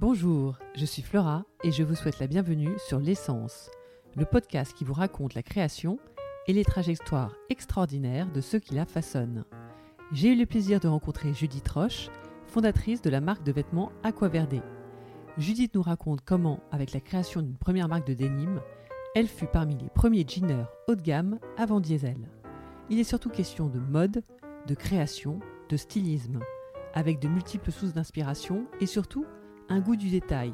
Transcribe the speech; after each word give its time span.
Bonjour, 0.00 0.56
je 0.76 0.84
suis 0.84 1.02
Flora 1.02 1.44
et 1.64 1.72
je 1.72 1.82
vous 1.82 1.96
souhaite 1.96 2.20
la 2.20 2.28
bienvenue 2.28 2.70
sur 2.86 3.00
L'essence, 3.00 3.68
le 4.14 4.24
podcast 4.24 4.72
qui 4.72 4.84
vous 4.84 4.92
raconte 4.92 5.34
la 5.34 5.42
création 5.42 5.98
et 6.46 6.52
les 6.52 6.64
trajectoires 6.64 7.34
extraordinaires 7.50 8.30
de 8.30 8.40
ceux 8.40 8.60
qui 8.60 8.76
la 8.76 8.86
façonnent. 8.86 9.44
J'ai 10.12 10.28
eu 10.28 10.36
le 10.36 10.46
plaisir 10.46 10.78
de 10.78 10.86
rencontrer 10.86 11.34
Judith 11.34 11.66
Roche, 11.66 12.10
fondatrice 12.46 13.02
de 13.02 13.10
la 13.10 13.20
marque 13.20 13.42
de 13.42 13.50
vêtements 13.50 13.90
Aquaverde. 14.04 14.62
Judith 15.36 15.74
nous 15.74 15.82
raconte 15.82 16.20
comment, 16.24 16.60
avec 16.70 16.92
la 16.92 17.00
création 17.00 17.42
d'une 17.42 17.58
première 17.58 17.88
marque 17.88 18.06
de 18.06 18.14
denim, 18.14 18.60
elle 19.16 19.26
fut 19.26 19.48
parmi 19.48 19.76
les 19.76 19.90
premiers 19.90 20.24
jeaners 20.28 20.68
haut 20.86 20.94
de 20.94 21.02
gamme 21.02 21.40
avant 21.56 21.80
Diesel. 21.80 22.30
Il 22.88 23.00
est 23.00 23.04
surtout 23.04 23.30
question 23.30 23.66
de 23.66 23.80
mode, 23.80 24.22
de 24.68 24.74
création, 24.76 25.40
de 25.68 25.76
stylisme, 25.76 26.38
avec 26.94 27.18
de 27.18 27.26
multiples 27.26 27.72
sources 27.72 27.94
d'inspiration 27.94 28.66
et 28.80 28.86
surtout 28.86 29.26
un 29.68 29.80
goût 29.80 29.96
du 29.96 30.08
détail, 30.10 30.52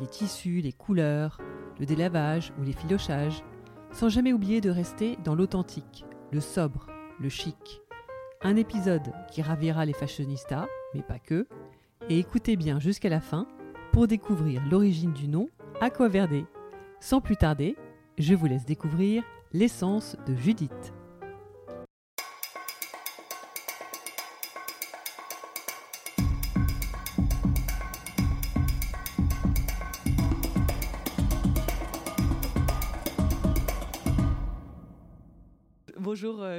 les 0.00 0.06
tissus, 0.06 0.60
les 0.60 0.72
couleurs, 0.72 1.38
le 1.78 1.86
délavage 1.86 2.52
ou 2.58 2.62
les 2.62 2.72
filochages, 2.72 3.42
sans 3.92 4.08
jamais 4.08 4.32
oublier 4.32 4.60
de 4.60 4.70
rester 4.70 5.18
dans 5.24 5.34
l'authentique, 5.34 6.04
le 6.30 6.40
sobre, 6.40 6.86
le 7.20 7.28
chic. 7.28 7.82
Un 8.42 8.56
épisode 8.56 9.12
qui 9.30 9.42
ravira 9.42 9.84
les 9.84 9.92
fashionistas, 9.92 10.66
mais 10.94 11.02
pas 11.02 11.18
que, 11.18 11.46
et 12.08 12.18
écoutez 12.18 12.56
bien 12.56 12.80
jusqu'à 12.80 13.08
la 13.08 13.20
fin 13.20 13.46
pour 13.92 14.08
découvrir 14.08 14.62
l'origine 14.70 15.12
du 15.12 15.28
nom 15.28 15.48
Aquaverde. 15.80 16.44
Sans 17.00 17.20
plus 17.20 17.36
tarder, 17.36 17.76
je 18.18 18.34
vous 18.34 18.46
laisse 18.46 18.64
découvrir 18.64 19.22
l'essence 19.52 20.16
de 20.26 20.34
Judith. 20.34 20.94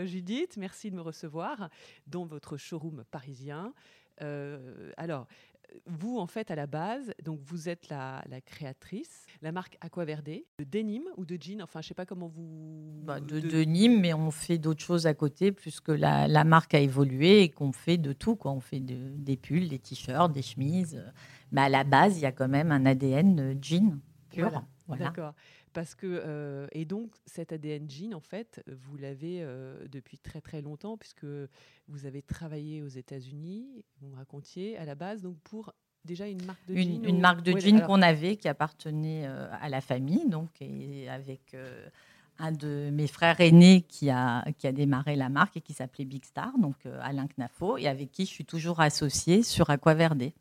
Judith, 0.06 0.58
merci 0.58 0.92
de 0.92 0.96
me 0.96 1.02
recevoir 1.02 1.70
dans 2.08 2.26
votre 2.26 2.58
showroom 2.58 3.04
parisien. 3.12 3.74
Euh, 4.22 4.92
alors, 4.98 5.28
vous, 5.88 6.20
en 6.20 6.28
fait, 6.28 6.52
à 6.52 6.56
la 6.56 6.68
base, 6.68 7.14
donc 7.24 7.40
vous 7.44 7.70
êtes 7.70 7.90
la, 7.90 8.24
créatrice, 8.46 9.26
la 9.42 9.52
marque 9.52 9.78
Aquaverde, 9.82 10.42
de 10.60 10.64
denim 10.64 11.04
ou 11.18 11.26
de 11.26 11.38
jean, 11.40 11.62
enfin, 11.62 11.82
je 11.82 11.86
ne 11.86 11.90
sais 11.90 11.94
pas 11.94 12.06
comment 12.06 12.28
vous... 12.28 13.02
Bah, 13.04 13.20
de, 13.20 13.40
denim, 13.40 14.00
mais 14.00 14.14
on 14.14 14.32
fait 14.32 14.58
d'autres 14.58 14.84
choses 14.84 15.08
à 15.08 15.14
côté, 15.14 15.52
puisque 15.52 15.90
la, 15.90 16.28
la 16.28 16.44
marque 16.44 16.74
a 16.74 16.80
évolué 16.80 17.42
et 17.42 17.50
qu'on 17.50 17.72
fait 17.72 17.98
de 17.98 18.14
tout. 18.14 18.36
Quoi. 18.36 18.52
On 18.52 18.60
fait 18.60 18.80
des 18.80 19.38
pulls, 19.38 19.68
des 19.68 19.80
t-shirts, 19.80 20.32
des 20.32 20.42
chemises. 20.42 21.04
Mais 21.52 21.62
à 21.62 21.70
la 21.70 21.84
base, 21.84 22.18
il 22.18 22.22
y 22.22 22.26
a 22.26 22.32
quand 22.32 22.48
même 22.50 22.72
un 22.72 22.86
ADN 22.86 23.58
jean 23.62 24.00
pur. 24.30 24.64
Voilà. 24.88 25.06
D'accord. 25.06 25.34
Parce 25.74 25.96
que, 25.96 26.06
euh, 26.06 26.68
et 26.72 26.86
donc, 26.86 27.12
cet 27.26 27.52
ADN 27.52 27.90
jean, 27.90 28.14
en 28.14 28.20
fait, 28.20 28.64
vous 28.68 28.96
l'avez 28.96 29.40
euh, 29.42 29.88
depuis 29.92 30.20
très 30.20 30.40
très 30.40 30.62
longtemps, 30.62 30.98
puisque 30.98 31.26
vous 31.88 32.06
avez 32.06 32.22
travaillé 32.22 32.82
aux 32.84 32.88
États-Unis, 32.88 33.84
vous 34.00 34.10
me 34.10 34.16
racontiez, 34.16 34.78
à 34.78 34.86
la 34.86 34.94
base, 34.94 35.24
donc 35.24 35.38
pour 35.44 35.74
déjà 36.06 36.28
une 36.28 36.46
marque 36.46 36.66
de 36.68 36.76
jean. 36.76 37.04
Une, 37.04 37.20
marque 37.20 37.42
de 37.42 37.58
jean 37.58 37.82
qu'on 37.86 38.04
avait, 38.04 38.36
qui 38.36 38.48
appartenait 38.48 39.26
euh, 39.26 39.48
à 39.60 39.68
la 39.70 39.82
famille, 39.82 40.30
donc, 40.30 40.50
et 40.62 41.10
avec 41.10 41.56
un 42.38 42.52
de 42.52 42.90
mes 42.92 43.08
frères 43.08 43.40
aînés 43.42 43.82
qui 43.82 44.12
a, 44.12 44.46
qui 44.58 44.68
a 44.68 44.72
démarré 44.72 45.16
la 45.16 45.30
marque 45.30 45.58
et 45.58 45.62
qui 45.62 45.74
s'appelait 45.74 46.06
Big 46.06 46.24
Star, 46.24 46.58
donc 46.60 46.86
Alain 47.02 47.28
Knafo, 47.28 47.78
et 47.78 47.88
avec 47.88 48.12
qui 48.12 48.26
je 48.26 48.32
suis 48.32 48.46
toujours 48.46 48.80
associée 48.80 49.42
sur 49.42 49.72
Aquaverde. 49.72 50.32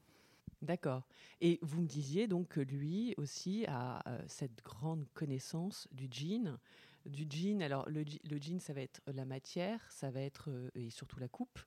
D'accord. 0.61 1.03
Et 1.45 1.59
vous 1.61 1.83
me 1.83 1.89
disiez 1.89 2.29
donc 2.29 2.51
que 2.51 2.61
lui 2.61 3.15
aussi 3.17 3.65
a 3.67 4.01
euh, 4.07 4.17
cette 4.29 4.63
grande 4.63 5.05
connaissance 5.13 5.89
du 5.91 6.07
jean. 6.09 6.57
Du 7.05 7.27
jean, 7.29 7.61
alors 7.63 7.85
le, 7.89 8.05
jean, 8.41 8.61
ça 8.61 8.73
va 8.73 8.81
être 8.81 9.01
la 9.13 9.25
matière, 9.25 9.81
ça 9.91 10.09
va 10.13 10.21
être 10.21 10.51
euh, 10.51 10.71
et 10.77 10.89
surtout 10.91 11.19
la 11.19 11.27
coupe. 11.27 11.59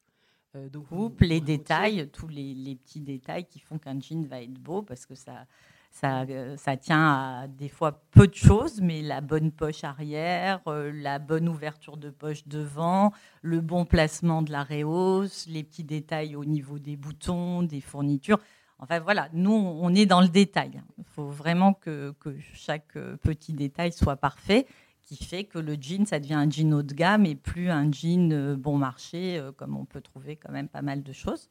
Euh, 0.56 0.70
donc 0.70 0.88
coupe, 0.88 1.20
les 1.20 1.42
détails, 1.42 2.10
tous 2.10 2.30
les, 2.30 2.78
petits 2.78 3.02
détails 3.02 3.44
qui 3.48 3.60
font 3.60 3.78
qu'un 3.78 4.00
jean 4.00 4.26
va 4.26 4.42
être 4.42 4.54
beau 4.54 4.82
parce 4.82 5.06
que 5.06 5.14
ça, 5.14 5.46
ça, 5.92 6.26
ça, 6.56 6.78
tient 6.78 7.08
à 7.12 7.48
des 7.50 7.68
fois 7.68 8.02
peu 8.12 8.28
de 8.28 8.34
choses, 8.34 8.80
mais 8.80 9.02
la 9.02 9.20
bonne 9.20 9.52
poche 9.52 9.84
arrière, 9.84 10.62
la 10.68 11.20
bonne 11.20 11.50
ouverture 11.50 11.98
de 11.98 12.12
poche 12.12 12.48
devant, 12.48 13.12
le 13.42 13.60
bon 13.60 13.84
placement 13.84 14.42
de 14.42 14.54
la 14.54 14.64
réhausse, 14.64 15.48
les 15.48 15.66
petits 15.66 15.84
détails 15.84 16.38
au 16.38 16.46
niveau 16.46 16.80
des 16.80 16.96
boutons, 16.96 17.62
des 17.62 17.82
fournitures. 17.82 18.40
Enfin 18.80 19.00
voilà, 19.00 19.30
nous, 19.34 19.54
on 19.54 19.94
est 19.96 20.06
dans 20.06 20.22
le 20.22 20.28
détail. 20.28 20.82
Il 20.98 21.06
faut 21.06 21.30
vraiment 21.30 21.74
que, 21.74 22.14
chaque 22.54 22.98
euh, 22.98 23.16
petit 23.18 23.54
détail 23.54 23.92
soit 23.94 24.18
parfait, 24.18 24.68
qui 25.02 25.24
fait 25.24 25.46
que 25.46 25.60
le 25.60 25.76
jean, 25.80 26.06
ça 26.06 26.20
devient 26.20 26.34
un 26.34 26.50
jean 26.50 26.74
haut 26.74 26.84
de 26.84 26.94
gamme 26.94 27.26
et 27.26 27.36
plus 27.36 27.70
un 27.70 27.90
jean 27.92 28.32
euh, 28.34 28.56
bon 28.56 28.78
marché, 28.78 29.38
euh, 29.38 29.52
comme 29.52 29.78
on 29.78 29.86
peut 29.86 30.02
trouver 30.02 30.36
quand 30.36 30.52
même 30.52 30.68
pas 30.68 30.82
mal 30.82 31.04
de 31.04 31.14
choses. 31.14 31.50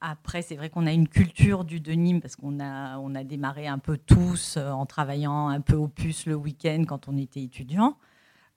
après, 0.00 0.40
c'est 0.40 0.56
vrai 0.56 0.70
qu'on 0.70 0.86
a 0.86 0.92
une 0.92 1.08
culture 1.08 1.64
du 1.64 1.80
denim 1.80 2.20
parce 2.20 2.36
qu'on 2.36 2.60
a, 2.60 2.96
on 2.98 3.14
a 3.14 3.24
démarré 3.24 3.66
un 3.66 3.78
peu 3.78 3.98
tous 3.98 4.56
en 4.56 4.86
travaillant 4.86 5.48
un 5.48 5.60
peu 5.60 5.74
au 5.74 5.88
puce 5.88 6.26
le 6.26 6.36
week-end 6.36 6.84
quand 6.86 7.08
on 7.08 7.18
était 7.18 7.42
étudiant. 7.42 7.96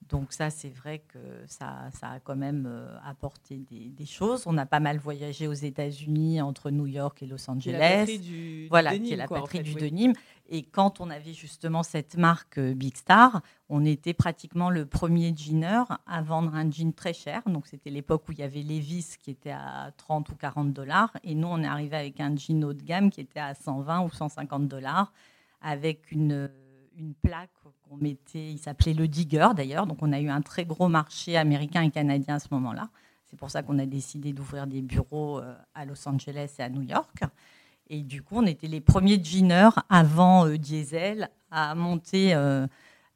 Donc 0.08 0.32
ça, 0.32 0.50
c'est 0.50 0.68
vrai 0.68 1.00
que 1.00 1.18
ça, 1.46 1.88
ça, 1.92 2.10
a 2.10 2.20
quand 2.20 2.36
même 2.36 2.66
euh, 2.68 2.96
apporté 3.04 3.58
des, 3.70 4.06
choses. 4.06 4.44
On 4.46 4.56
a 4.56 4.66
pas 4.66 4.78
mal 4.78 4.98
voyagé 4.98 5.48
aux 5.48 5.52
États-Unis 5.52 6.40
entre 6.40 6.70
New 6.70 6.86
York 6.86 7.22
et 7.22 7.26
Los 7.26 7.50
Angeles. 7.50 8.18
Du, 8.22 8.68
voilà, 8.68 8.96
qui 8.96 9.12
est 9.12 9.16
la 9.16 9.26
patrie 9.26 9.60
du 9.62 9.74
denim. 9.74 10.12
Et 10.48 10.62
quand 10.62 11.00
on 11.00 11.10
avait 11.10 11.32
justement 11.32 11.82
cette 11.82 12.16
marque 12.16 12.58
euh, 12.58 12.72
Big 12.72 12.96
Star, 12.96 13.42
on 13.68 13.84
était 13.84 14.14
pratiquement 14.14 14.70
le 14.70 14.86
premier 14.86 15.34
jeaner 15.36 15.82
à 16.06 16.22
vendre 16.22 16.54
un 16.54 16.70
jean 16.70 16.92
très 16.92 17.12
cher. 17.12 17.42
Donc 17.46 17.66
c'était 17.66 17.90
l'époque 17.90 18.28
où 18.28 18.32
il 18.32 18.38
y 18.38 18.44
avait 18.44 18.62
Levi's 18.62 19.16
qui 19.16 19.32
était 19.32 19.50
à 19.50 19.90
30 19.96 20.28
ou 20.28 20.36
40 20.36 20.72
dollars. 20.72 21.16
Et 21.24 21.34
nous, 21.34 21.48
on 21.48 21.62
est 21.62 21.66
arrivé 21.66 21.96
avec 21.96 22.20
un 22.20 22.36
jean 22.36 22.62
haut 22.64 22.74
de 22.74 22.82
gamme 22.82 23.10
qui 23.10 23.20
était 23.20 23.40
à 23.40 23.54
120 23.54 24.02
ou 24.04 24.10
150 24.10 24.68
dollars 24.68 25.12
avec 25.60 26.12
une 26.12 26.48
une 26.98 27.14
plaque 27.14 27.50
mettait, 27.94 28.50
il 28.50 28.58
s'appelait 28.58 28.94
le 28.94 29.06
Digger 29.06 29.48
d'ailleurs, 29.56 29.86
donc 29.86 29.98
on 30.02 30.12
a 30.12 30.20
eu 30.20 30.28
un 30.28 30.42
très 30.42 30.64
gros 30.64 30.88
marché 30.88 31.36
américain 31.36 31.82
et 31.82 31.90
canadien 31.90 32.36
à 32.36 32.38
ce 32.40 32.48
moment-là. 32.50 32.90
C'est 33.26 33.38
pour 33.38 33.50
ça 33.50 33.62
qu'on 33.62 33.78
a 33.78 33.86
décidé 33.86 34.32
d'ouvrir 34.32 34.66
des 34.66 34.82
bureaux 34.82 35.40
euh, 35.40 35.54
à 35.74 35.84
Los 35.84 36.08
Angeles 36.08 36.54
et 36.58 36.62
à 36.62 36.68
New 36.68 36.82
York. 36.82 37.22
Et 37.88 38.02
du 38.02 38.22
coup, 38.22 38.36
on 38.38 38.46
était 38.46 38.68
les 38.68 38.80
premiers 38.80 39.22
jeaners 39.22 39.70
avant 39.88 40.46
euh, 40.46 40.56
Diesel 40.56 41.28
à 41.50 41.74
monter, 41.74 42.34
euh, 42.34 42.66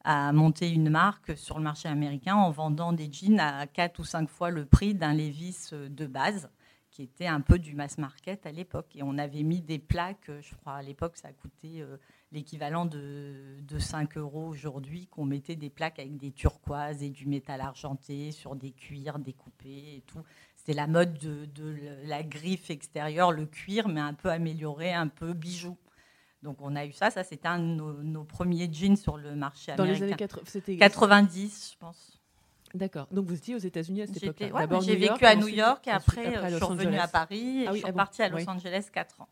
à 0.04 0.32
monter 0.32 0.70
une 0.70 0.90
marque 0.90 1.36
sur 1.36 1.58
le 1.58 1.64
marché 1.64 1.88
américain 1.88 2.34
en 2.34 2.50
vendant 2.50 2.92
des 2.92 3.10
jeans 3.10 3.38
à 3.38 3.66
4 3.66 3.98
ou 4.00 4.04
5 4.04 4.28
fois 4.28 4.50
le 4.50 4.64
prix 4.64 4.94
d'un 4.94 5.14
Levi's 5.14 5.72
de 5.72 6.06
base, 6.06 6.50
qui 6.90 7.02
était 7.02 7.26
un 7.26 7.40
peu 7.40 7.58
du 7.58 7.74
mass 7.74 7.96
market 7.98 8.46
à 8.46 8.52
l'époque. 8.52 8.88
Et 8.96 9.02
on 9.04 9.16
avait 9.16 9.44
mis 9.44 9.60
des 9.60 9.78
plaques, 9.78 10.30
je 10.40 10.54
crois 10.56 10.74
à 10.74 10.82
l'époque, 10.82 11.16
ça 11.16 11.28
a 11.28 11.32
coûté 11.32 11.84
l'équivalent 12.32 12.86
de, 12.86 13.56
de, 13.62 13.78
5 13.78 14.16
euros 14.16 14.46
aujourd'hui, 14.46 15.06
qu'on 15.08 15.24
mettait 15.24 15.56
des 15.56 15.70
plaques 15.70 15.98
avec 15.98 16.16
des 16.16 16.30
turquoises 16.30 17.02
et 17.02 17.10
du 17.10 17.26
métal 17.26 17.60
argenté 17.60 18.30
sur 18.30 18.54
des 18.54 18.70
cuirs 18.70 19.18
découpés 19.18 19.96
et 19.96 20.04
tout. 20.06 20.22
C'était 20.56 20.74
la 20.74 20.86
mode 20.86 21.18
de, 21.18 21.46
de, 21.46 21.76
la 22.04 22.22
griffe 22.22 22.70
extérieure, 22.70 23.32
le 23.32 23.46
cuir, 23.46 23.88
mais 23.88 24.00
un 24.00 24.14
peu 24.14 24.30
amélioré, 24.30 24.92
un 24.92 25.08
peu 25.08 25.32
bijou. 25.32 25.76
Donc 26.42 26.58
on 26.60 26.74
a 26.76 26.86
eu 26.86 26.92
ça, 26.92 27.10
ça 27.10 27.24
c'était 27.24 27.48
un 27.48 27.58
de 27.58 28.02
nos, 28.02 28.24
premiers 28.24 28.72
jeans 28.72 28.96
sur 28.96 29.18
le 29.18 29.34
marché 29.34 29.74
Dans 29.76 29.84
américain. 29.84 30.06
les 30.06 30.56
années 30.68 30.78
90, 30.78 31.72
je 31.72 31.78
pense. 31.78 32.20
D'accord. 32.72 33.08
Donc 33.10 33.26
vous 33.26 33.34
étiez 33.34 33.54
aux 33.54 33.58
États-Unis 33.58 34.02
à 34.02 34.06
cette 34.06 34.22
époque 34.22 34.40
ouais, 34.40 34.80
J'ai 34.82 34.96
vécu 34.96 35.24
à 35.24 35.34
New 35.34 35.48
York 35.48 35.86
et 35.88 35.90
après, 35.90 36.50
je 36.50 36.56
suis 36.56 36.64
revenue 36.64 36.98
à 36.98 37.08
Paris 37.08 37.62
et 37.62 37.66
ah 37.66 37.72
je 37.72 37.76
suis 37.78 37.84
ah 37.84 37.90
repartie 37.90 38.22
à 38.22 38.28
Los 38.28 38.48
Angeles 38.48 38.88
4 38.92 39.20
ans. 39.20 39.28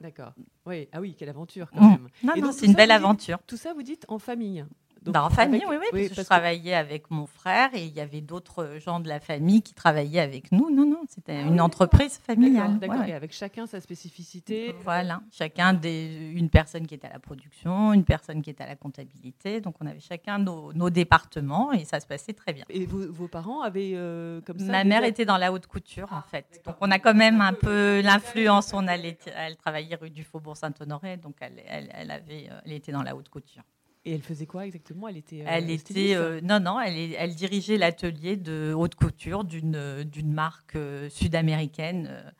D'accord. 0.00 0.32
Oui. 0.66 0.88
Ah 0.92 1.00
oui, 1.00 1.14
quelle 1.16 1.28
aventure 1.28 1.70
quand 1.70 1.88
même. 1.90 2.08
Non, 2.22 2.34
non, 2.36 2.52
c'est 2.52 2.66
une 2.66 2.74
belle 2.74 2.90
aventure. 2.90 3.38
tout 3.46 3.56
ça, 3.56 3.72
vous 3.74 3.82
dites 3.82 4.04
en 4.08 4.18
famille. 4.18 4.64
Bah, 5.06 5.24
en 5.24 5.30
famille, 5.30 5.62
oui, 5.68 5.76
oui, 5.80 5.88
parce 5.90 6.08
que 6.08 6.14
je 6.14 6.22
travaillais 6.22 6.74
avec 6.74 7.10
mon 7.10 7.26
frère 7.26 7.70
et 7.74 7.84
il 7.84 7.92
y 7.92 8.00
avait 8.00 8.20
d'autres 8.20 8.78
gens 8.78 9.00
de 9.00 9.08
la 9.08 9.20
famille 9.20 9.62
qui 9.62 9.74
travaillaient 9.74 10.20
avec 10.20 10.50
nous. 10.50 10.70
Non, 10.70 10.86
non, 10.86 11.02
c'était 11.08 11.40
ah 11.44 11.46
une 11.46 11.60
entreprise 11.60 12.18
familiale. 12.18 12.78
D'accord, 12.78 13.04
et 13.04 13.12
avec 13.12 13.32
chacun 13.32 13.66
sa 13.66 13.80
spécificité. 13.80 14.74
Voilà, 14.82 15.20
chacun 15.30 15.74
des, 15.74 16.32
une 16.34 16.48
personne 16.48 16.86
qui 16.86 16.94
était 16.94 17.06
à 17.06 17.12
la 17.12 17.18
production, 17.18 17.92
une 17.92 18.04
personne 18.04 18.40
qui 18.40 18.50
était 18.50 18.64
à 18.64 18.66
la 18.66 18.76
comptabilité. 18.76 19.60
Donc 19.60 19.76
on 19.80 19.86
avait 19.86 20.00
chacun 20.00 20.38
nos, 20.38 20.90
départements 20.90 21.72
et 21.72 21.84
ça 21.84 22.00
se 22.00 22.06
passait 22.06 22.32
très 22.32 22.52
bien. 22.52 22.64
Et 22.70 22.86
vos, 22.86 23.28
parents 23.28 23.62
avaient 23.62 23.92
euh, 23.94 24.40
comme 24.42 24.58
ça 24.58 24.66
Ma 24.66 24.84
mère 24.84 25.04
était 25.04 25.24
dans 25.24 25.38
la 25.38 25.52
haute 25.52 25.66
couture 25.66 26.12
en 26.12 26.22
fait. 26.22 26.62
Donc 26.64 26.76
on 26.80 26.90
a 26.90 26.98
quand 26.98 27.14
même 27.14 27.40
un 27.40 27.52
peu 27.52 28.00
l'influence. 28.00 28.72
On 28.72 28.86
allait, 28.86 29.18
elle 29.36 29.56
travaillait 29.56 29.96
rue 29.96 30.10
du 30.10 30.24
Faubourg 30.24 30.56
Saint-Honoré, 30.56 31.16
donc 31.16 31.36
elle, 31.40 31.62
elle, 31.66 31.90
elle, 31.92 32.10
avait, 32.10 32.48
elle 32.64 32.72
était 32.72 32.92
dans 32.92 33.02
la 33.02 33.16
haute 33.16 33.28
couture. 33.28 33.62
Et 34.06 34.14
elle 34.14 34.22
faisait 34.22 34.46
quoi 34.46 34.66
exactement? 34.66 35.08
Elle 35.08 35.16
était. 35.16 35.40
Euh, 35.42 35.46
elle 35.46 35.70
était. 35.70 36.14
Euh, 36.14 36.40
non, 36.42 36.60
non, 36.60 36.78
elle, 36.78 37.14
elle 37.14 37.34
dirigeait 37.34 37.78
l'atelier 37.78 38.36
de 38.36 38.74
haute 38.76 38.94
couture 38.96 39.44
d'une 39.44 40.04
d'une 40.04 40.32
marque 40.32 40.76
euh, 40.76 41.08
sud-américaine 41.08 42.32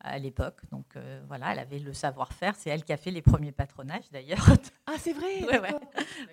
à 0.00 0.18
l'époque. 0.18 0.60
Donc 0.70 0.96
voilà, 1.28 1.52
elle 1.52 1.58
avait 1.58 1.78
le 1.78 1.92
savoir-faire. 1.92 2.56
C'est 2.56 2.70
elle 2.70 2.84
qui 2.84 2.92
a 2.92 2.96
fait 2.96 3.10
les 3.10 3.22
premiers 3.22 3.52
patronages 3.52 4.10
d'ailleurs. 4.10 4.46
Ah, 4.86 4.96
c'est 4.98 5.14
vrai 5.14 5.46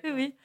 Oui, 0.04 0.12
oui. 0.14 0.36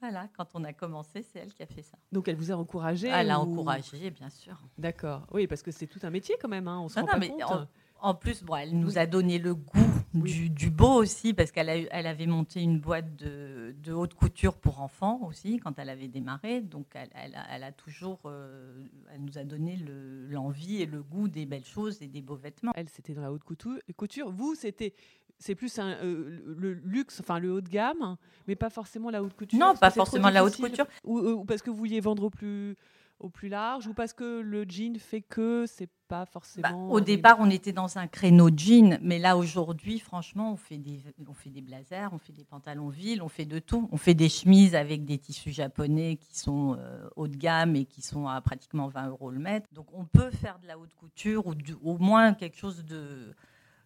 Voilà, 0.00 0.28
quand 0.36 0.48
on 0.52 0.64
a 0.64 0.74
commencé, 0.74 1.22
c'est 1.22 1.38
elle 1.38 1.54
qui 1.54 1.62
a 1.62 1.66
fait 1.66 1.80
ça. 1.80 1.96
Donc 2.12 2.28
elle 2.28 2.36
vous 2.36 2.52
a 2.52 2.56
encouragé 2.56 3.08
Elle 3.08 3.30
a 3.30 3.40
encouragé, 3.40 4.10
bien 4.10 4.28
sûr. 4.28 4.60
D'accord. 4.76 5.26
Oui, 5.32 5.46
parce 5.46 5.62
que 5.62 5.70
c'est 5.70 5.86
tout 5.86 6.00
un 6.02 6.10
métier 6.10 6.36
quand 6.38 6.48
même. 6.48 6.68
Hein. 6.68 6.80
On 6.80 6.88
se 6.90 7.00
rend 7.00 7.06
pas 7.06 7.20
compte. 7.20 7.68
En, 8.04 8.14
plus, 8.14 8.42
bon, 8.42 8.56
elle 8.56 8.78
nous 8.78 8.98
a 8.98 9.06
donné 9.06 9.38
le 9.38 9.54
goût 9.54 9.80
du, 10.12 10.70
beau 10.70 10.92
aussi, 10.92 11.32
parce 11.32 11.50
qu'elle 11.50 11.88
elle 11.90 12.06
avait 12.06 12.26
monté 12.26 12.60
une 12.60 12.78
boîte 12.78 13.16
de, 13.16 13.92
haute 13.92 14.12
couture 14.12 14.58
pour 14.58 14.80
enfants 14.82 15.20
aussi 15.26 15.58
quand 15.58 15.78
elle 15.78 15.88
avait 15.88 16.08
démarré. 16.08 16.60
Donc 16.60 16.86
elle, 16.94 17.34
a, 17.34 17.72
toujours, 17.72 18.20
euh, 18.26 18.84
elle 19.12 19.22
nous 19.22 19.38
a 19.38 19.44
donné 19.44 19.78
l'envie 20.28 20.82
et 20.82 20.86
le 20.86 21.02
goût 21.02 21.28
des 21.28 21.46
belles 21.46 21.64
choses 21.64 22.02
et 22.02 22.06
des 22.06 22.20
beaux 22.20 22.36
vêtements. 22.36 22.72
Elle, 22.74 22.90
c'était 22.90 23.14
dans 23.14 23.22
la 23.22 23.32
haute 23.32 23.42
couture. 23.42 24.30
Vous, 24.30 24.54
c'était 24.54 24.92
c'est 25.38 25.54
plus 25.54 25.78
un, 25.78 25.92
euh, 26.02 26.40
le 26.56 26.74
luxe, 26.74 27.20
enfin 27.20 27.38
le 27.38 27.52
haut 27.52 27.60
de 27.60 27.68
gamme, 27.68 28.16
mais 28.46 28.54
pas 28.54 28.70
forcément 28.70 29.10
la 29.10 29.22
haute 29.22 29.34
couture. 29.34 29.58
Non, 29.58 29.74
pas 29.74 29.90
forcément 29.90 30.30
la 30.30 30.44
haute 30.44 30.56
couture. 30.56 30.86
Ou, 31.04 31.44
parce 31.44 31.62
que 31.62 31.70
vous 31.70 31.76
vouliez 31.76 32.00
vendre 32.00 32.24
au 32.24 32.30
plus, 32.30 32.76
au 33.20 33.28
plus 33.28 33.48
large, 33.48 33.86
ou 33.86 33.94
parce 33.94 34.12
que 34.12 34.40
le 34.40 34.64
jean 34.68 34.98
fait 34.98 35.22
que 35.22 35.64
c'est 35.66 35.90
pas 36.08 36.26
forcément. 36.26 36.88
Bah, 36.88 36.94
au 36.94 37.00
départ, 37.00 37.36
on 37.40 37.48
était 37.48 37.72
dans 37.72 37.96
un 37.98 38.06
créneau 38.06 38.50
jean, 38.54 38.98
mais 39.02 39.18
là 39.18 39.36
aujourd'hui, 39.36 39.98
franchement, 39.98 40.52
on 40.52 40.56
fait 40.56 40.78
des, 40.78 41.00
on 41.26 41.32
fait 41.32 41.50
des 41.50 41.62
blazers, 41.62 42.10
on 42.12 42.18
fait 42.18 42.32
des 42.32 42.44
pantalons 42.44 42.88
villes, 42.88 43.22
on 43.22 43.28
fait 43.28 43.44
de 43.44 43.58
tout. 43.58 43.88
On 43.92 43.96
fait 43.96 44.14
des 44.14 44.28
chemises 44.28 44.74
avec 44.74 45.04
des 45.04 45.18
tissus 45.18 45.52
japonais 45.52 46.16
qui 46.16 46.38
sont 46.38 46.76
euh, 46.78 47.08
haut 47.16 47.28
de 47.28 47.36
gamme 47.36 47.76
et 47.76 47.84
qui 47.84 48.02
sont 48.02 48.26
à 48.26 48.40
pratiquement 48.40 48.88
20 48.88 49.08
euros 49.08 49.30
le 49.30 49.38
mètre. 49.40 49.68
Donc 49.72 49.86
on 49.92 50.04
peut 50.04 50.30
faire 50.30 50.58
de 50.58 50.66
la 50.66 50.78
haute 50.78 50.94
couture 50.94 51.46
ou 51.46 51.54
au 51.82 51.98
moins 51.98 52.34
quelque 52.34 52.56
chose 52.56 52.84
de 52.84 53.34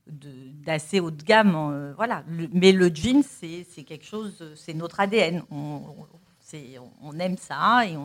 d'assez 0.06 1.00
haut 1.00 1.10
de 1.10 1.22
gamme. 1.22 1.54
Euh, 1.54 1.92
voilà. 1.94 2.24
mais 2.52 2.72
le 2.72 2.88
jean, 2.88 3.22
c'est 3.22 3.84
quelque 3.84 4.06
chose, 4.06 4.42
c'est 4.56 4.72
notre 4.72 5.00
ADN. 5.00 5.42
On, 5.50 5.82
on, 5.86 6.06
aime 6.56 7.36
ça 7.36 7.86
et 7.86 7.96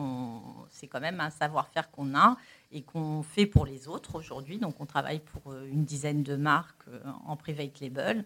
c'est 0.70 0.86
quand 0.86 1.00
même 1.00 1.20
un 1.20 1.30
savoir-faire 1.30 1.90
qu'on 1.90 2.14
a 2.16 2.36
et 2.72 2.82
qu'on 2.82 3.22
fait 3.22 3.46
pour 3.46 3.66
les 3.66 3.88
autres 3.88 4.16
aujourd'hui. 4.16 4.58
Donc, 4.58 4.80
on 4.80 4.86
travaille 4.86 5.20
pour 5.20 5.52
euh, 5.52 5.66
une 5.70 5.84
dizaine 5.84 6.22
de 6.22 6.34
marques 6.36 6.88
euh, 6.88 7.00
en 7.26 7.36
private 7.36 7.80
label 7.80 8.24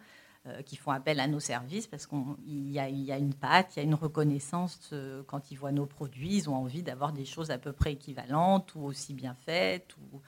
qui 0.65 0.76
font 0.76 0.93
appel 0.93 1.20
à 1.20 1.26
nos 1.26 1.41
services 1.41 1.87
parce 1.87 2.06
qu'il 2.06 2.17
y, 2.49 2.79
y, 2.79 3.12
a 3.12 3.19
une 3.19 3.35
patte, 3.35 3.76
il 3.76 3.81
y 3.81 3.82
a 3.82 3.85
une 3.85 3.94
reconnaissance 3.94 4.94
quand 5.26 5.50
ils 5.50 5.56
voient 5.56 5.73
nos 5.73 5.85
produits. 5.85 6.37
Ils 6.37 6.49
ont 6.49 6.55
envie 6.55 6.82
d'avoir 6.82 7.12
des 7.12 7.26
choses 7.26 7.50
à 7.50 7.59
peu 7.59 7.73
près 7.73 7.93
équivalentes 7.93 8.75
ou 8.75 8.85
aussi 8.85 9.12
bien 9.12 9.35
faites. 9.35 9.94
Ou, 9.99 10.23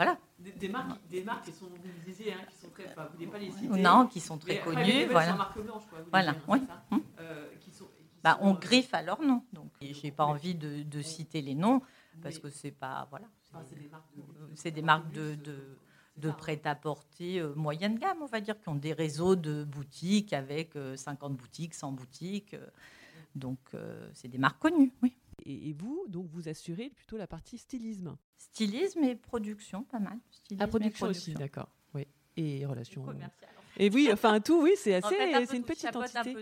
voilà. 0.00 0.16
Des, 0.38 0.68
marques, 0.70 0.98
des 1.10 1.22
marques 1.22 1.44
qui 1.44 1.52
sont, 1.52 1.66
vous 1.66 1.76
disiez, 2.06 2.32
hein, 2.32 2.38
qui 2.50 2.56
sont 2.56 2.70
très, 2.70 2.86
enfin, 2.86 3.04
vous 3.04 3.18
voulez 3.18 3.26
pas 3.26 3.36
les 3.36 3.50
citer. 3.50 3.68
Non, 3.68 4.06
qui 4.06 4.18
sont 4.18 4.38
très 4.38 4.58
connues. 4.58 5.04
Voilà. 5.10 5.34
Marque 5.34 5.60
blanche, 5.60 5.82
quoi, 5.90 5.98
voilà, 6.10 6.34
oui. 6.48 6.62
Hum. 6.90 7.02
Euh, 7.20 7.50
qui 7.60 7.70
sont, 7.70 7.84
bah, 8.22 8.38
on 8.40 8.54
euh, 8.54 8.58
griffe 8.58 8.92
à 8.94 9.02
leur 9.02 9.22
nom. 9.22 9.42
Donc, 9.52 9.70
j'ai 9.80 10.10
pas 10.10 10.24
envie 10.24 10.54
de, 10.54 10.82
de, 10.82 11.02
citer 11.02 11.42
les 11.42 11.54
noms 11.54 11.80
parce 12.22 12.38
que 12.38 12.50
c'est 12.50 12.70
pas, 12.70 13.06
voilà. 13.10 13.26
C'est 14.54 14.70
des 14.70 14.82
marques 14.82 15.12
de, 15.12 15.34
de, 15.34 15.78
de 16.16 16.30
prêt-à-porter 16.30 17.40
euh, 17.40 17.54
moyenne 17.54 17.98
gamme, 17.98 18.18
on 18.22 18.26
va 18.26 18.40
dire, 18.40 18.60
qui 18.60 18.68
ont 18.68 18.76
des 18.76 18.92
réseaux 18.92 19.36
de 19.36 19.64
boutiques 19.64 20.32
avec 20.32 20.74
50 20.96 21.36
boutiques, 21.36 21.74
100 21.74 21.92
boutiques. 21.92 22.56
donc, 23.34 23.58
c'est 24.14 24.28
des 24.28 24.38
marques 24.38 24.60
connues, 24.60 24.92
oui. 25.02 25.16
Et, 25.46 25.72
vous, 25.72 26.04
donc, 26.08 26.26
vous 26.30 26.48
assurez 26.48 26.90
plutôt 26.90 27.16
la 27.16 27.26
partie 27.26 27.56
stylisme 27.56 28.16
Stylisme 28.36 29.02
et 29.04 29.16
production, 29.16 29.84
pas 29.84 29.98
mal. 29.98 30.18
Stylisme 30.30 30.66
production, 30.68 31.06
aussi, 31.06 31.34
d'accord. 31.34 31.68
Oui. 31.94 32.06
Et 32.36 32.66
relations. 32.66 33.04
Et 33.76 33.88
oui, 33.90 34.10
enfin 34.12 34.40
tout, 34.40 34.62
oui, 34.62 34.72
c'est 34.76 34.94
assez, 34.94 35.16
c'est 35.46 35.56
une 35.56 35.64
petite 35.64 35.94
entité. 35.94 36.36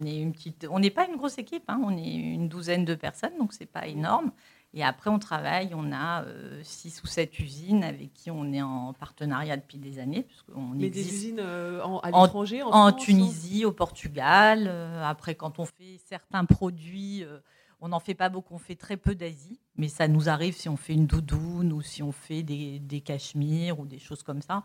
On 0.00 0.06
est 0.06 0.20
une 0.20 0.32
petite, 0.32 0.66
on 0.70 0.78
n'est 0.78 0.90
pas 0.90 1.06
une 1.06 1.16
grosse 1.16 1.38
équipe, 1.38 1.64
hein, 1.68 1.80
on 1.82 1.96
est 1.96 2.14
une 2.14 2.48
douzaine 2.48 2.84
de 2.84 2.94
personnes, 2.94 3.36
donc 3.38 3.52
c'est 3.52 3.66
pas 3.66 3.86
énorme. 3.86 4.32
Et 4.74 4.84
après, 4.84 5.08
on 5.08 5.18
travaille, 5.18 5.70
on 5.74 5.90
a 5.90 6.24
euh, 6.24 6.60
six 6.62 7.02
ou 7.02 7.06
sept 7.06 7.38
usines 7.38 7.82
avec 7.82 8.12
qui 8.12 8.30
on 8.30 8.52
est 8.52 8.60
en 8.60 8.92
partenariat 8.92 9.56
depuis 9.56 9.78
des 9.78 9.98
années. 9.98 10.26
Mais 10.74 10.90
des 10.90 11.08
usines 11.08 11.40
euh, 11.40 11.82
en, 11.82 12.00
à 12.00 12.08
l'étranger, 12.10 12.62
en, 12.62 12.70
en, 12.70 12.92
Tunisie, 12.92 13.64
au 13.64 13.72
Portugal. 13.72 14.66
Euh, 14.68 15.02
après, 15.02 15.34
quand 15.34 15.58
on 15.58 15.64
fait 15.64 15.98
certains 16.04 16.44
produits 16.44 17.24
on 17.80 17.88
n'en 17.88 18.00
fait 18.00 18.14
pas 18.14 18.28
beaucoup, 18.28 18.54
on 18.54 18.58
fait 18.58 18.74
très 18.74 18.96
peu 18.96 19.14
d'Asie, 19.14 19.60
mais 19.76 19.88
ça 19.88 20.08
nous 20.08 20.28
arrive 20.28 20.54
si 20.54 20.68
on 20.68 20.76
fait 20.76 20.94
une 20.94 21.06
doudoune 21.06 21.72
ou 21.72 21.82
si 21.82 22.02
on 22.02 22.12
fait 22.12 22.42
des, 22.42 22.78
des 22.78 23.00
cachemires 23.00 23.78
ou 23.78 23.86
des 23.86 23.98
choses 23.98 24.22
comme 24.22 24.40
ça. 24.40 24.62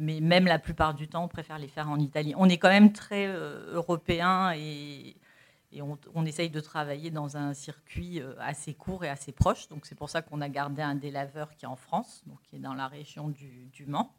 Mais 0.00 0.20
même 0.20 0.46
la 0.46 0.58
plupart 0.58 0.94
du 0.94 1.08
temps, 1.08 1.24
on 1.24 1.28
préfère 1.28 1.58
les 1.58 1.68
faire 1.68 1.90
en 1.90 1.98
Italie. 1.98 2.32
On 2.38 2.48
est 2.48 2.56
quand 2.56 2.70
même 2.70 2.90
très 2.90 3.26
euh, 3.26 3.74
européen 3.74 4.50
et, 4.56 5.14
on, 6.14 6.24
essaye 6.24 6.48
de 6.48 6.58
travailler 6.58 7.10
dans 7.10 7.36
un 7.36 7.52
circuit 7.52 8.18
euh, 8.20 8.32
assez 8.40 8.72
court 8.72 9.04
et 9.04 9.10
assez 9.10 9.30
proche. 9.30 9.68
Donc 9.68 9.84
c'est 9.84 9.94
pour 9.94 10.08
ça 10.08 10.22
qu'on 10.22 10.40
a 10.40 10.48
gardé 10.48 10.80
un 10.80 10.94
délaveur 10.94 11.54
qui 11.54 11.66
est 11.66 11.68
en 11.68 11.76
France, 11.76 12.22
donc 12.26 12.40
qui 12.44 12.56
est 12.56 12.60
dans 12.60 12.72
la 12.72 12.88
région 12.88 13.28
du, 13.28 13.84
Mans, 13.86 14.10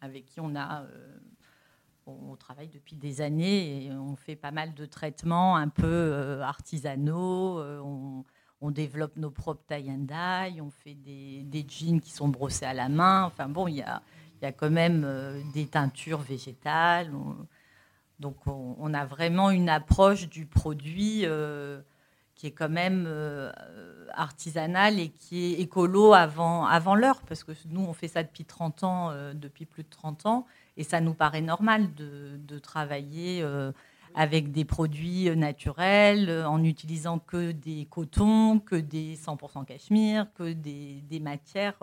avec 0.00 0.26
qui 0.26 0.40
on 0.40 0.56
a 0.56 0.82
euh, 0.82 1.16
on 2.06 2.34
travaille 2.34 2.68
depuis 2.68 2.96
des 2.96 3.20
années 3.20 3.84
et 3.84 3.92
on 3.92 4.16
fait 4.16 4.34
pas 4.34 4.50
mal 4.50 4.74
de 4.74 4.84
traitements 4.84 5.54
un 5.54 5.68
peu 5.68 6.40
artisanaux. 6.42 7.62
On, 8.60 8.70
développe 8.72 9.16
nos 9.16 9.30
propres 9.30 9.64
tie 9.68 9.90
and 9.90 10.06
dye, 10.06 10.60
on 10.60 10.70
fait 10.70 10.94
des, 10.94 11.64
jeans 11.68 12.00
qui 12.00 12.10
sont 12.10 12.28
brossés 12.28 12.66
à 12.66 12.74
la 12.74 12.88
main. 12.88 13.24
Enfin 13.24 13.48
bon, 13.48 13.68
il 13.68 13.76
y 13.76 13.82
a, 13.82 14.02
quand 14.52 14.70
même 14.70 15.02
euh, 15.04 15.40
des 15.52 15.66
teintures 15.66 16.20
végétales. 16.20 17.10
donc 18.18 18.36
on, 18.46 18.94
a 18.94 19.04
vraiment 19.04 19.50
une 19.50 19.68
approche 19.68 20.28
du 20.28 20.46
produit 20.46 21.24
qui 22.34 22.46
est 22.46 22.50
quand 22.50 22.68
même 22.68 23.08
artisanale 24.14 24.98
et 24.98 25.08
qui 25.08 25.52
est 25.52 25.60
écolo 25.60 26.12
avant, 26.14 26.66
avant 26.66 26.94
l'heure, 26.94 27.22
parce 27.22 27.44
que 27.44 27.52
nous, 27.68 27.82
on 27.82 27.92
fait 27.92 28.08
ça 28.08 28.22
depuis 28.22 28.44
30 28.44 28.84
ans, 28.84 29.12
depuis 29.34 29.64
plus 29.66 29.84
de 29.84 29.88
30 29.90 30.26
ans. 30.26 30.46
Et 30.80 30.82
ça 30.82 31.02
nous 31.02 31.12
paraît 31.12 31.42
normal 31.42 31.94
de, 31.94 32.58
travailler 32.58 33.42
euh, 33.42 33.70
avec 34.14 34.50
des 34.50 34.64
produits 34.64 35.28
euh, 35.28 35.34
naturels, 35.34 36.30
euh, 36.30 36.48
en 36.48 36.64
utilisant 36.64 37.18
que 37.18 37.52
des 37.52 37.84
cotons, 37.84 38.60
que 38.60 38.76
des 38.76 39.14
100% 39.16 39.66
cachemire, 39.66 40.26
que 40.32 40.54
des, 40.54 41.20
matières 41.20 41.76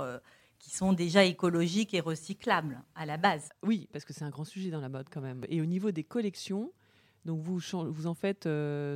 qui 0.60 0.72
sont 0.72 0.94
déjà 0.94 1.24
écologiques 1.24 1.94
et 1.94 2.00
recyclables 2.00 2.82
à 2.96 3.06
la 3.06 3.18
base. 3.18 3.50
Oui, 3.64 3.88
parce 3.92 4.06
que 4.06 4.14
c'est 4.14 4.24
un 4.24 4.30
grand 4.30 4.46
sujet 4.46 4.70
dans 4.70 4.82
la 4.82 4.90
mode 4.90 5.08
quand 5.12 5.22
même. 5.22 5.46
Et 5.50 5.62
au 5.62 5.66
niveau 5.66 5.92
des 5.92 6.04
collections, 6.04 6.72
donc 7.26 7.42
vous, 7.42 7.60
vous 7.90 8.08
en 8.08 8.14
faites 8.14 8.48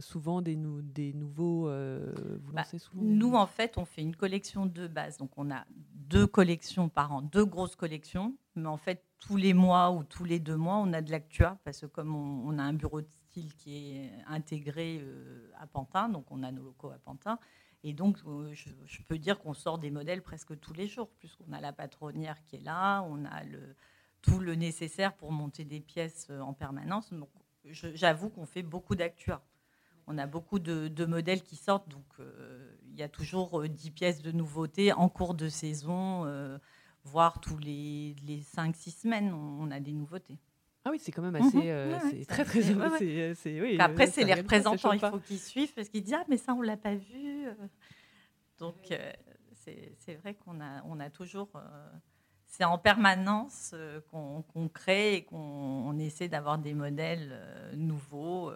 souvent 0.02 0.42
des, 0.42 0.56
des 0.56 1.14
nouveaux. 1.14 1.64
vous 1.64 2.54
bah, 2.54 2.64
souvent 2.64 3.04
nous, 3.04 3.34
en 3.34 3.46
fait, 3.46 3.78
on 3.78 3.86
fait 3.86 4.02
une 4.02 4.16
collection 4.16 4.66
de 4.66 4.88
base. 4.88 5.18
Donc 5.18 5.32
on 5.38 5.52
a 5.52 5.66
deux 6.12 6.28
collections 6.28 6.90
par 6.90 7.14
an, 7.14 7.22
deux 7.22 7.46
grosses 7.46 7.76
collections. 7.76 8.36
Mais 8.56 8.68
en 8.68 8.78
fait, 8.78 9.04
tous 9.20 9.38
les 9.38 9.54
mois 9.54 9.92
ou 9.92 10.04
tous 10.04 10.26
les 10.26 10.40
deux 10.40 10.58
mois, 10.58 10.78
on 10.78 10.92
a 10.94 11.02
de 11.02 11.12
l'actua 11.12 11.58
parce 11.64 11.82
que 11.82 11.86
comme 11.86 12.16
on, 12.16 12.58
a 12.60 12.64
un 12.64 12.74
bureau 12.74 13.02
de 13.02 13.08
style 13.08 13.54
qui 13.56 13.96
est 13.96 14.12
intégré 14.28 15.00
euh, 15.02 15.50
à 15.60 15.68
Pantin, 15.68 16.10
donc 16.10 16.26
on 16.32 16.44
a 16.44 16.52
nos 16.52 16.64
locaux 16.64 16.90
à 16.90 16.98
Pantin. 16.98 17.40
Et 17.84 17.94
donc, 17.94 18.18
euh, 18.28 18.54
je, 18.54 19.02
peux 19.08 19.18
dire 19.18 19.40
qu'on 19.40 19.54
sort 19.54 19.80
des 19.80 19.90
modèles 19.90 20.22
presque 20.22 20.60
tous 20.60 20.74
les 20.74 20.88
jours, 20.88 21.10
puisqu'on 21.20 21.52
a 21.52 21.60
la 21.60 21.74
patronnière 21.74 22.42
qui 22.44 22.58
est 22.58 22.64
là, 22.64 23.02
on 23.04 23.26
a 23.26 23.42
tout 24.22 24.40
le 24.40 24.56
nécessaire 24.56 25.16
pour 25.16 25.32
monter 25.32 25.66
des 25.66 25.80
pièces 25.80 26.28
euh, 26.30 26.42
en 26.42 26.54
permanence. 26.54 27.12
J'avoue 27.66 28.30
qu'on 28.30 28.46
fait 28.46 28.64
beaucoup 28.64 28.96
d'actua. 28.96 29.44
On 30.08 30.18
a 30.18 30.28
beaucoup 30.28 30.60
de, 30.60 31.06
modèles 31.06 31.42
qui 31.44 31.56
sortent, 31.56 31.88
donc 31.90 32.04
il 32.90 32.98
y 32.98 33.04
a 33.04 33.08
toujours 33.08 33.68
10 33.70 33.92
pièces 33.92 34.22
de 34.22 34.32
nouveautés 34.32 34.92
en 34.94 35.10
cours 35.10 35.36
de 35.36 35.48
saison 35.48 36.26
voire 37.04 37.40
tous 37.40 37.58
les, 37.58 38.16
les 38.26 38.42
5-6 38.42 39.02
semaines, 39.02 39.34
on, 39.34 39.72
a 39.72 39.80
des 39.80 39.94
nouveautés. 39.94 40.38
Ah 40.84 40.90
oui, 40.90 40.98
c'est 41.00 41.12
quand 41.12 41.22
même 41.22 41.36
assez, 41.36 41.58
mhm. 41.58 41.64
euh, 41.68 42.00
c'est 42.10 42.26
très 42.26 42.44
très. 42.44 42.62
C'est, 43.36 43.62
oui, 43.62 43.78
Après, 43.80 44.08
c'est 44.08 44.24
les 44.24 44.34
représentants, 44.34 44.94
il 44.94 45.00
faut 45.00 45.20
qu'ils 45.20 45.40
suivent 45.40 45.74
parce 45.74 45.90
qu'ils 45.90 46.04
disent 46.04 46.16
ah 46.18 46.26
mais 46.28 46.38
ça 46.38 46.54
on 46.54 46.62
l'a 46.62 46.78
pas 46.78 46.96
vu. 46.96 47.46
Donc 48.58 48.92
euh, 48.92 49.12
c'est, 49.54 50.16
vrai 50.16 50.34
qu'on 50.34 50.60
a 50.60 50.84
on 50.86 51.00
a 51.00 51.10
toujours 51.10 51.50
euh, 51.56 51.60
c'est 52.48 52.64
en 52.64 52.80
permanence 52.80 53.76
qu'on, 54.10 54.44
crée 54.74 55.16
et 55.16 55.24
qu'on 55.24 55.98
essaie 56.00 56.28
d'avoir 56.28 56.58
des 56.58 56.74
modèles 56.74 57.40
nouveaux, 57.76 58.52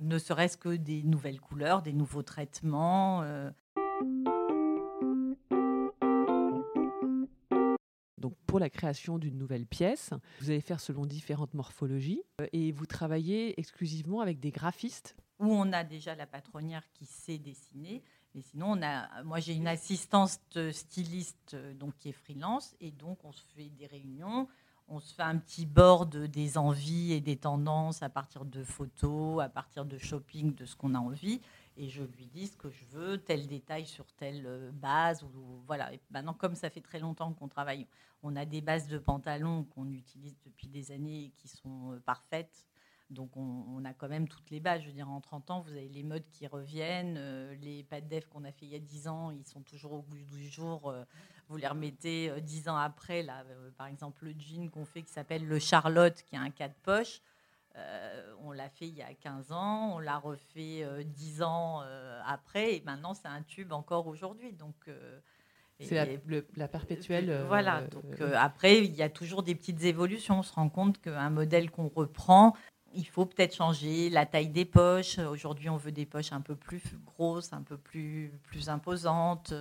ne 0.00 0.18
serait-ce 0.18 0.56
que 0.56 0.70
des 0.70 1.02
nouvelles 1.02 1.40
couleurs, 1.40 1.82
des 1.82 1.92
nouveaux 1.92 2.22
traitements. 2.22 3.22
Pour 8.46 8.58
la 8.58 8.70
création 8.70 9.18
d'une 9.18 9.36
nouvelle 9.36 9.66
pièce. 9.66 10.10
Vous 10.40 10.50
allez 10.50 10.60
faire 10.60 10.80
selon 10.80 11.06
différentes 11.06 11.54
morphologies 11.54 12.22
euh, 12.40 12.46
et 12.52 12.72
vous 12.72 12.86
travaillez 12.86 13.58
exclusivement 13.58 14.20
avec 14.20 14.40
des 14.40 14.50
graphistes. 14.50 15.16
Où 15.38 15.52
on 15.52 15.72
a 15.72 15.84
déjà 15.84 16.14
la 16.14 16.26
patronnière 16.26 16.82
qui 16.94 17.04
sait 17.04 17.38
dessiner. 17.38 18.02
Mais 18.34 18.42
sinon, 18.42 18.72
on 18.72 18.82
a, 18.82 19.22
moi 19.24 19.40
j'ai 19.40 19.54
une 19.54 19.66
assistante 19.66 20.58
styliste 20.72 21.54
euh, 21.54 21.74
donc, 21.74 21.96
qui 21.98 22.10
est 22.10 22.12
freelance 22.12 22.74
et 22.80 22.90
donc 22.90 23.24
on 23.24 23.32
se 23.32 23.42
fait 23.54 23.70
des 23.70 23.86
réunions. 23.86 24.48
On 24.88 25.00
se 25.00 25.14
fait 25.14 25.22
un 25.22 25.38
petit 25.38 25.66
board 25.66 26.16
des 26.16 26.58
envies 26.58 27.12
et 27.12 27.20
des 27.20 27.36
tendances 27.36 28.02
à 28.02 28.08
partir 28.08 28.44
de 28.44 28.62
photos, 28.62 29.42
à 29.42 29.48
partir 29.48 29.84
de 29.84 29.98
shopping, 29.98 30.54
de 30.54 30.64
ce 30.64 30.76
qu'on 30.76 30.94
a 30.94 30.98
envie. 30.98 31.40
Et 31.76 31.88
je 31.88 32.04
lui 32.04 32.26
dis 32.26 32.46
ce 32.46 32.56
que 32.56 32.70
je 32.70 32.84
veux, 32.86 33.18
tel 33.18 33.46
détail 33.46 33.84
sur 33.84 34.06
telle 34.12 34.46
euh, 34.46 34.70
base. 34.72 35.22
Ou, 35.24 35.62
voilà. 35.66 35.92
Et 35.92 36.00
maintenant, 36.10 36.32
comme 36.32 36.54
ça 36.54 36.70
fait 36.70 36.80
très 36.80 37.00
longtemps 37.00 37.32
qu'on 37.34 37.48
travaille, 37.48 37.86
on 38.22 38.34
a 38.36 38.44
des 38.44 38.60
bases 38.60 38.88
de 38.88 38.98
pantalons 38.98 39.64
qu'on 39.64 39.90
utilise 39.90 40.36
depuis 40.44 40.68
des 40.68 40.90
années 40.92 41.24
et 41.24 41.32
qui 41.36 41.48
sont 41.48 41.92
euh, 41.92 42.00
parfaites. 42.00 42.66
Donc 43.10 43.36
on, 43.36 43.84
a 43.84 43.92
quand 43.92 44.08
même 44.08 44.26
toutes 44.26 44.50
les 44.50 44.60
bases. 44.60 44.82
Je 44.82 44.88
veux 44.88 44.92
dire, 44.92 45.08
en 45.08 45.20
30 45.20 45.50
ans, 45.50 45.60
vous 45.60 45.70
avez 45.70 45.88
les 45.88 46.02
modes 46.02 46.28
qui 46.32 46.46
reviennent. 46.46 47.16
Euh, 47.18 47.54
les 47.60 47.84
pas 47.84 48.00
de 48.00 48.08
def 48.08 48.26
qu'on 48.26 48.44
a 48.44 48.52
fait 48.52 48.66
il 48.66 48.72
y 48.72 48.76
a 48.76 48.80
10 48.80 49.08
ans, 49.08 49.30
ils 49.30 49.46
sont 49.46 49.62
toujours 49.62 49.92
au 49.92 50.02
bout 50.02 50.16
du 50.16 50.48
jour. 50.48 50.94
vous 51.48 51.56
les 51.56 51.68
remettez 51.68 52.32
10 52.40 52.68
ans 52.68 52.76
après. 52.76 53.22
Là, 53.22 53.44
par 53.76 53.86
exemple, 53.86 54.24
le 54.24 54.34
jean 54.38 54.68
qu'on 54.70 54.84
fait 54.84 55.02
qui 55.02 55.12
s'appelle 55.12 55.46
le 55.46 55.58
Charlotte, 55.58 56.22
qui 56.24 56.36
a 56.36 56.40
un 56.40 56.50
cas 56.50 56.68
de 56.68 56.74
poche. 56.82 57.20
Euh, 57.78 58.32
on 58.42 58.52
l'a 58.52 58.68
fait 58.70 58.86
il 58.86 58.94
y 58.94 59.02
a 59.02 59.12
15 59.12 59.52
ans, 59.52 59.96
on 59.96 59.98
l'a 59.98 60.16
refait 60.18 60.86
10 61.04 61.42
euh, 61.42 61.44
ans 61.44 61.82
euh, 61.84 62.20
après, 62.26 62.76
et 62.76 62.82
maintenant 62.86 63.12
c'est 63.12 63.28
un 63.28 63.42
tube 63.42 63.72
encore 63.72 64.06
aujourd'hui. 64.06 64.52
Donc 64.52 64.74
c'est 65.80 66.08
la, 66.56 66.68
perpétuelle. 66.68 67.44
voilà. 67.48 67.82
Donc 67.82 68.20
après, 68.34 68.82
il 68.82 68.94
y 68.94 69.02
a 69.02 69.10
toujours 69.10 69.42
des 69.42 69.54
petites 69.54 69.82
évolutions. 69.84 70.38
On 70.38 70.42
se 70.42 70.54
rend 70.54 70.70
compte 70.70 71.00
qu'un 71.02 71.28
modèle 71.28 71.70
qu'on 71.70 71.88
reprend, 71.88 72.54
il 72.96 73.06
faut 73.06 73.26
peut-être 73.26 73.54
changer 73.54 74.10
la 74.10 74.26
taille 74.26 74.48
des 74.48 74.64
poches. 74.64 75.18
Aujourd'hui, 75.18 75.68
on 75.68 75.76
veut 75.76 75.92
des 75.92 76.06
poches 76.06 76.32
un 76.32 76.40
peu 76.40 76.56
plus 76.56 76.82
grosses, 77.04 77.52
un 77.52 77.62
peu 77.62 77.76
plus, 77.76 78.32
plus 78.44 78.68
imposantes. 78.68 79.54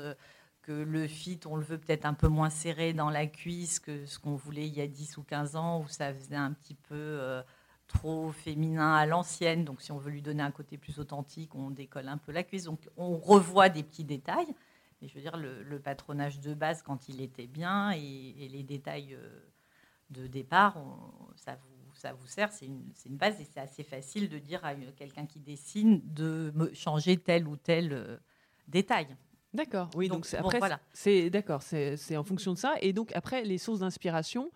Que 0.61 0.71
le 0.71 1.05
fit, 1.07 1.39
on 1.45 1.57
le 1.57 1.63
veut 1.63 1.77
peut-être 1.77 2.05
un 2.05 2.15
peu 2.15 2.27
moins 2.27 2.49
serré 2.49 2.93
dans 2.93 3.11
la 3.11 3.27
cuisse 3.27 3.79
que 3.79 4.07
ce 4.07 4.17
qu'on 4.17 4.35
voulait 4.35 4.65
il 4.65 4.73
y 4.73 4.81
a 4.81 4.87
10 4.87 5.17
ou 5.17 5.23
15 5.23 5.55
ans, 5.55 5.81
où 5.81 5.87
ça 5.87 6.11
faisait 6.11 6.35
un 6.35 6.53
petit 6.53 6.73
peu 6.73 7.43
trop 7.87 8.31
féminin 8.31 8.93
à 8.93 9.05
l'ancienne. 9.05 9.63
Donc, 9.63 9.81
si 9.81 9.91
on 9.91 9.97
veut 9.97 10.11
lui 10.11 10.21
donner 10.21 10.43
un 10.43 10.51
côté 10.51 10.77
plus 10.77 10.99
authentique, 10.99 11.55
on 11.55 11.69
décolle 11.69 12.07
un 12.07 12.17
peu 12.17 12.31
la 12.31 12.43
cuisse. 12.43 12.63
Donc, 12.63 12.79
on 12.97 13.17
revoit 13.17 13.69
des 13.69 13.83
petits 13.83 14.03
détails. 14.03 14.53
Et 15.01 15.07
je 15.07 15.15
veux 15.15 15.21
dire, 15.21 15.37
le, 15.37 15.79
patronage 15.79 16.39
de 16.39 16.53
base, 16.53 16.81
quand 16.81 17.09
il 17.09 17.21
était 17.21 17.47
bien, 17.47 17.91
et, 17.91 18.47
les 18.49 18.63
détails 18.63 19.13
euh, 19.13 19.39
de 20.09 20.27
départ, 20.27 20.77
ça, 21.35 21.55
vous, 21.55 21.74
ça 22.05 22.13
vous 22.13 22.27
sert. 22.27 22.51
C'est 22.51 22.67
une, 22.67 22.83
une, 23.05 23.17
base 23.17 23.39
et 23.41 23.47
c'est 23.51 23.59
assez 23.59 23.83
facile 23.83 24.29
de 24.29 24.37
dire 24.37 24.63
à 24.63 24.75
quelqu'un 24.95 25.25
qui 25.25 25.39
dessine 25.39 26.01
de 26.05 26.53
changer 26.73 27.17
tel 27.17 27.47
ou 27.47 27.55
tel 27.57 27.93
euh, 27.93 28.17
détail. 28.67 29.07
D'accord, 29.53 29.89
oui, 29.95 30.09
donc, 30.09 30.27
après, 30.37 30.59
c'est 30.91 31.29
d'accord, 31.29 31.61
c'est 31.61 32.17
en 32.17 32.23
fonction 32.25 32.53
de 32.53 32.57
ça. 32.57 32.75
Et 32.81 32.91
donc 32.91 33.15
après, 33.15 33.43
les 33.43 33.57
sources 33.57 33.79
d'inspiration, 33.79 34.51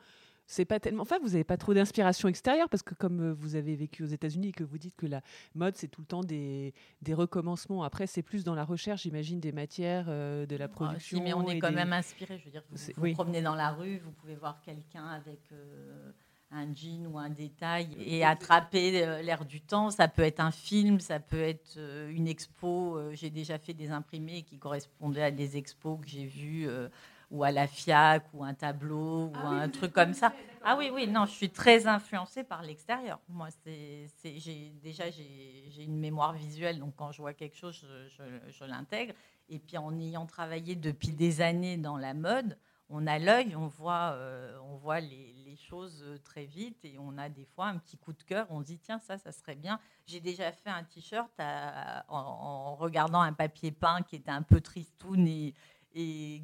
c'est 0.45 0.65
pas 0.65 0.79
tellement. 0.79 1.03
Enfin, 1.03 1.19
vous 1.19 1.29
n'avez 1.29 1.45
pas 1.45 1.55
trop 1.57 1.73
d'inspiration 1.73 2.27
extérieure 2.27 2.67
parce 2.69 2.83
que 2.83 2.93
comme 2.95 3.21
euh, 3.21 3.33
vous 3.33 3.55
avez 3.55 3.75
vécu 3.77 4.03
aux 4.03 4.07
États-Unis 4.07 4.49
et 4.49 4.51
que 4.51 4.65
vous 4.65 4.77
dites 4.77 4.95
que 4.97 5.05
la 5.05 5.21
mode 5.55 5.77
c'est 5.77 5.87
tout 5.87 6.01
le 6.01 6.07
temps 6.07 6.23
des, 6.23 6.73
des 7.01 7.13
recommencements. 7.13 7.83
Après, 7.83 8.07
c'est 8.07 8.23
plus 8.23 8.43
dans 8.43 8.55
la 8.55 8.65
recherche, 8.65 9.03
j'imagine, 9.03 9.39
des 9.39 9.53
matières, 9.53 10.07
euh, 10.09 10.45
de 10.45 10.55
la 10.57 10.65
ah, 10.65 10.67
production. 10.67 11.23
mais 11.23 11.33
on 11.33 11.47
est 11.47 11.59
quand 11.59 11.71
même 11.71 11.93
inspiré. 11.93 12.37
Je 12.37 12.45
veux 12.45 12.51
dire, 12.51 12.63
vous 12.69 12.77
vous, 12.97 13.13
promenez 13.13 13.41
dans 13.41 13.55
la 13.55 13.71
rue, 13.71 13.99
vous 13.99 14.11
pouvez 14.11 14.35
voir 14.35 14.59
quelqu'un 14.61 15.05
avec. 15.05 15.39
Euh, 15.53 16.11
un 16.51 16.73
jean 16.73 17.07
ou 17.07 17.17
un 17.17 17.29
détail 17.29 17.89
et 17.99 18.25
attraper 18.25 18.91
l'air 19.21 19.45
du 19.45 19.61
temps. 19.61 19.91
Ça 19.91 20.07
peut 20.07 20.23
être 20.23 20.39
un 20.39 20.51
film, 20.51 20.99
ça 20.99 21.19
peut 21.19 21.41
être 21.41 21.77
une 22.09 22.27
expo. 22.27 22.99
J'ai 23.13 23.29
déjà 23.29 23.59
fait 23.59 23.73
des 23.73 23.91
imprimés 23.91 24.43
qui 24.43 24.57
correspondaient 24.57 25.23
à 25.23 25.31
des 25.31 25.57
expos 25.57 25.99
que 26.01 26.07
j'ai 26.07 26.25
vus 26.25 26.67
ou 27.31 27.43
à 27.43 27.51
la 27.51 27.67
FIAC 27.67 28.23
ou 28.33 28.43
un 28.43 28.53
tableau 28.53 29.27
ou 29.27 29.33
ah 29.35 29.49
un 29.49 29.69
truc 29.69 29.93
comme 29.93 30.13
ça. 30.13 30.33
Ah 30.63 30.75
oui, 30.77 30.89
oui, 30.93 31.07
non, 31.07 31.25
je 31.25 31.31
suis 31.31 31.49
très 31.49 31.87
influencée 31.87 32.43
par 32.43 32.63
l'extérieur. 32.63 33.19
Moi, 33.29 33.47
c'est, 33.63 34.07
j'ai, 34.39 34.73
déjà, 34.83 35.09
j'ai, 35.09 35.83
une 35.83 35.99
mémoire 35.99 36.33
visuelle, 36.33 36.79
donc 36.79 36.95
quand 36.95 37.11
je 37.11 37.21
vois 37.21 37.33
quelque 37.33 37.55
chose, 37.55 37.85
je, 38.49 38.65
l'intègre. 38.65 39.13
Et 39.47 39.59
puis 39.59 39.77
en 39.77 39.97
ayant 39.99 40.25
travaillé 40.25 40.75
depuis 40.75 41.09
des 41.09 41.41
années 41.41 41.77
dans 41.77 41.97
la 41.97 42.13
mode, 42.13 42.57
on 42.89 43.07
a 43.07 43.19
l'œil, 43.19 43.55
on 43.55 43.67
voit, 43.67 44.11
euh, 44.13 44.57
on 44.63 44.75
voit 44.75 44.99
les, 44.99 45.38
choses 45.61 46.03
très 46.23 46.45
vite 46.45 46.83
et 46.83 46.97
on 46.99 47.17
a 47.17 47.29
des 47.29 47.45
fois 47.45 47.67
un 47.67 47.77
petit 47.77 47.97
coup 47.97 48.13
de 48.13 48.23
cœur. 48.23 48.47
On 48.49 48.61
se 48.61 48.65
dit, 48.65 48.79
tiens, 48.79 48.99
ça, 48.99 49.17
ça 49.17 49.31
serait 49.31 49.55
bien. 49.55 49.79
J'ai 50.05 50.19
déjà 50.19 50.51
fait 50.51 50.69
un 50.69 50.83
t-shirt 50.83 51.31
en, 52.07 52.75
regardant 52.75 53.21
un 53.21 53.33
papier 53.33 53.71
peint 53.71 54.01
qui 54.01 54.15
était 54.15 54.31
un 54.31 54.41
peu 54.41 54.61
tristoun 54.61 55.27
et, 55.27 55.53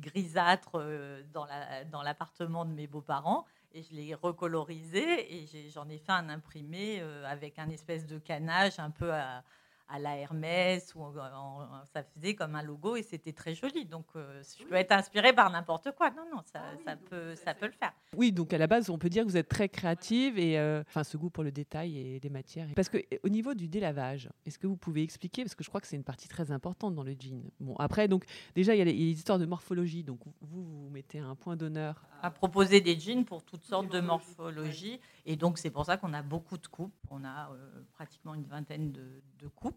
grisâtre 0.01 0.71
euh, 0.75 1.23
dans 1.33 2.01
l'appartement 2.03 2.65
de 2.65 2.71
mes 2.71 2.87
beaux-parents. 2.87 3.45
Et 3.73 3.83
je 3.83 3.93
l'ai 3.93 4.13
recolorisé 4.13 5.35
et 5.35 5.69
j'en 5.69 5.89
ai, 5.89 5.97
fait 5.97 6.11
un 6.11 6.29
imprimé 6.29 6.99
euh, 7.01 7.25
avec 7.25 7.59
un 7.59 7.69
espèce 7.69 8.05
de 8.05 8.17
canage 8.19 8.79
un 8.79 8.89
peu 8.89 9.13
à, 9.13 9.43
à 9.87 9.99
la 9.99 10.17
Hermès, 10.17 10.93
ou 10.95 11.03
ça 11.93 12.03
faisait 12.03 12.35
comme 12.35 12.55
un 12.55 12.63
logo 12.63 12.95
et 12.95 13.03
c'était 13.03 13.33
très 13.33 13.53
joli. 13.53 13.85
Donc, 13.85 14.05
euh, 14.15 14.41
je 14.59 14.65
peux 14.65 14.75
être 14.75 14.91
inspirée 14.91 15.33
par 15.33 15.49
n'importe 15.49 15.91
quoi. 15.95 16.09
Non, 16.11 16.25
non, 16.31 16.41
ça, 16.51 16.61
ah 16.63 16.77
ça 16.83 16.95
peut, 16.95 17.35
ça 17.35 17.53
peut 17.53 17.67
le 17.67 17.71
faire. 17.71 17.93
Oui, 18.15 18.31
donc 18.31 18.53
à 18.53 18.57
la 18.57 18.67
base, 18.67 18.89
on 18.89 18.97
peut 18.97 19.09
dire 19.09 19.23
que 19.23 19.29
vous 19.29 19.37
êtes 19.37 19.49
très 19.49 19.69
créative 19.69 20.39
et 20.39 20.57
euh, 20.57 20.83
enfin 20.87 21.03
ce 21.03 21.17
goût 21.17 21.29
pour 21.29 21.43
le 21.43 21.51
détail 21.51 21.97
et 21.97 22.19
les 22.19 22.29
matières. 22.29 22.67
Parce 22.75 22.89
que 22.89 22.97
au 23.23 23.29
niveau 23.29 23.53
du 23.53 23.67
délavage, 23.67 24.29
est-ce 24.45 24.57
que 24.57 24.67
vous 24.67 24.77
pouvez 24.77 25.03
expliquer 25.03 25.43
parce 25.43 25.55
que 25.55 25.63
je 25.63 25.69
crois 25.69 25.81
que 25.81 25.87
c'est 25.87 25.95
une 25.95 26.03
partie 26.03 26.27
très 26.27 26.51
importante 26.51 26.95
dans 26.95 27.03
le 27.03 27.15
jean. 27.17 27.43
Bon, 27.59 27.75
après, 27.77 28.07
donc 28.07 28.25
déjà 28.55 28.75
il 28.75 28.79
y 28.79 28.81
a 28.81 28.85
les, 28.85 28.93
histoires 28.93 29.39
de 29.39 29.45
morphologie. 29.45 30.03
Donc 30.03 30.19
vous, 30.41 30.63
vous 30.63 30.89
mettez 30.89 31.19
un 31.19 31.35
point 31.35 31.55
d'honneur 31.55 32.05
à 32.25 32.31
proposer 32.31 32.81
des 32.81 32.99
jeans 32.99 33.23
pour 33.23 33.43
toutes 33.43 33.63
sortes 33.63 33.91
de 33.91 33.99
morphologies. 33.99 34.99
Et 35.27 35.35
donc, 35.35 35.59
c'est 35.59 35.69
pour 35.69 35.85
ça 35.85 35.97
qu'on 35.97 36.13
a 36.13 36.23
beaucoup 36.23 36.57
de 36.57 36.65
coupes. 36.65 36.95
On 37.11 37.23
a 37.23 37.51
euh, 37.51 37.83
pratiquement 37.93 38.33
une 38.33 38.45
vingtaine 38.45 38.91
de, 38.91 39.21
coupes 39.55 39.74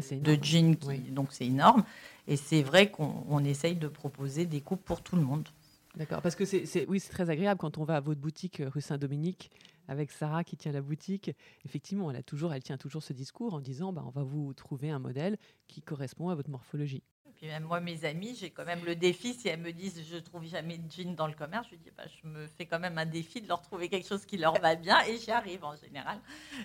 de 0.00 0.38
jeans, 0.42 0.76
donc 1.10 1.28
c'est 1.30 1.46
énorme. 1.46 1.84
Et 2.26 2.36
c'est 2.36 2.62
vrai 2.62 2.90
qu'on 2.90 3.44
essaye 3.44 3.76
de 3.76 3.88
proposer 3.88 4.44
des 4.46 4.60
coupes 4.60 4.84
pour 4.84 5.02
tout 5.02 5.16
le 5.16 5.22
monde. 5.22 5.48
D'accord, 5.96 6.22
parce 6.22 6.36
que 6.36 6.44
c'est, 6.44 6.86
oui, 6.88 7.00
c'est 7.00 7.10
très 7.10 7.30
agréable 7.30 7.58
quand 7.58 7.78
on 7.78 7.84
va 7.84 7.96
à 7.96 8.00
votre 8.00 8.20
boutique 8.20 8.60
euh, 8.60 8.68
rue 8.68 8.80
Saint-Dominique 8.80 9.50
avec 9.88 10.12
Sarah 10.12 10.44
qui 10.44 10.56
tient 10.56 10.72
la 10.72 10.82
boutique. 10.82 11.30
Effectivement, 11.64 12.10
elle, 12.10 12.16
a 12.16 12.22
toujours, 12.22 12.54
elle 12.54 12.62
tient 12.62 12.78
toujours 12.78 13.02
ce 13.02 13.12
discours 13.12 13.54
en 13.54 13.60
disant 13.60 13.92
bah, 13.92 14.04
on 14.06 14.10
va 14.10 14.22
vous 14.22 14.54
trouver 14.54 14.90
un 14.90 14.98
modèle 14.98 15.38
qui 15.66 15.82
correspond 15.82 16.28
à 16.28 16.34
votre 16.34 16.50
morphologie. 16.50 17.02
Puis 17.38 17.46
même 17.46 17.62
moi, 17.62 17.78
mes 17.78 18.04
amis, 18.04 18.34
j'ai 18.34 18.50
quand 18.50 18.64
même 18.64 18.84
le 18.84 18.96
défi. 18.96 19.32
Si 19.32 19.46
elles 19.46 19.60
me 19.60 19.72
disent 19.72 20.02
je 20.10 20.18
trouve 20.18 20.44
jamais 20.44 20.76
de 20.76 20.90
jeans 20.90 21.14
dans 21.14 21.28
le 21.28 21.34
commerce, 21.34 21.68
je 21.70 21.76
dis 21.76 21.92
bah, 21.96 22.02
je 22.06 22.28
me 22.28 22.48
fais 22.48 22.66
quand 22.66 22.80
même 22.80 22.98
un 22.98 23.06
défi 23.06 23.40
de 23.40 23.46
leur 23.46 23.62
trouver 23.62 23.88
quelque 23.88 24.08
chose 24.08 24.26
qui 24.26 24.38
leur 24.38 24.60
va 24.60 24.74
bien 24.74 25.00
et 25.02 25.18
j'y 25.18 25.30
arrive 25.30 25.62
en 25.62 25.76
général. 25.76 26.18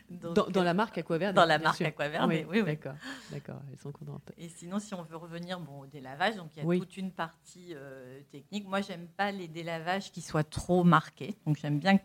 dans, 0.09 0.63
la 0.63 0.73
marque 0.73 0.97
Aquaverde 0.97 1.35
Dans 1.35 1.45
la 1.45 1.59
marque 1.59 1.81
Aquaverde, 1.81 2.27
oui, 2.27 2.43
oui, 2.49 2.63
D'accord, 2.63 2.95
d'accord, 3.29 3.61
elles 3.71 3.77
sont 3.77 3.91
contentes. 3.91 4.31
Et 4.35 4.49
sinon, 4.49 4.79
si 4.79 4.95
on 4.95 5.03
veut 5.03 5.17
revenir 5.17 5.59
bon, 5.59 5.81
au 5.81 5.85
délavage, 5.85 6.37
donc 6.37 6.49
il 6.55 6.63
y 6.63 6.67
a 6.67 6.79
toute 6.79 6.97
une 6.97 7.11
partie 7.11 7.75
euh, 7.75 8.21
technique. 8.31 8.67
Moi, 8.67 8.81
j'aime 8.81 9.07
pas 9.07 9.31
les 9.31 9.47
délavages 9.47 10.11
qui 10.11 10.21
soient 10.21 10.43
trop 10.43 10.83
marqués. 10.83 11.35
Donc 11.45 11.57
j'aime 11.57 11.77
bien 11.77 11.99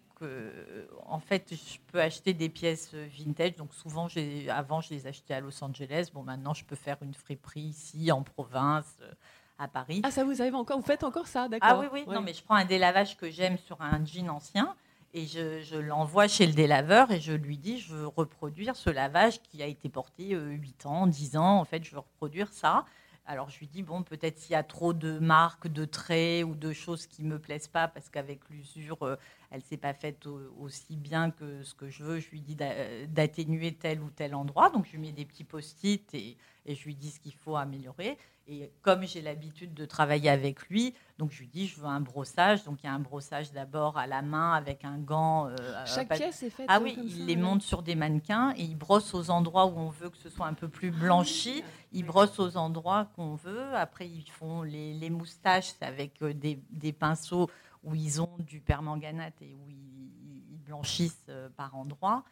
en 1.07 1.21
fait, 1.21 1.49
je 1.51 1.79
peux 1.93 2.01
acheter 2.01 2.35
des 2.35 2.49
pièces 2.49 2.95
vintage. 2.95 3.57
Donc 3.57 3.75
souvent, 3.75 4.09
avant, 4.49 4.81
je 4.81 4.91
les 4.91 5.07
achetais 5.07 5.35
à 5.35 5.41
Los 5.41 5.63
Angeles. 5.63 6.11
Bon, 6.13 6.23
maintenant, 6.23 6.55
je 6.55 6.65
peux 6.65 6.77
faire 6.77 6.99
une 7.03 7.15
friperie 7.15 7.61
ici, 7.61 8.11
en 8.13 8.23
province, 8.23 8.97
euh, 9.03 9.13
à 9.59 9.69
Paris. 9.69 10.01
Ah, 10.05 10.11
ça 10.11 10.25
vous 10.25 10.41
arrive 10.41 10.55
encore? 10.55 10.79
Vous 10.79 10.87
faites 10.87 11.05
encore 11.05 11.27
ça, 11.27 11.49
d'accord 11.49 11.69
Ah 11.71 11.79
oui, 11.79 11.87
oui. 11.93 12.05
Non, 12.13 12.21
mais 12.21 12.33
je 12.33 12.43
prends 12.43 12.55
un 12.55 12.65
délavage 12.65 13.17
que 13.17 13.31
j'aime 13.31 13.59
sur 13.59 13.81
un 13.81 14.05
jean 14.05 14.29
ancien 14.31 14.75
et 15.15 15.27
je, 15.27 15.77
l'envoie 15.79 16.29
chez 16.29 16.47
le 16.47 16.53
délaveur 16.53 17.11
et 17.11 17.21
je 17.21 17.33
lui 17.33 17.57
dis, 17.57 17.79
je 17.81 17.95
veux 17.95 18.07
reproduire 18.07 18.77
ce 18.77 18.91
lavage 18.91 19.41
qui 19.43 19.63
a 19.63 19.67
été 19.67 19.89
porté 19.89 20.29
8 20.31 20.35
euh, 20.35 20.89
ans, 20.89 21.07
10 21.07 21.37
ans. 21.37 21.61
En 21.61 21.65
fait, 21.65 21.83
je 21.85 21.93
veux 21.93 22.01
reproduire 22.01 22.53
ça. 22.53 22.85
Alors 23.27 23.51
je 23.51 23.59
lui 23.59 23.67
dis, 23.67 23.83
bon, 23.83 24.03
peut-être 24.03 24.39
s'il 24.39 24.53
y 24.53 24.57
a 24.57 24.63
trop 24.63 24.95
de 24.95 25.19
marques, 25.19 25.69
de 25.69 25.85
traits 25.85 26.45
ou 26.45 26.55
de 26.55 26.73
choses 26.73 27.07
qui 27.07 27.23
ne 27.23 27.29
me 27.29 27.39
plaisent 27.39 27.69
pas, 27.69 27.87
parce 27.87 28.09
qu'avec 28.09 28.41
l'usure, 28.49 29.03
euh, 29.03 29.17
elle 29.51 29.61
ne 29.61 29.65
s'est 29.65 29.79
pas 29.79 29.95
faite 29.95 30.27
aussi 30.59 30.97
bien 30.97 31.31
que 31.31 31.63
ce 31.63 31.75
que 31.75 31.89
je 31.89 32.05
veux, 32.05 32.21
je 32.21 32.31
lui 32.31 32.41
dis 32.41 32.55
d'atténuer 32.55 33.75
tel 33.75 34.01
ou 34.03 34.11
tel 34.11 34.35
endroit. 34.35 34.71
Donc 34.71 34.87
je 34.87 34.93
lui 34.93 34.99
mets 34.99 35.13
des 35.13 35.25
petits 35.25 35.45
post-it 35.45 36.13
et, 36.15 36.37
et 36.67 36.75
je 36.75 36.85
lui 36.85 36.95
dis 36.95 37.11
ce 37.11 37.19
qu'il 37.19 37.35
faut 37.35 37.57
améliorer. 37.57 38.19
Et 38.51 38.73
comme 38.81 39.07
j'ai 39.07 39.21
l'habitude 39.21 39.75
de 39.75 39.85
travailler 39.85 40.31
avec 40.31 40.69
lui, 40.69 40.95
donc 41.19 41.33
je 41.33 41.41
lui 41.41 41.49
dis 41.49 41.67
je 41.67 41.79
veux 41.81 41.87
un 41.87 42.01
brossage. 42.01 42.65
Donc 42.65 42.83
il 42.83 42.87
y 42.87 42.89
a 42.89 42.95
un 42.95 42.99
brossage 42.99 43.53
d'abord 43.53 43.99
à 43.99 44.07
la 44.07 44.23
main 44.23 44.53
avec 44.53 44.87
un 44.87 44.99
gant. 44.99 45.49
Euh, 45.49 45.57
Chaque 45.85 46.09
pièce 46.15 46.43
est 46.43 46.49
faite. 46.49 46.65
Ah 46.69 46.81
oui, 46.81 46.97
il 47.03 47.27
les 47.27 47.37
monte 47.37 47.61
sur 47.61 47.83
des 47.83 47.95
mannequins 47.95 48.55
et 48.57 48.63
il 48.63 48.77
brosse 48.77 49.13
aux 49.13 49.29
endroits 49.31 49.67
où 49.67 49.79
on 49.79 49.91
veut 49.91 50.09
que 50.09 50.17
ce 50.17 50.31
soit 50.31 50.47
un 50.47 50.55
peu 50.55 50.69
plus 50.69 50.91
blanchi. 50.91 51.63
Il 51.93 52.07
brosse 52.07 52.39
aux 52.39 52.57
endroits 52.57 53.11
qu'on 53.17 53.35
veut. 53.35 53.75
Après 53.75 54.09
ils 54.09 54.31
font 54.31 54.63
les, 54.63 55.11
moustaches 55.11 55.75
avec 55.83 56.23
euh, 56.23 56.33
des, 56.33 56.59
des, 56.71 56.93
pinceaux 56.93 57.51
où 57.83 57.95
ils 57.95 58.21
ont 58.21 58.37
du 58.39 58.61
permanganate 58.61 59.41
et 59.43 59.55
où 59.55 59.69
ils, 59.69 60.59
blanchissent 60.69 61.25
euh, 61.31 61.49
par 61.57 61.75
endroits. 61.75 62.25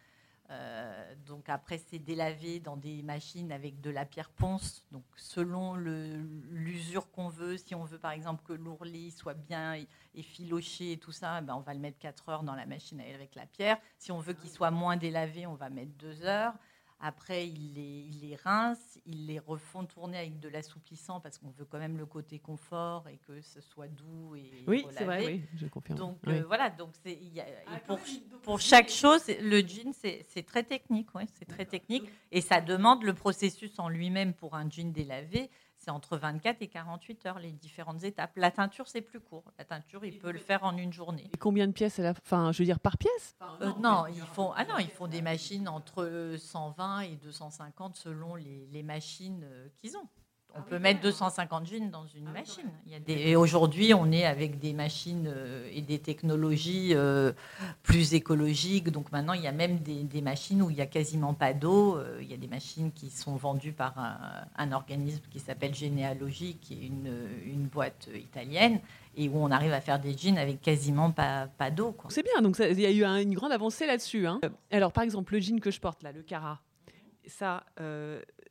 Euh, 0.51 1.15
donc 1.27 1.49
après, 1.49 1.79
c'est 1.79 1.99
délavé 1.99 2.61
dans 2.61 2.77
des 2.77 3.03
machines 3.03 3.51
avec 3.51 3.81
de 3.81 3.91
la 3.91 4.05
pierre 4.05 4.29
ponce. 4.29 4.85
Donc 4.93 5.05
selon 5.17 5.75
l'usure 5.75 7.11
qu'on 7.11 7.29
veut, 7.29 7.57
si 7.57 7.75
on 7.75 7.85
veut 7.85 7.99
par 7.99 8.13
exemple 8.13 8.45
que 8.45 8.53
l'ourlet 8.53 9.11
soit 9.11 9.35
bien 9.35 9.83
effiloché 10.15 10.93
et 10.93 10.97
tout 10.99 11.13
ça, 11.13 11.41
ben 11.41 11.55
on 11.55 11.61
va 11.61 11.75
le 11.75 11.81
mettre 11.81 11.99
4 11.99 12.29
heures 12.29 12.43
dans 12.43 12.55
la 12.55 12.67
machine 12.67 13.01
avec 13.01 13.35
la 13.35 13.47
pierre. 13.47 13.79
Si 13.99 14.13
on 14.13 14.19
veut 14.19 14.35
qu'il 14.35 14.51
soit 14.51 14.71
moins 14.71 14.97
délavé, 14.97 15.47
on 15.47 15.55
va 15.55 15.71
mettre 15.71 15.93
2 15.99 16.25
heures. 16.25 16.55
Après, 16.99 17.47
ils 17.47 17.75
les, 17.75 18.09
il 18.11 18.37
rincent, 18.43 18.99
ils 19.05 19.27
les 19.27 19.39
refont 19.39 19.85
tourner 19.85 20.17
avec 20.17 20.41
de 20.41 20.49
l'assouplissant 20.49 21.21
parce 21.21 21.37
qu'on 21.37 21.51
veut 21.51 21.67
quand 21.67 21.79
même 21.79 21.99
le 21.99 22.07
côté 22.07 22.39
confort 22.39 23.07
et 23.09 23.19
que 23.27 23.43
ce 23.43 23.61
soit 23.61 23.89
doux 23.89 24.35
et 24.35 24.65
Oui, 24.67 24.87
c'est 24.91 25.05
vrai, 25.05 25.27
oui, 25.27 25.43
je 25.57 25.67
confirme. 25.67 25.99
Donc 25.99 26.19
euh, 26.27 26.43
voilà, 26.47 26.71
donc 26.71 26.91
c'est 27.05 27.19
ah, 27.67 27.79
pour, 27.87 27.99
pour 28.43 28.61
chaque 28.61 28.89
chose, 28.89 29.23
le 29.29 29.61
jean 29.61 29.93
c'est 29.93 30.47
très 30.47 30.63
technique, 30.63 31.15
ouais, 31.15 31.27
c'est 31.39 31.45
très 31.45 31.67
technique. 31.67 32.05
Et 32.33 32.41
ça 32.41 32.63
demande 32.63 33.03
le 33.03 33.13
processus 33.13 33.79
en 33.79 33.91
lui-même 33.91 34.33
pour 34.33 34.55
un 34.55 34.69
jean 34.71 34.91
délavé 34.91 35.51
c'est 35.87 35.93
entre 35.93 36.17
24 36.17 36.63
et 36.63 36.67
48 36.67 37.27
heures 37.27 37.39
les 37.39 37.53
différentes 37.53 38.03
étapes. 38.03 38.33
La 38.35 38.51
teinture, 38.51 38.89
c'est 38.89 39.03
plus 39.03 39.21
court. 39.21 39.45
La 39.57 39.65
teinture, 39.65 40.05
il 40.05 40.19
peut 40.19 40.33
le 40.33 40.39
faire 40.41 40.65
en 40.65 40.77
une 40.77 40.93
journée. 40.93 41.31
Et 41.33 41.39
combien 41.39 41.69
de 41.69 41.73
pièces 41.73 42.01
à 42.01 42.03
la 42.03 42.15
fin 42.15 42.51
Je 42.51 42.59
veux 42.59 42.65
dire 42.65 42.81
par 42.81 42.99
pièce? 42.99 43.37
Euh, 43.63 43.73
Non, 43.79 44.07
ils 44.09 44.21
font 44.21 44.53
ah 44.57 44.65
non, 44.65 44.79
ils 44.79 44.89
font 44.91 45.07
des 45.07 45.23
machines 45.23 45.69
entre 45.69 46.35
120 46.39 47.01
et 47.03 47.17
250 47.17 47.95
selon 47.95 48.35
les, 48.35 48.67
les 48.73 48.83
machines 48.83 49.45
euh, 49.45 49.69
qu'ils 49.81 49.97
ont. 49.97 50.09
On 50.59 50.63
peut 50.63 50.79
mettre 50.79 51.01
250 51.01 51.67
jeans 51.67 51.91
dans 51.91 52.07
une 52.07 52.31
machine. 52.31 52.71
Il 52.87 52.93
y 52.93 52.95
a 52.95 52.99
des... 52.99 53.13
Et 53.13 53.37
aujourd'hui, 53.37 53.95
on 53.95 54.11
est 54.11 54.25
avec 54.25 54.59
des 54.59 54.73
machines 54.73 55.27
euh, 55.29 55.69
et 55.73 55.83
des 55.83 55.99
technologies 55.99 56.91
euh, 56.95 57.33
plus 57.83 58.15
écologiques. 58.15 58.91
Donc 58.91 59.13
maintenant, 59.13 59.33
il 59.33 59.43
y 59.43 59.47
a 59.47 59.53
même 59.53 59.79
des, 59.79 60.23
machines 60.23 60.63
où 60.63 60.71
il 60.71 60.77
n'y 60.77 60.83
a 60.83 60.87
quasiment 60.87 61.35
pas 61.35 61.53
d'eau. 61.53 61.97
Euh, 61.97 62.19
il 62.23 62.31
y 62.31 62.35
a 62.35 62.37
des 62.37 62.49
machines 62.49 62.91
qui 62.93 63.11
sont 63.11 63.37
vendues 63.37 63.73
par 63.73 63.95
un, 64.57 64.73
organisme 64.73 65.23
qui 65.31 65.39
s'appelle 65.39 65.75
Généalogie, 65.75 66.57
qui 66.61 66.75
est 66.75 66.87
une, 66.87 67.13
une, 67.45 67.67
boîte 67.67 68.09
italienne, 68.15 68.81
et 69.17 69.29
où 69.29 69.39
on 69.39 69.51
arrive 69.51 69.73
à 69.73 69.81
faire 69.81 69.99
des 69.99 70.17
jeans 70.17 70.39
avec 70.39 70.61
quasiment 70.61 71.11
pas, 71.11 71.49
pas 71.59 71.71
d'eau. 71.71 71.97
C'est 72.09 72.23
bien, 72.23 72.43
donc 72.43 72.59
il 72.59 72.81
y 72.81 72.87
a 72.87 72.91
eu 72.91 73.05
une 73.23 73.35
grande 73.35 73.53
avancée 73.53 73.87
là-dessus. 73.87 74.27
Hein. 74.27 74.41
Alors 74.71 74.93
par 74.93 75.05
exemple, 75.05 75.35
le 75.35 75.41
jean 75.41 75.61
que 75.61 75.71
je 75.71 75.81
porte 75.81 76.03
là, 76.03 76.13
le 76.13 76.23
Cara, 76.23 76.61
ça, 77.27 77.65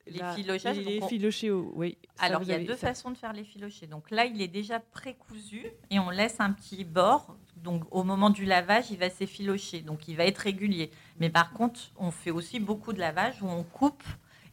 les 0.07 0.21
filochages. 0.35 0.77
Les 0.77 1.01
filochés, 1.01 1.51
oui. 1.51 1.97
Alors, 2.19 2.41
il 2.43 2.49
y 2.49 2.53
a 2.53 2.59
deux 2.59 2.75
façons 2.75 3.11
de 3.11 3.17
faire 3.17 3.33
les 3.33 3.43
filochés. 3.43 3.87
Donc 3.87 4.11
là, 4.11 4.25
il 4.25 4.41
est 4.41 4.47
déjà 4.47 4.79
précousu 4.79 5.65
et 5.89 5.99
on 5.99 6.09
laisse 6.09 6.39
un 6.39 6.51
petit 6.51 6.83
bord. 6.83 7.35
Donc, 7.57 7.83
au 7.91 8.03
moment 8.03 8.29
du 8.29 8.45
lavage, 8.45 8.91
il 8.91 8.97
va 8.97 9.09
s'effilocher. 9.09 9.81
Donc, 9.81 10.07
il 10.07 10.15
va 10.15 10.25
être 10.25 10.39
régulier. 10.39 10.91
Mais 11.19 11.29
par 11.29 11.51
contre, 11.53 11.79
on 11.97 12.11
fait 12.11 12.31
aussi 12.31 12.59
beaucoup 12.59 12.93
de 12.93 12.99
lavage 12.99 13.41
où 13.41 13.47
on 13.47 13.63
coupe 13.63 14.03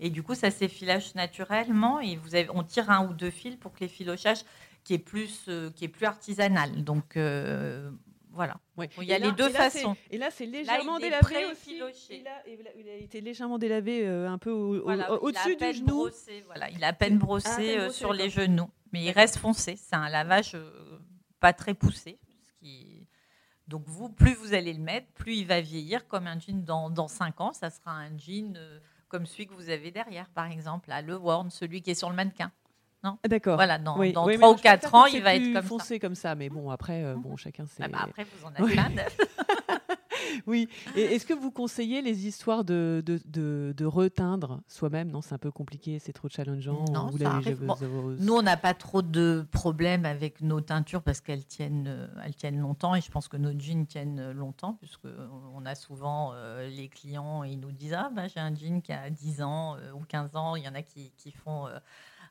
et 0.01 0.11
du 0.11 0.25
coup, 0.25 0.35
ça 0.35 0.51
s'effilage 0.51 1.15
naturellement 1.15 2.01
et 2.01 2.17
vous 2.17 2.35
avez, 2.35 2.49
on 2.53 2.65
tire 2.65 2.91
un 2.91 3.07
ou 3.07 3.15
deux 3.15 3.31
fils 3.31 3.55
pour 3.55 3.73
que 3.73 3.81
les 3.81 3.89
filochages 3.89 4.45
qui 4.83 4.95
est 4.95 4.99
plus, 4.99 5.45
euh, 5.49 5.71
qui 5.71 5.85
est 5.85 5.89
plus 5.89 6.07
artisanal. 6.07 6.83
Donc, 6.83 7.17
euh, 7.17 7.89
voilà. 8.33 8.57
Il 8.99 9.05
y 9.05 9.13
a 9.13 9.19
les 9.19 9.33
deux 9.33 9.51
façons. 9.51 9.97
et 10.11 10.19
là, 10.19 10.31
c'est 10.31 10.47
légèrement 10.47 10.99
délavé 10.99 11.47
aussi. 11.47 11.81
il 12.11 12.89
a 12.89 12.97
été 12.97 13.21
légèrement 13.21 13.59
délavé 13.59 14.07
euh, 14.07 14.29
un 14.29 14.39
peu 14.39 14.51
au-dessus 14.51 15.57
du 15.57 15.73
genou. 15.73 16.09
voilà, 16.47 16.71
il 16.71 16.83
a 16.85 16.89
à 16.89 16.93
peine 16.93 17.19
brossé, 17.19 17.79
euh, 17.79 17.91
sur 17.91 18.13
les 18.13 18.31
genoux. 18.31 18.71
Mais 18.93 19.05
il 19.05 19.11
reste 19.11 19.37
foncé. 19.37 19.77
C'est 19.77 19.97
un 19.97 20.09
lavage 20.09 20.55
euh, 20.55 20.99
pas 21.41 21.53
très 21.53 21.75
poussé. 21.75 22.19
Qui... 22.61 23.07
Donc, 23.69 23.85
vous, 23.87 24.11
plus 24.11 24.35
vous 24.35 24.53
allez 24.55 24.73
le 24.73 24.83
mettre, 24.83 25.11
plus 25.13 25.37
il 25.37 25.47
va 25.47 25.61
vieillir 25.61 26.07
comme 26.09 26.27
un 26.27 26.39
jean 26.39 26.63
dans, 26.63 26.91
dans 26.91 27.09
5 27.09 27.41
ans. 27.41 27.53
Ça 27.53 27.71
sera 27.71 27.93
un 27.93 28.17
jean 28.19 28.59
comme 29.09 29.27
celui 29.27 29.47
que 29.47 29.55
vous 29.55 29.69
avez 29.69 29.91
derrière, 29.91 30.29
par 30.31 30.51
exemple. 30.51 30.89
Là, 30.89 31.03
le 31.03 31.17
Warn, 31.17 31.51
celui 31.51 31.83
qui 31.83 31.91
est 31.91 31.95
sur 31.95 32.09
le 32.11 32.17
mannequin. 32.17 32.51
Non 33.05 33.19
D'accord. 33.27 33.57
Voilà, 33.57 33.79
dans, 33.79 33.97
dans 34.13 34.29
3 34.29 34.51
ou 34.51 34.55
4 34.55 34.95
ans, 34.95 35.07
il 35.07 35.23
va 35.23 35.35
être 35.35 35.53
comme 35.53 35.65
foncé 35.65 35.99
comme 35.99 36.15
ça. 36.15 36.35
Mais 36.35 36.49
bon, 36.49 36.71
après, 36.71 37.05
euh, 37.05 37.15
bon, 37.17 37.37
chacun 37.37 37.67
sait. 37.67 37.83
Ah 37.85 37.89
bah 37.89 37.99
après, 38.03 38.25
vous 38.25 38.47
en 38.47 38.53
avez 38.55 38.73
plein 38.73 38.91
oui. 40.47 40.69
Et 40.95 41.03
est-ce 41.03 41.27
que 41.27 41.35
vous 41.35 41.51
conseillez 41.51 42.01
les 42.01 42.27
histoires 42.27 42.65
de, 42.65 43.03
de, 43.05 43.75
de, 43.77 43.85
reteindre 43.85 44.61
soi-même? 44.69 45.11
Non, 45.11 45.21
c'est 45.21 45.35
un 45.35 45.39
peu 45.39 45.51
compliqué, 45.51 45.99
c'est 45.99 46.13
trop 46.13 46.29
challengeant. 46.29 46.85
Non, 46.93 47.11
ça 47.11 47.41
nous, 48.21 48.35
on 48.35 48.43
n'a 48.43 48.57
pas 48.57 48.75
trop 48.75 49.03
de 49.03 49.45
problèmes 49.51 50.05
avec 50.05 50.41
nos 50.41 50.61
teintures 50.61 51.03
parce 51.03 51.21
qu'elles 51.21 51.45
tiennent, 51.45 51.87
euh, 51.89 52.07
elles 52.25 52.37
tiennent 52.37 52.61
longtemps 52.61 52.95
et 52.95 53.01
je 53.01 53.11
pense 53.11 53.27
que 53.27 53.37
nos 53.37 53.59
jeans 53.59 53.87
tiennent 53.87 54.31
longtemps 54.33 54.75
puisque 54.75 55.09
on 55.55 55.67
a 55.67 55.75
souvent 55.75 56.33
euh, 56.35 56.69
les 56.69 56.89
clients 56.89 57.43
ils 57.43 57.59
nous 57.59 57.73
disent 57.73 57.95
Ah, 57.95 58.11
bah, 58.15 58.29
j'ai 58.29 58.41
un 58.41 58.55
jean 58.55 58.81
qui 58.81 58.93
a 58.93 59.11
10 59.11 59.43
ans 59.43 59.77
ou 59.95 60.05
15 60.05 60.37
ans. 60.37 60.57
Il 60.57 60.63
y 60.63 60.69
en 60.69 60.75
a 60.75 60.83
qui, 60.83 61.13
qui 61.17 61.33
font 61.33 61.67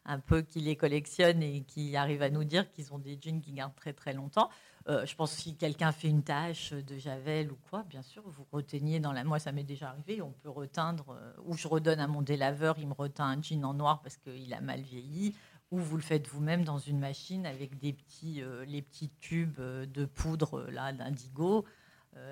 un 0.05 0.19
peu 0.19 0.41
qui 0.41 0.59
les 0.61 0.75
collectionnent 0.75 1.43
et 1.43 1.61
qui 1.63 1.95
arrivent 1.95 2.23
à 2.23 2.29
nous 2.29 2.43
dire 2.43 2.71
qu'ils 2.71 2.93
ont 2.93 2.99
des 2.99 3.17
jeans 3.21 3.41
qui 3.41 3.53
gardent 3.53 3.75
très 3.75 3.93
très 3.93 4.13
longtemps. 4.13 4.49
Euh, 4.87 5.05
je 5.05 5.15
pense 5.15 5.35
que 5.35 5.41
si 5.41 5.55
quelqu'un 5.55 5.91
fait 5.91 6.07
une 6.07 6.23
tâche 6.23 6.73
de 6.73 6.97
javel 6.97 7.51
ou 7.51 7.57
quoi, 7.69 7.83
bien 7.83 8.01
sûr, 8.01 8.23
vous 8.25 8.45
reteignez 8.51 8.99
dans 8.99 9.11
la. 9.13 9.23
Moi, 9.23 9.37
ça 9.37 9.51
m'est 9.51 9.63
déjà 9.63 9.89
arrivé. 9.89 10.21
On 10.21 10.31
peut 10.31 10.49
reteindre, 10.49 11.11
euh, 11.11 11.33
ou 11.45 11.55
je 11.55 11.67
redonne 11.67 11.99
à 11.99 12.07
mon 12.07 12.21
délaveur, 12.21 12.79
il 12.79 12.87
me 12.87 12.93
reteint 12.93 13.25
un 13.25 13.41
jean 13.41 13.63
en 13.63 13.73
noir 13.73 14.01
parce 14.01 14.17
qu'il 14.17 14.53
a 14.53 14.61
mal 14.61 14.81
vieilli, 14.81 15.35
ou 15.69 15.77
vous 15.77 15.97
le 15.97 16.01
faites 16.01 16.27
vous-même 16.27 16.63
dans 16.63 16.79
une 16.79 16.99
machine 16.99 17.45
avec 17.45 17.77
des 17.77 17.93
petits, 17.93 18.41
euh, 18.41 18.65
les 18.65 18.81
petits 18.81 19.11
tubes 19.19 19.61
de 19.61 20.05
poudre 20.05 20.65
là 20.71 20.93
d'indigo. 20.93 21.65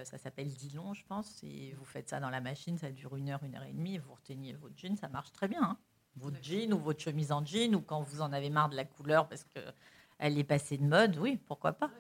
ça 0.04 0.18
s'appelle 0.18 0.50
Dillon, 0.54 0.94
je 0.94 1.06
pense, 1.06 1.42
et 1.44 1.74
vous 1.78 1.86
faites 1.86 2.10
ça 2.10 2.20
dans 2.20 2.30
la 2.30 2.42
machine, 2.42 2.78
ça 2.78 2.92
dure 2.92 3.16
une 3.16 3.30
heure, 3.30 3.44
une 3.44 3.56
heure 3.56 3.64
et 3.64 3.72
demie, 3.72 3.96
et 3.96 4.00
vous 4.00 4.14
reteignez 4.14 4.54
votre 4.54 4.78
jean, 4.78 4.98
ça 4.98 5.08
marche 5.08 5.32
très 5.32 5.48
bien. 5.48 5.64
Hein 5.64 5.78
votre 6.16 6.42
jean 6.42 6.74
ou 6.74 6.80
votre 6.80 7.02
chemise 7.02 7.32
en 7.32 7.46
jean 7.46 7.76
ou 7.76 7.82
quand 7.82 8.02
vous 8.02 8.22
en 8.22 8.32
avez 8.34 8.50
marre 8.50 8.70
de 8.70 8.76
la 8.76 8.86
couleur 8.86 9.28
parce 9.28 9.44
qu'elle 9.44 10.38
est 10.38 10.44
passée 10.44 10.78
de 10.78 10.84
mode, 10.84 11.18
oui, 11.18 11.38
pourquoi 11.48 11.74
pas. 11.74 11.92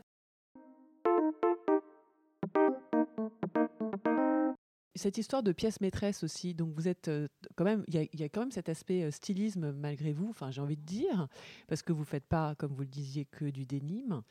Cette 4.99 5.17
histoire 5.17 5.43
de 5.43 5.53
pièce 5.53 5.79
maîtresse 5.79 6.25
aussi, 6.25 6.53
donc 6.53 6.73
vous 6.73 6.89
êtes 6.89 7.07
euh, 7.07 7.29
quand 7.55 7.63
même, 7.63 7.85
il 7.87 7.95
y, 7.95 8.23
a 8.23 8.27
quand 8.27 8.41
même 8.41 8.51
cet 8.51 8.67
aspect 8.67 9.03
euh, 9.03 9.11
stylisme 9.11 9.71
malgré 9.71 10.11
vous, 10.11 10.27
enfin 10.29 10.51
j'ai 10.51 10.59
envie 10.59 10.75
de 10.75 10.85
dire, 10.85 11.29
parce 11.69 11.81
que 11.81 11.93
vous 11.93 12.03
faites 12.03 12.25
pas, 12.25 12.53
comme 12.55 12.73
vous 12.73 12.81
le 12.81 12.87
disiez, 12.87 13.23
que 13.23 13.45
du 13.45 13.65
dénime 13.65 14.23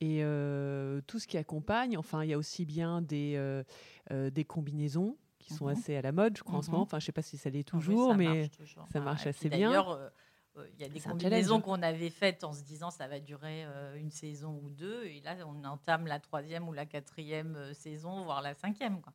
et 0.00 0.24
euh, 0.24 1.00
tout 1.06 1.20
ce 1.20 1.28
qui 1.28 1.38
accompagne. 1.38 1.96
Enfin, 1.96 2.24
il 2.24 2.30
y 2.30 2.32
a 2.32 2.38
aussi 2.38 2.66
bien 2.66 3.02
des 3.02 3.62
des 4.10 4.44
combinaisons 4.44 5.16
qui 5.46 5.54
sont 5.54 5.66
mhm. 5.66 5.72
assez 5.72 5.96
à 5.96 6.02
la 6.02 6.12
mode, 6.12 6.36
je 6.36 6.42
crois, 6.42 6.58
en 6.58 6.62
ce 6.62 6.68
mhm. 6.68 6.72
moment. 6.72 6.82
Enfin, 6.84 6.98
je 6.98 7.04
ne 7.04 7.06
sais 7.06 7.12
pas 7.12 7.22
si 7.22 7.36
ça 7.36 7.50
l'est 7.50 7.66
toujours, 7.66 8.14
mais 8.14 8.50
ça 8.92 9.00
marche 9.00 9.26
assez 9.26 9.48
bien. 9.48 9.68
D'ailleurs, 9.68 9.90
euh, 9.90 10.08
euh, 10.56 10.66
il 10.74 10.80
y 10.80 10.84
a 10.84 10.88
des 10.88 11.00
combinaisons 11.00 11.60
qu'on 11.60 11.82
avait 11.82 12.10
faites 12.10 12.44
en 12.44 12.52
se 12.52 12.62
disant 12.62 12.90
ça 12.90 13.06
va 13.06 13.20
durer 13.20 13.64
euh, 13.64 13.96
une 13.96 14.10
saison 14.10 14.60
ou 14.62 14.70
deux, 14.70 15.04
et 15.04 15.20
là, 15.20 15.36
on 15.46 15.64
entame 15.64 16.06
la 16.06 16.18
troisième 16.18 16.68
ou 16.68 16.72
la 16.72 16.86
quatrième 16.86 17.72
saison, 17.74 18.24
voire 18.24 18.42
la 18.42 18.54
cinquième, 18.54 19.00
quoi, 19.00 19.12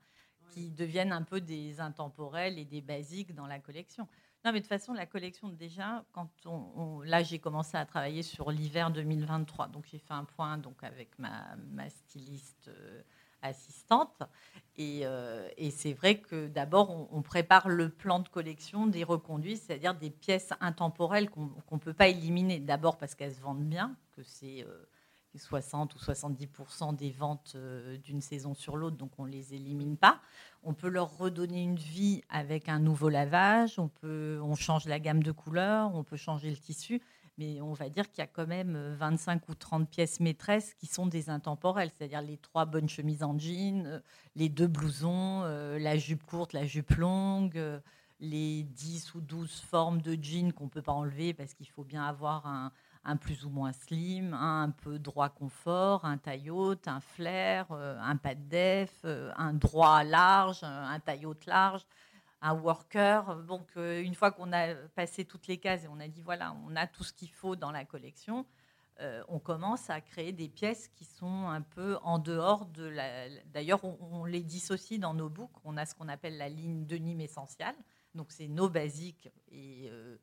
qui 0.50 0.72
deviennent 0.72 1.12
un 1.12 1.24
peu 1.24 1.42
des 1.42 1.82
intemporels 1.82 2.58
et 2.58 2.66
des 2.66 2.82
basiques 2.82 3.36
dans 3.36 3.48
la 3.48 3.60
collection. 3.60 4.08
Non, 4.44 4.52
mais 4.52 4.60
de 4.60 4.64
toute 4.64 4.70
façon, 4.70 4.94
la 4.94 5.06
collection, 5.06 5.50
déjà, 5.50 6.04
quand 6.14 6.30
on, 6.46 7.02
là, 7.02 7.22
j'ai 7.22 7.38
commencé 7.38 7.78
à 7.78 7.86
travailler 7.86 8.24
sur 8.24 8.50
l'hiver 8.50 8.90
2023. 8.90 9.68
Donc, 9.68 9.86
j'ai 9.86 10.00
fait 10.00 10.14
un 10.14 10.24
point 10.24 10.58
donc, 10.58 10.84
avec 10.84 11.20
ma, 11.20 11.56
ma 11.70 11.88
styliste 11.90 12.72
assistante. 13.42 14.24
Euh, 14.80 15.48
et, 15.58 15.70
c'est 15.70 15.94
vrai 15.94 16.20
que 16.20 16.48
d'abord, 16.48 17.08
on, 17.12 17.22
prépare 17.22 17.70
le 17.70 17.90
plan 17.90 18.20
de 18.20 18.28
collection 18.28 18.88
des 18.88 19.04
reconduits, 19.04 19.58
c'est-à-dire 19.58 19.94
des 19.96 20.10
pièces 20.10 20.54
intemporelles 20.60 21.30
qu'on 21.30 21.52
ne 21.72 21.78
peut 21.78 21.94
pas 21.94 22.08
éliminer. 22.08 22.60
D'abord 22.60 22.98
parce 22.98 23.14
qu'elles 23.14 23.36
se 23.36 23.42
vendent 23.42 23.68
bien, 23.68 23.96
que 24.16 24.24
c'est 24.24 24.66
60 25.36 25.92
euh, 25.92 25.96
ou 25.96 26.00
70 26.00 26.48
des 26.98 27.12
ventes 27.12 27.54
euh, 27.56 27.98
d'une 27.98 28.22
saison 28.22 28.54
sur 28.54 28.76
l'autre, 28.76 28.98
donc 28.98 29.12
on 29.20 29.26
ne 29.26 29.32
les 29.32 29.54
élimine 29.54 29.98
pas. 29.98 30.20
On 30.64 30.74
peut 30.74 30.90
leur 30.90 31.18
redonner 31.18 31.62
une 31.62 31.78
vie 31.78 32.24
avec 32.30 32.68
un 32.68 32.80
nouveau 32.80 33.10
lavage, 33.10 33.78
on, 33.78 33.88
peut, 33.88 34.40
on 34.42 34.56
change 34.56 34.86
la 34.86 35.00
gamme 35.00 35.22
de 35.22 35.32
couleurs, 35.32 35.94
on 35.94 36.04
peut 36.04 36.18
changer 36.18 36.50
le 36.50 36.58
tissu 36.58 37.02
mais 37.38 37.62
on 37.62 37.74
va 37.74 37.90
dire 37.90 38.10
qu'il 38.10 38.20
y 38.20 38.24
a 38.24 38.28
quand 38.28 38.48
même 38.48 38.78
25 38.96 39.42
euh, 39.42 39.52
ou 39.52 39.56
30 39.56 39.90
pièces 39.90 40.20
maîtresses 40.20 40.74
qui 40.76 40.88
sont 40.88 41.08
des 41.08 41.30
intemporelles, 41.30 41.92
c'est-à-dire 41.98 42.22
les 42.22 42.38
trois 42.38 42.66
bonnes 42.66 42.90
chemises 42.90 43.24
en 43.24 43.38
jean, 43.38 43.86
euh, 43.86 44.00
les 44.36 44.50
deux 44.50 44.68
blousons, 44.68 45.42
euh, 45.44 45.80
la 45.80 45.98
jupe 45.98 46.24
courte, 46.24 46.54
la 46.54 46.66
jupe 46.66 46.92
longue, 46.92 47.60
les 48.20 48.64
10 48.64 49.16
ou 49.16 49.22
12 49.22 49.62
formes 49.62 50.02
de 50.02 50.18
jeans 50.22 50.54
qu'on 50.54 50.66
ne 50.66 50.70
peut 50.70 50.82
pas 50.82 50.92
enlever 50.92 51.34
parce 51.34 51.54
qu'il 51.54 51.68
faut 51.70 51.84
bien 51.84 52.04
avoir 52.04 52.46
un, 52.46 53.18
plus 53.18 53.46
ou 53.46 53.50
moins 53.50 53.72
slim, 53.72 54.34
un, 54.34 54.70
peu 54.70 55.00
droit 55.00 55.30
confort, 55.30 56.06
un 56.06 56.18
taille 56.18 56.52
un 56.86 57.00
flair, 57.00 57.72
un 57.72 58.16
pas 58.18 58.36
de 58.36 58.44
def, 58.44 59.06
un 59.38 59.54
droit 59.54 60.04
large, 60.04 60.64
un 60.64 61.00
taille 61.00 61.26
large 61.48 61.86
un 62.42 62.54
worker. 62.54 63.44
Donc, 63.44 63.68
euh, 63.78 64.02
une 64.02 64.16
fois 64.16 64.32
qu'on 64.32 64.52
a 64.52 64.74
passé 64.96 65.26
toutes 65.26 65.48
les 65.48 65.58
cases 65.58 65.86
et 65.86 65.88
on 65.88 66.00
a 66.00 66.08
dit 66.08 66.22
voilà, 66.22 66.56
on 66.68 66.76
a 66.76 66.88
tout 66.88 67.04
ce 67.04 67.14
qu'il 67.14 67.30
faut 67.30 67.56
dans 67.56 67.72
la 67.72 67.86
collection, 67.86 68.46
euh, 69.00 69.24
on 69.30 69.40
commence 69.40 69.90
à 69.90 70.00
créer 70.02 70.32
des 70.32 70.48
pièces 70.48 70.88
qui 70.90 71.06
sont 71.06 71.48
un 71.48 71.62
peu 71.62 71.98
en 72.04 72.20
dehors 72.20 72.68
de 72.68 72.84
la. 72.84 73.30
D'ailleurs, 73.46 73.84
on, 73.84 74.26
les 74.26 74.42
dissocie 74.42 75.00
dans 75.00 75.14
nos 75.14 75.30
books. 75.30 75.52
On 75.64 75.78
a 75.78 75.86
ce 75.86 75.96
qu'on 75.96 76.08
appelle 76.08 76.38
la 76.38 76.50
ligne 76.50 76.86
de 76.86 76.98
Nîmes 76.98 77.22
essentielle. 77.22 77.76
Donc, 78.14 78.32
c'est 78.32 78.48
nos 78.48 78.70
basiques 78.70 79.30
et, 79.50 79.88
euh, 79.90 80.18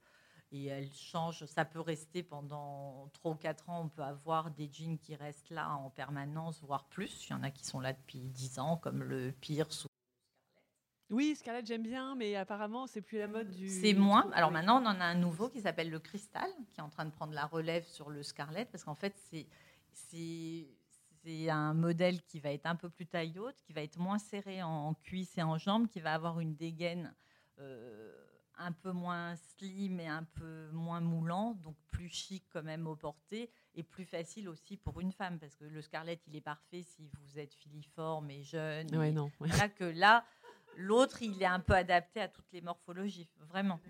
et 0.53 0.67
elles 0.67 0.93
changent. 0.93 1.45
Ça 1.47 1.65
peut 1.65 1.81
rester 1.81 2.23
pendant 2.23 3.09
3 3.15 3.33
ou 3.33 3.35
4 3.35 3.71
ans. 3.71 3.83
On 3.85 3.89
peut 3.89 4.03
avoir 4.03 4.51
des 4.51 4.71
jeans 4.73 4.99
qui 4.99 5.17
restent 5.17 5.51
là 5.51 5.75
en 5.75 5.91
permanence, 5.91 6.63
voire 6.63 6.85
plus. 6.85 7.27
Il 7.27 7.33
y 7.33 7.35
en 7.35 7.43
a 7.43 7.51
qui 7.51 7.65
sont 7.65 7.81
là 7.81 7.93
depuis 7.95 8.21
10 8.21 8.61
ans, 8.61 8.77
comme 8.77 9.03
le 9.03 9.33
Pierce 9.33 9.88
oui, 11.11 11.35
Scarlett, 11.37 11.67
j'aime 11.67 11.83
bien, 11.83 12.15
mais 12.15 12.37
apparemment, 12.37 12.87
c'est 12.87 13.01
plus 13.01 13.19
la 13.19 13.29
mode 13.29 13.51
du. 13.51 13.69
C'est 13.69 13.95
moins. 13.95 14.31
Alors 14.33 14.51
maintenant, 14.51 14.83
on 14.83 14.87
en 14.87 15.01
a 15.01 15.05
un 15.05 15.15
nouveau 15.15 15.49
qui 15.49 15.61
s'appelle 15.61 15.91
le 15.91 15.99
Cristal, 15.99 16.51
qui 16.73 16.81
est 16.81 16.83
en 16.83 16.91
train 16.91 17.07
de 17.07 17.11
prendre 17.11 17.33
la 17.33 17.47
relève 17.47 17.87
sur 17.87 18.11
le 18.11 18.23
Scarlett, 18.23 18.71
parce 18.71 18.85
qu'en 18.85 18.95
fait, 18.95 19.15
c'est 19.31 19.47
c'est 19.93 21.51
un 21.51 21.75
modèle 21.75 22.23
qui 22.23 22.41
va 22.41 22.53
être 22.53 22.67
un 22.67 22.77
peu 22.77 22.89
plus 22.89 23.07
taille 23.07 23.39
haute, 23.39 23.61
qui 23.67 23.73
va 23.73 23.83
être 23.83 23.99
moins 23.99 24.19
serré 24.19 24.63
en, 24.63 24.95
cuisse 24.95 25.37
et 25.37 25.43
en 25.43 25.59
jambes, 25.59 25.89
qui 25.89 26.01
va 26.01 26.15
avoir 26.15 26.41
une 26.41 26.55
dégaine 26.55 27.15
euh, 27.59 28.15
un 28.57 28.73
peu 28.73 28.93
moins 28.93 29.35
slim 29.37 30.01
et 30.01 30.09
un 30.09 30.25
peu 30.25 30.71
moins 30.73 31.01
moulant, 31.01 31.55
donc 31.55 31.77
plus 31.91 32.09
chic 32.09 32.45
quand 32.53 32.63
même 32.63 32.87
au 32.87 32.97
porté 32.97 33.51
et 33.75 33.83
plus 33.83 34.05
facile 34.05 34.49
aussi 34.49 34.77
pour 34.77 35.01
une 35.01 35.13
femme, 35.13 35.39
parce 35.39 35.55
que 35.55 35.65
le 35.65 35.83
Scarlett, 35.83 36.21
il 36.27 36.37
est 36.37 36.41
parfait 36.41 36.83
si 36.83 37.07
vous 37.07 37.39
êtes 37.39 37.55
filiforme 37.55 38.31
et 38.31 38.43
jeune. 38.43 38.95
Ouais, 38.97 39.13
non. 39.13 39.31
Là 39.41 39.69
que 39.69 39.85
là, 39.85 40.25
L'autre, 40.81 41.23
il 41.23 41.43
est 41.43 41.47
un 41.47 41.59
peu 41.59 41.75
adapté 41.75 42.21
à 42.21 42.29
toutes 42.29 42.53
les 42.53 42.61
morphologies, 42.61 43.29
vraiment. 43.49 43.81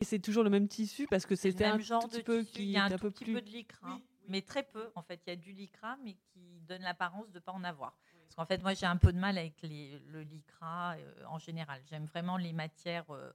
Et 0.00 0.04
c'est 0.04 0.20
toujours 0.20 0.44
le 0.44 0.50
même 0.50 0.68
tissu 0.68 1.08
parce 1.08 1.26
que 1.26 1.34
c'est 1.34 1.60
un 1.64 1.80
genre 1.80 2.08
de 2.08 2.20
peu 2.20 2.44
qui 2.44 2.62
il 2.62 2.70
y 2.70 2.76
a 2.76 2.84
un, 2.84 2.90
peu 2.90 3.10
petit 3.10 3.24
peu 3.24 3.42
de 3.42 3.50
lycra, 3.50 3.98
mais 4.28 4.42
très 4.42 4.62
peu. 4.62 4.92
En 4.94 5.02
fait, 5.02 5.20
il 5.26 5.30
y 5.30 5.32
a 5.32 5.36
du 5.36 5.52
lycra, 5.52 5.96
mais 6.04 6.14
qui 6.14 6.60
donne 6.60 6.82
l'apparence 6.82 7.28
de 7.32 7.38
ne 7.38 7.42
pas 7.42 7.50
en 7.50 7.64
avoir. 7.64 7.98
Parce 8.22 8.36
qu'en 8.36 8.46
fait, 8.46 8.62
moi, 8.62 8.74
j'ai 8.74 8.86
un 8.86 8.96
peu 8.96 9.12
de 9.12 9.18
mal 9.18 9.38
avec 9.38 9.60
le 9.62 10.22
lycra 10.22 10.94
euh, 10.96 11.24
en 11.26 11.38
général. 11.38 11.82
J'aime 11.90 12.04
vraiment 12.04 12.36
les 12.36 12.52
matières 12.52 13.10
euh, 13.10 13.32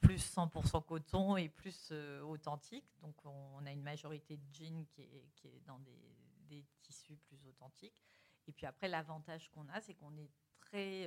plus 0.00 0.34
100% 0.34 0.84
coton 0.84 1.36
et 1.36 1.48
plus 1.48 1.90
euh, 1.92 2.22
authentiques. 2.22 2.90
Donc, 3.02 3.14
on, 3.24 3.64
a 3.66 3.70
une 3.70 3.82
majorité 3.84 4.36
de 4.36 4.42
jeans 4.52 4.84
qui 4.86 5.02
est, 5.02 5.28
qui 5.36 5.46
est 5.46 5.60
dans 5.64 5.78
des, 5.78 6.16
des, 6.48 6.64
tissus 6.82 7.18
plus 7.28 7.46
authentiques. 7.46 8.02
Et 8.48 8.52
puis 8.52 8.66
après, 8.66 8.88
l'avantage 8.88 9.48
qu'on 9.50 9.68
a, 9.68 9.80
c'est 9.80 9.94
qu'on 9.94 10.16
est 10.16 10.30
très 10.58 11.06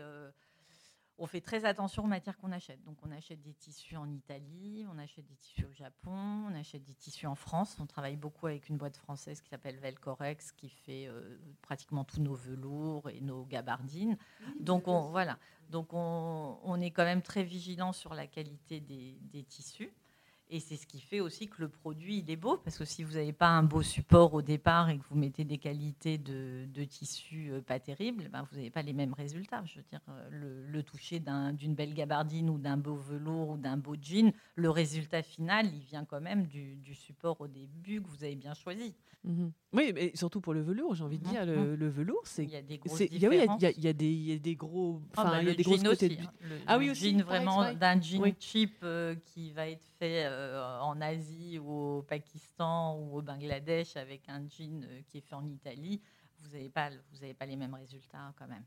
on 1.18 1.28
fait 1.28 1.42
très 1.42 1.66
attention 1.66 2.04
aux 2.04 2.08
matières 2.08 2.38
qu'on 2.38 2.52
achète. 2.52 2.84
Donc, 2.84 2.98
on 3.04 3.12
achète 3.12 3.42
des 3.42 3.54
tissus 3.54 3.96
en 3.96 4.10
Italie, 4.10 4.86
on 4.92 4.98
achète 4.98 5.26
des 5.26 5.36
tissus 5.36 5.66
au 5.66 5.74
Japon, 5.74 6.46
on 6.50 6.56
achète 6.56 6.84
des 6.84 6.96
tissus 6.96 7.28
en 7.28 7.36
France. 7.36 7.78
On 7.80 7.86
travaille 7.86 8.16
beaucoup 8.16 8.48
avec 8.48 8.70
une 8.70 8.78
boîte 8.78 8.98
française 8.98 9.42
qui 9.42 9.50
s'appelle 9.50 9.78
Velcorex, 9.78 10.52
qui 10.54 10.70
fait 10.70 11.08
euh, 11.08 11.38
pratiquement 11.62 12.04
tous 12.04 12.22
nos 12.22 12.34
velours 12.34 13.10
et 13.10 13.22
nos 13.22 13.46
gabardines. 13.46 14.18
Donc, 14.60 14.88
on, 14.88 15.10
voilà. 15.10 15.38
Donc, 15.70 15.90
on, 15.94 16.82
est 16.82 16.92
quand 16.92 17.06
même 17.06 17.22
très 17.22 17.44
vigilant 17.44 17.94
sur 17.94 18.14
la 18.14 18.28
qualité 18.28 18.80
des 18.80 19.44
tissus. 19.48 19.94
Et 20.54 20.60
c'est 20.60 20.76
ce 20.76 20.86
qui 20.86 21.00
fait 21.00 21.22
aussi 21.22 21.48
que 21.48 21.62
le 21.62 21.70
produit, 21.70 22.18
il 22.18 22.30
est 22.30 22.36
beau, 22.36 22.58
parce 22.58 22.78
que 22.78 22.84
si 22.84 23.04
vous 23.06 23.14
n'avez 23.14 23.32
pas 23.32 23.48
un 23.48 23.64
beau 23.64 23.82
support 23.82 24.34
au 24.34 24.42
départ 24.42 24.90
et 24.90 24.98
que 24.98 25.04
vous 25.10 25.16
mettez 25.16 25.46
des 25.46 25.58
qualités 25.58 26.18
de, 26.18 26.84
tissu 26.84 27.52
euh, 27.52 27.62
pas 27.62 27.80
terribles, 27.80 28.28
ben 28.28 28.46
vous 28.52 28.58
n'avez 28.58 28.70
pas 28.70 28.82
les 28.82 28.92
mêmes 28.92 29.14
résultats. 29.14 29.64
Je 29.64 29.78
veux 29.78 29.86
dire, 29.90 30.02
euh, 30.10 30.66
le, 30.70 30.84
toucher 30.84 31.22
d'une 31.54 31.74
belle 31.74 31.94
gabardine 31.94 32.50
ou 32.50 32.58
d'un 32.58 32.76
beau 32.76 32.96
velours 32.96 33.52
ou 33.52 33.58
d'un 33.58 33.78
beau 33.78 33.96
jean, 33.96 34.34
le 34.56 34.70
résultat 34.70 35.24
final, 35.24 35.68
il 35.74 35.84
vient 35.84 36.04
quand 36.04 36.20
même 36.20 36.48
du, 36.48 36.94
support 36.96 37.40
au 37.40 37.48
début 37.48 38.02
que 38.02 38.10
vous 38.10 38.26
avez 38.26 38.36
bien 38.36 38.54
choisi. 38.54 38.94
Mhm. 39.24 39.54
Oui, 39.74 39.92
mais 39.94 40.12
surtout 40.16 40.42
pour 40.42 40.54
le 40.54 40.62
velours, 40.62 40.96
j'ai 40.96 41.04
envie 41.04 41.20
de 41.20 41.28
dire, 41.28 41.46
le, 41.46 41.90
velours, 41.90 42.22
c'est. 42.26 42.44
Il 42.44 42.50
y 42.50 42.56
a 42.58 42.62
des 42.62 42.78
grosses 42.78 43.00
Il 43.00 43.18
y, 43.20 43.26
a, 43.26 43.30
des, 43.94 44.56
gros. 44.56 45.02
Ah, 45.16 45.24
bah, 45.24 45.42
il 45.42 45.48
y 45.48 45.52
a 45.52 45.56
des 45.56 45.64
grosses 45.64 45.84
côtés. 45.84 46.18
Hein. 46.22 46.56
ah 46.68 46.78
oui, 46.78 46.90
aussi. 46.90 47.12
Jean 47.12 47.24
vraiment 47.24 47.74
d'un 47.74 48.02
jean 48.02 48.34
cheap 48.38 48.76
euh, 48.84 49.16
qui 49.16 49.52
va 49.52 49.70
être 49.70 49.86
fait. 49.98 50.26
Euh, 50.26 50.62
en 50.82 51.00
Asie 51.02 51.60
ou 51.60 51.98
au 51.98 52.02
Pakistan 52.02 52.98
ou 52.98 53.18
au 53.18 53.22
Bangladesh 53.22 53.96
avec 53.96 54.28
un 54.28 54.48
jean 54.50 54.84
euh, 54.84 55.02
qui 55.08 55.20
est 55.20 55.22
fait 55.22 55.36
en 55.36 55.48
Italie, 55.48 56.02
vous 56.40 56.50
n'avez 56.50 56.70
pas, 56.70 56.90
vous 56.90 57.34
pas 57.34 57.46
les 57.46 57.56
mêmes 57.56 57.74
résultats 57.74 58.34
quand 58.38 58.48
même. 58.48 58.66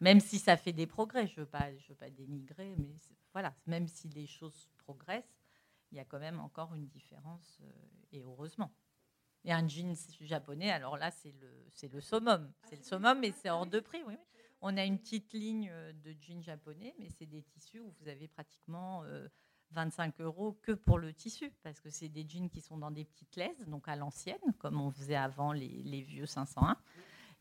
Même 0.00 0.20
si 0.20 0.38
ça 0.38 0.56
fait 0.56 0.72
des 0.72 0.86
progrès, 0.86 1.26
je 1.26 1.32
ne 1.32 1.44
veux, 1.44 1.50
pas, 1.50 1.74
je 1.76 1.88
veux 1.88 1.94
pas 1.96 2.10
dénigrer, 2.10 2.74
mais 2.78 2.94
voilà, 3.32 3.52
même 3.66 3.88
si 3.88 4.08
les 4.08 4.26
choses 4.26 4.68
progressent, 4.78 5.42
il 5.90 5.96
y 5.96 6.00
a 6.00 6.04
quand 6.04 6.20
même 6.20 6.38
encore 6.38 6.74
une 6.74 6.86
différence, 6.86 7.58
euh, 7.62 7.70
et 8.12 8.22
heureusement. 8.22 8.70
Et 9.44 9.52
un 9.52 9.66
jean 9.66 9.94
japonais, 10.20 10.70
alors 10.70 10.96
là, 10.96 11.10
c'est 11.10 11.32
le, 11.32 11.66
c'est 11.70 11.90
le 11.92 12.00
summum. 12.00 12.52
C'est 12.68 12.76
le 12.76 12.82
summum, 12.82 13.18
mais 13.20 13.32
c'est 13.32 13.50
hors 13.50 13.66
de 13.66 13.80
prix. 13.80 14.02
Oui. 14.06 14.16
On 14.60 14.76
a 14.76 14.84
une 14.84 14.98
petite 14.98 15.32
ligne 15.32 15.72
de 16.04 16.14
jeans 16.20 16.42
japonais, 16.42 16.94
mais 16.98 17.08
c'est 17.16 17.26
des 17.26 17.42
tissus 17.42 17.80
où 17.80 17.94
vous 18.00 18.08
avez 18.08 18.26
pratiquement 18.26 19.04
25 19.72 20.20
euros 20.20 20.58
que 20.62 20.72
pour 20.72 20.98
le 20.98 21.12
tissu, 21.12 21.52
parce 21.62 21.80
que 21.80 21.90
c'est 21.90 22.08
des 22.08 22.26
jeans 22.28 22.48
qui 22.48 22.60
sont 22.60 22.78
dans 22.78 22.90
des 22.90 23.04
petites 23.04 23.36
laises, 23.36 23.66
donc 23.66 23.88
à 23.88 23.96
l'ancienne, 23.96 24.38
comme 24.58 24.80
on 24.80 24.90
faisait 24.90 25.16
avant 25.16 25.52
les, 25.52 26.02
vieux 26.02 26.26
501. 26.26 26.76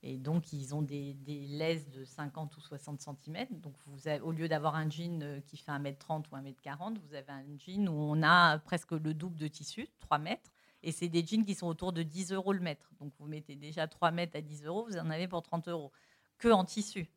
Et 0.03 0.19
donc, 0.19 0.53
ils 0.53 0.75
ont 0.75 0.83
des, 0.83 1.15
des, 1.15 1.47
de 1.91 2.05
50 2.05 2.55
ou 2.55 2.61
60 2.61 3.01
cm. 3.01 3.47
Donc, 3.59 3.73
vous 3.85 4.07
au 4.21 4.31
lieu 4.31 4.47
d'avoir 4.47 4.75
un 4.75 4.87
jean 4.89 5.23
euh, 5.23 5.41
qui 5.41 5.57
fait 5.57 5.71
1m30 5.71 6.25
ou 6.31 6.35
1m40, 6.35 6.99
vous 6.99 7.15
avez 7.15 7.31
un 7.31 7.43
jean 7.57 7.89
où 7.89 7.93
on 7.93 8.21
a 8.21 8.59
presque 8.59 8.91
le 8.91 9.15
double 9.15 9.37
de 9.37 9.47
tissu, 9.47 9.87
3 10.01 10.19
mètres. 10.19 10.51
Et 10.83 10.91
c'est 10.91 11.09
des 11.09 11.25
jeans 11.25 11.43
qui 11.43 11.55
sont 11.55 11.67
autour 11.67 11.91
de 11.91 12.03
10 12.03 12.31
euros 12.31 12.53
le 12.53 12.59
mètre. 12.59 12.89
Donc, 12.99 13.13
vous 13.19 13.27
mettez 13.27 13.55
déjà 13.55 13.87
3 13.87 14.11
mètres 14.11 14.37
à 14.37 14.41
10 14.41 14.65
euros, 14.65 14.85
vous 14.87 14.97
en 14.97 15.09
avez 15.09 15.27
pour 15.27 15.41
30 15.41 15.67
euros. 15.67 15.91
Que 16.37 16.49
en 16.49 16.65
tissu. 16.65 17.09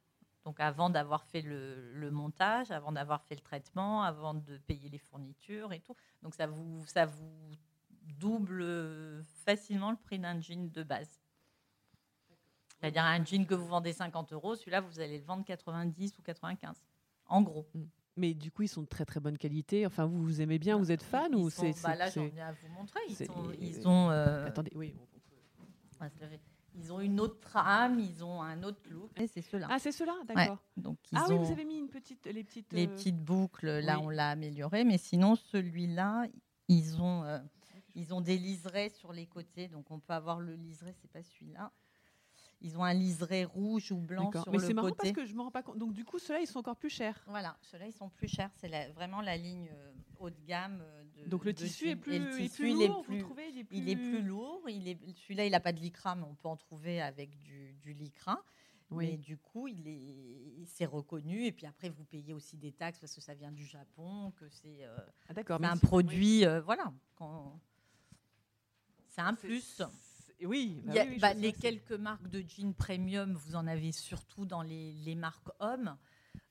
Donc 0.44 0.58
avant 0.58 0.90
d'avoir 0.90 1.24
fait 1.24 1.42
le, 1.42 2.10
montage, 2.10 2.70
avant 2.70 2.92
d'avoir 2.92 3.22
fait 3.24 3.34
le 3.34 3.40
traitement, 3.40 4.02
avant 4.02 4.34
de 4.34 4.56
payer 4.58 4.88
les 4.88 4.98
fournitures 4.98 5.72
et 5.72 5.80
tout. 5.80 5.94
Donc 6.22 6.34
ça 6.34 6.46
vous, 6.46 6.84
ça 6.86 7.06
vous 7.06 7.52
double 8.18 9.22
facilement 9.44 9.90
le 9.90 9.96
prix 9.96 10.18
d'un 10.18 10.40
jean 10.40 10.70
de 10.70 10.82
base. 10.82 11.20
C'est-à-dire 12.78 13.04
un 13.04 13.22
jean 13.24 13.46
que 13.46 13.54
vous 13.54 13.66
vendez 13.66 13.92
50 13.92 14.32
euros, 14.32 14.56
celui-là, 14.56 14.80
vous 14.80 15.00
allez 15.00 15.18
le 15.18 15.24
vendre 15.24 15.44
90 15.44 16.18
ou 16.18 16.22
95. 16.22 16.82
En 17.26 17.42
gros. 17.42 17.66
Mais 18.16 18.34
du 18.34 18.50
coup, 18.50 18.62
ils 18.62 18.68
sont 18.68 18.82
de 18.82 18.86
très 18.88 19.04
très 19.04 19.20
bonne 19.20 19.38
qualité. 19.38 19.86
Enfin, 19.86 20.04
vous, 20.04 20.22
vous 20.22 20.40
aimez 20.40 20.58
bien, 20.58 20.76
vous 20.76 20.90
êtes 20.90 21.02
fan 21.02 21.34
ou 21.34 21.48
c'est 21.48 21.72
bah 21.82 21.94
Là, 21.94 22.10
j'en 22.10 22.26
viens 22.26 22.48
à 22.48 22.52
vous 22.52 22.68
montrer. 22.74 23.00
Ils, 23.60 23.86
ont. 23.88 24.10
Euh, 24.10 24.46
attendez, 24.46 24.72
oui. 24.74 24.94
On 24.98 25.06
peut... 25.06 26.26
Ils 26.76 26.92
ont 26.92 27.00
une 27.00 27.20
autre 27.20 27.40
trame, 27.40 27.98
ils 27.98 28.24
ont 28.24 28.40
un 28.40 28.62
autre 28.62 28.80
look. 28.90 29.10
Et 29.20 29.26
c'est 29.26 29.42
cela. 29.42 29.66
Ah, 29.70 29.78
c'est 29.78 29.92
cela, 29.92 30.14
d'accord. 30.26 30.58
donc 30.76 30.98
ah 31.14 31.26
oui, 31.28 31.36
vous 31.36 31.50
avez 31.50 31.64
mis 31.64 31.78
une 31.78 31.88
petite, 31.88 32.26
les 32.26 32.44
petites. 32.44 32.72
Les 32.72 32.86
euh, 32.86 32.90
petites 32.90 33.18
boucles, 33.18 33.80
là, 33.80 34.00
on 34.00 34.08
l'a 34.08 34.30
amélioré, 34.30 34.84
mais 34.84 34.98
sinon 34.98 35.34
celui-là, 35.34 36.26
ils 36.68 37.00
ont, 37.00 37.24
euh, 37.24 37.38
ils 37.94 38.14
ont 38.14 38.20
des 38.20 38.38
liserés 38.38 38.88
sur 38.90 39.12
les 39.12 39.26
côtés, 39.26 39.68
donc 39.68 39.90
on 39.90 39.98
peut 39.98 40.12
avoir 40.12 40.40
le 40.40 40.54
liseré, 40.54 40.94
c'est 41.00 41.10
pas 41.10 41.22
celui-là. 41.22 41.72
Ils 42.62 42.76
ont 42.76 42.84
un 42.84 42.92
liseré 42.92 43.44
rouge 43.44 43.90
ou 43.90 43.96
blanc 43.96 44.30
sur 44.30 44.52
Mais 44.52 44.58
le 44.58 44.60
côté. 44.60 44.60
Mais 44.60 44.66
c'est 44.66 44.74
marrant 44.74 44.92
parce 44.92 45.12
que 45.12 45.24
je 45.24 45.34
me 45.34 45.40
rends 45.40 45.50
pas 45.50 45.62
compte. 45.62 45.78
Donc 45.78 45.92
du 45.92 46.04
coup, 46.04 46.18
ceux-là, 46.18 46.40
ils 46.40 46.46
sont 46.46 46.58
encore 46.58 46.76
plus 46.76 46.90
chers. 46.90 47.22
Voilà, 47.26 47.56
ceux-là, 47.62 47.86
ils 47.86 47.92
sont 47.92 48.10
plus 48.10 48.28
chers. 48.28 48.50
C'est 48.56 48.68
vraiment 48.92 49.22
la 49.22 49.36
ligne 49.36 49.70
euh, 49.72 49.92
haut 50.18 50.28
de 50.28 50.40
gamme. 50.46 50.82
Euh, 50.82 51.04
de, 51.24 51.28
Donc 51.30 51.44
le 51.44 51.54
tissu 51.54 51.88
est 51.88 51.96
plus, 51.96 52.18
le 52.18 52.36
tissu, 52.36 52.70
il 52.70 52.82
est 52.82 52.86
plus, 52.86 52.88
lourd, 52.88 53.04
vous 53.08 53.18
trouvez 53.18 53.48
il 53.48 53.58
est 53.58 53.64
plus... 53.64 53.76
Il 53.78 53.88
est 53.88 53.96
plus 53.96 54.22
lourd. 54.22 54.62
Il 54.68 54.88
est, 54.88 54.98
celui-là, 55.16 55.46
il 55.46 55.52
n'a 55.52 55.60
pas 55.60 55.72
de 55.72 55.80
lycra, 55.80 56.14
mais 56.14 56.24
on 56.24 56.34
peut 56.34 56.48
en 56.48 56.56
trouver 56.56 57.00
avec 57.00 57.38
du, 57.38 57.72
du 57.82 57.94
lycra. 57.94 58.42
Oui. 58.90 59.06
Mais 59.06 59.16
du 59.16 59.38
coup, 59.38 59.68
il 59.68 59.86
est, 59.88 60.66
c'est 60.66 60.84
reconnu. 60.84 61.46
Et 61.46 61.52
puis 61.52 61.64
après, 61.64 61.88
vous 61.88 62.04
payez 62.04 62.34
aussi 62.34 62.58
des 62.58 62.72
taxes 62.72 62.98
parce 62.98 63.14
que 63.14 63.20
ça 63.22 63.34
vient 63.34 63.52
du 63.52 63.64
Japon, 63.64 64.32
que 64.36 64.48
c'est, 64.48 64.84
euh, 64.84 64.98
ah, 65.28 65.54
un 65.62 65.76
produit, 65.78 66.44
voilà. 66.64 66.92
Quand... 67.14 67.58
C'est 69.08 69.22
un 69.22 69.34
plus. 69.34 69.80
Oui, 70.44 70.80
bah 70.84 71.04
bah, 71.20 71.34
les 71.34 71.52
quelques 71.52 71.92
marques 71.92 72.28
de 72.28 72.42
jeans 72.46 72.74
premium, 72.74 73.34
vous 73.34 73.56
en 73.56 73.66
avez 73.66 73.92
surtout 73.92 74.44
dans 74.44 74.62
les, 74.62 75.14
marques 75.14 75.50
hommes. 75.58 75.96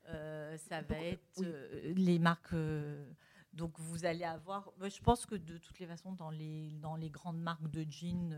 Euh, 0.10 0.58
ça 0.58 0.82
va 0.82 1.00
être 1.00 1.42
euh, 1.42 1.94
les 1.96 2.20
marques. 2.20 2.54
Euh, 2.54 3.06
donc 3.54 3.74
vous 3.78 4.06
allez 4.06 4.24
avoir. 4.24 4.72
Je 4.82 5.02
pense 5.02 5.26
que 5.26 5.36
de 5.36 5.58
toutes 5.58 5.80
les 5.80 5.88
façons, 5.88 6.14
dans 6.14 6.30
les, 6.30 6.78
dans 6.82 6.96
les 6.96 7.10
grandes 7.10 7.42
marques 7.42 7.70
de 7.70 7.86
jeans 7.90 8.36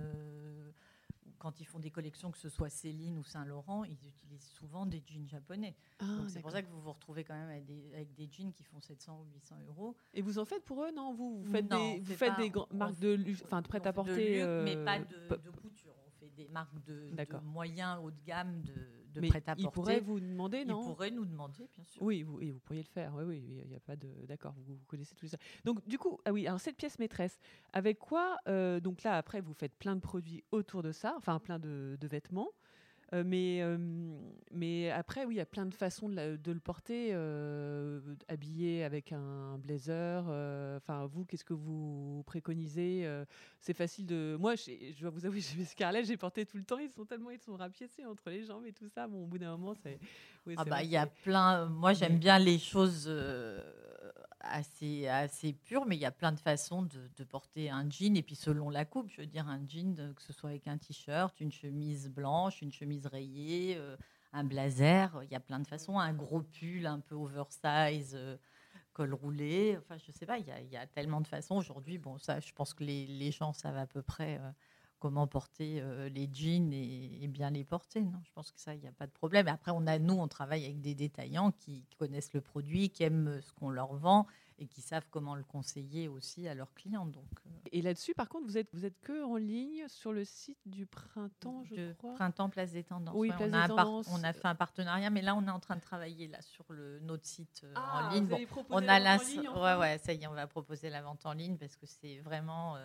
quand 1.37 1.59
ils 1.59 1.65
font 1.65 1.79
des 1.79 1.89
collections, 1.89 2.31
que 2.31 2.37
ce 2.37 2.49
soit 2.49 2.69
Céline 2.69 3.17
ou 3.17 3.23
Saint-Laurent, 3.23 3.83
ils 3.83 4.07
utilisent 4.07 4.47
souvent 4.47 4.85
des 4.85 5.01
jeans 5.05 5.27
japonais. 5.27 5.75
Ah, 5.99 6.05
c'est 6.27 6.41
pour 6.41 6.51
ça 6.51 6.61
que 6.61 6.69
vous 6.69 6.79
vous 6.81 6.91
retrouvez 6.91 7.23
quand 7.23 7.33
même 7.33 7.49
avec 7.49 7.65
des, 7.65 7.91
avec 7.93 8.13
des, 8.13 8.29
jeans 8.31 8.51
qui 8.53 8.63
font 8.63 8.79
700 8.79 9.19
ou 9.19 9.33
800 9.33 9.55
euros. 9.67 9.95
Et 10.13 10.21
vous 10.21 10.37
en 10.37 10.45
faites 10.45 10.63
pour 10.63 10.83
eux, 10.83 10.91
non 10.91 11.13
vous, 11.13 11.41
vous 11.41 11.51
faites 11.51 11.67
des, 11.67 11.99
vous 11.99 12.13
faites 12.13 12.37
des 12.37 12.51
marques 12.71 12.99
de, 12.99 13.19
enfin, 13.43 13.61
de 13.61 13.67
prêt-à-porter 13.67 14.45
mais 14.63 14.77
pas 14.83 14.99
de, 14.99 15.35
de, 15.35 15.49
couture. 15.49 15.93
On 16.05 16.11
fait 16.19 16.29
des, 16.29 16.47
marques 16.47 16.83
de, 16.83 17.09
de 17.09 17.37
moyens 17.43 17.99
haut 18.03 18.11
de 18.11 18.21
gamme 18.23 18.61
de, 18.61 19.00
de 19.13 19.27
prêt-à-porter. 19.27 19.61
Ils 19.61 19.71
pourraient 19.71 19.99
vous 19.99 20.19
demander, 20.19 20.65
non 20.65 20.81
Ils 20.81 20.93
pourraient 20.93 21.11
nous 21.11 21.25
demander, 21.25 21.69
bien 21.75 21.83
sûr. 21.83 22.01
Oui, 22.01 22.23
vous, 22.23 22.39
et 22.41 22.51
vous 22.51 22.59
pourriez 22.59 22.81
le 22.81 22.87
faire. 22.87 23.13
Oui, 23.15 23.23
oui, 23.23 23.43
il 23.63 23.67
n'y 23.67 23.75
a 23.75 23.79
pas 23.79 23.95
de. 23.95 24.07
D'accord, 24.27 24.53
vous, 24.67 24.79
connaissez 24.87 25.15
tout 25.15 25.27
ça. 25.27 25.37
Donc, 25.65 25.85
du 25.87 25.97
coup, 25.97 26.19
ah 26.25 26.31
oui, 26.31 26.47
alors 26.47 26.59
cette 26.59 26.77
pièce 26.77 26.99
maîtresse, 26.99 27.39
avec 27.73 27.99
quoi 27.99 28.37
euh, 28.47 28.79
Donc 28.79 29.03
là, 29.03 29.17
après, 29.17 29.41
vous 29.41 29.53
faites 29.53 29.75
plein 29.75 29.95
de 29.95 30.01
produits 30.01 30.43
autour 30.51 30.83
de 30.83 30.91
ça, 30.91 31.13
enfin 31.17 31.39
plein 31.39 31.59
de, 31.59 31.97
de 31.99 32.07
vêtements. 32.07 32.49
Euh, 33.13 33.23
mais, 33.25 33.61
euh, 33.61 33.77
mais 34.51 34.89
après, 34.89 35.25
oui, 35.25 35.35
il 35.35 35.37
y 35.37 35.41
a 35.41 35.45
plein 35.45 35.65
de 35.65 35.73
façons 35.73 36.07
de, 36.07 36.51
le 36.51 36.59
porter, 36.59 37.09
euh, 37.11 37.99
habillé 38.29 38.83
avec 38.83 39.11
un 39.11 39.57
blazer. 39.57 40.23
Enfin, 40.77 41.05
vous, 41.07 41.25
qu'est-ce 41.25 41.43
que 41.43 41.53
vous 41.53 42.23
préconisez 42.25 43.07
C'est 43.59 43.73
facile 43.73 44.05
de. 44.05 44.37
Moi, 44.39 44.55
je 44.55 44.99
dois 45.01 45.09
vous 45.09 45.25
avouer, 45.25 45.41
j'ai 45.41 45.57
mes 45.57 45.65
Scarlett, 45.65 46.05
j'ai 46.05 46.17
porté 46.17 46.45
tout 46.45 46.57
le 46.57 46.63
temps. 46.63 46.77
Ils 46.77 46.89
sont 46.89 47.05
tellement, 47.05 47.31
ils 47.31 47.39
sont 47.39 47.55
rapiécés 47.55 48.05
entre 48.05 48.29
les 48.29 48.43
jambes 48.43 48.65
et 48.65 48.73
tout 48.73 48.87
ça. 48.87 49.07
Bon, 49.07 49.23
au 49.23 49.27
bout 49.27 49.37
d'un 49.37 49.57
moment, 49.57 49.73
c'est. 49.73 49.99
ah 50.55 50.63
bah, 50.63 50.83
il 50.83 50.89
y 50.89 50.97
a 50.97 51.07
plein. 51.07 51.65
Moi, 51.65 51.93
j'aime 51.93 52.17
bien 52.17 52.39
les 52.39 52.59
choses 52.59 53.11
assez, 54.43 55.07
assez 55.07 55.53
pur, 55.53 55.85
mais 55.85 55.95
il 55.95 56.01
y 56.01 56.05
a 56.05 56.11
plein 56.11 56.31
de 56.31 56.39
façons 56.39 56.83
de, 56.83 57.23
porter 57.23 57.69
un 57.69 57.89
jean. 57.89 58.15
Et 58.17 58.23
puis 58.23 58.35
selon 58.35 58.69
la 58.69 58.85
coupe, 58.85 59.09
je 59.09 59.21
veux 59.21 59.27
dire, 59.27 59.47
un 59.47 59.61
jean, 59.67 59.97
euh, 59.99 60.13
que 60.13 60.21
ce 60.21 60.33
soit 60.33 60.49
avec 60.49 60.67
un 60.67 60.77
t-shirt, 60.77 61.39
une 61.39 61.51
chemise 61.51 62.09
blanche, 62.09 62.61
une 62.61 62.71
chemise 62.71 63.05
rayée, 63.05 63.75
euh, 63.77 63.95
un 64.33 64.43
blazer, 64.43 65.21
il 65.23 65.31
y 65.31 65.35
a 65.35 65.39
plein 65.39 65.59
de 65.59 65.67
façons. 65.67 65.99
Un 65.99 66.13
gros 66.13 66.41
pull 66.41 66.85
un 66.85 66.99
peu 66.99 67.15
oversize, 67.15 68.15
euh, 68.15 68.37
col 68.93 69.13
roulé. 69.13 69.77
Enfin, 69.77 69.97
je 69.97 70.11
sais 70.11 70.25
pas, 70.25 70.37
il 70.37 70.47
y 70.47 70.51
a, 70.51 70.59
il 70.59 70.69
y 70.69 70.77
a 70.77 70.87
tellement 70.87 71.21
de 71.21 71.27
façons. 71.27 71.55
Aujourd'hui, 71.55 71.97
bon, 71.97 72.17
ça, 72.17 72.39
je 72.39 72.51
pense 72.53 72.73
que 72.73 72.83
les, 72.83 73.07
les 73.07 73.31
gens 73.31 73.53
savent 73.53 73.77
à 73.77 73.87
peu 73.87 74.01
près 74.01 74.39
comment 75.01 75.27
porter 75.27 75.83
les 76.13 76.29
jeans 76.31 76.71
et, 76.71 77.27
bien 77.27 77.49
les 77.49 77.65
porter. 77.65 78.01
Non? 78.01 78.21
Je 78.23 78.31
pense 78.33 78.51
que 78.51 78.61
ça, 78.61 78.73
il 78.73 78.81
n'y 78.81 78.87
a 78.87 78.91
pas 78.91 79.07
de 79.07 79.11
problème. 79.11 79.47
Après, 79.47 79.71
on 79.71 79.85
a, 79.87 79.99
nous, 79.99 80.13
on 80.13 80.27
travaille 80.27 80.63
avec 80.63 80.79
des 80.79 80.95
détaillants 80.95 81.51
qui 81.51 81.83
connaissent 81.97 82.33
le 82.33 82.41
produit, 82.41 82.89
qui 82.89 83.03
aiment 83.03 83.41
ce 83.41 83.51
qu'on 83.53 83.69
leur 83.69 83.95
vend 83.95 84.27
et 84.61 84.67
qui 84.67 84.81
savent 84.81 85.07
comment 85.09 85.33
le 85.33 85.43
conseiller 85.43 86.07
aussi 86.07 86.47
à 86.47 86.53
leurs 86.53 86.71
clients. 86.75 87.07
Donc, 87.07 87.25
Et 87.71 87.81
là-dessus, 87.81 88.13
par 88.13 88.29
contre, 88.29 88.45
vous 88.45 88.59
êtes, 88.59 88.69
vous 88.73 88.85
êtes 88.85 88.99
que 89.01 89.23
en 89.23 89.35
ligne 89.35 89.87
sur 89.87 90.13
le 90.13 90.23
site 90.23 90.59
du 90.67 90.85
printemps, 90.85 91.63
je 91.63 91.93
crois? 91.93 92.13
Printemps 92.13 92.49
Place 92.49 92.71
des 92.71 92.83
Tendances. 92.83 93.15
Oui, 93.17 93.31
on, 93.39 93.53
a 93.53 93.67
on 94.07 94.23
a 94.23 94.33
fait 94.33 94.47
un 94.47 94.55
partenariat, 94.55 95.09
mais 95.09 95.23
là, 95.23 95.35
on 95.35 95.47
est 95.47 95.51
en 95.51 95.59
train 95.59 95.75
de 95.75 95.81
travailler 95.81 96.27
là 96.27 96.39
sur 96.41 96.65
le, 96.69 96.99
notre 96.99 97.25
site 97.25 97.65
ah, 97.73 98.09
en 98.09 98.13
ligne. 98.13 98.47
on 98.69 98.87
a 98.87 98.99
la, 98.99 99.17
ligne, 99.17 99.49
ouais, 99.49 99.75
ouais, 99.77 99.97
ça 99.97 100.13
y 100.13 100.21
est, 100.21 100.27
on 100.27 100.33
va 100.33 100.45
proposer 100.45 100.91
la 100.91 101.01
vente 101.01 101.25
en 101.25 101.33
ligne 101.33 101.57
parce 101.57 101.75
que 101.75 101.87
c'est 101.87 102.19
vraiment 102.19 102.77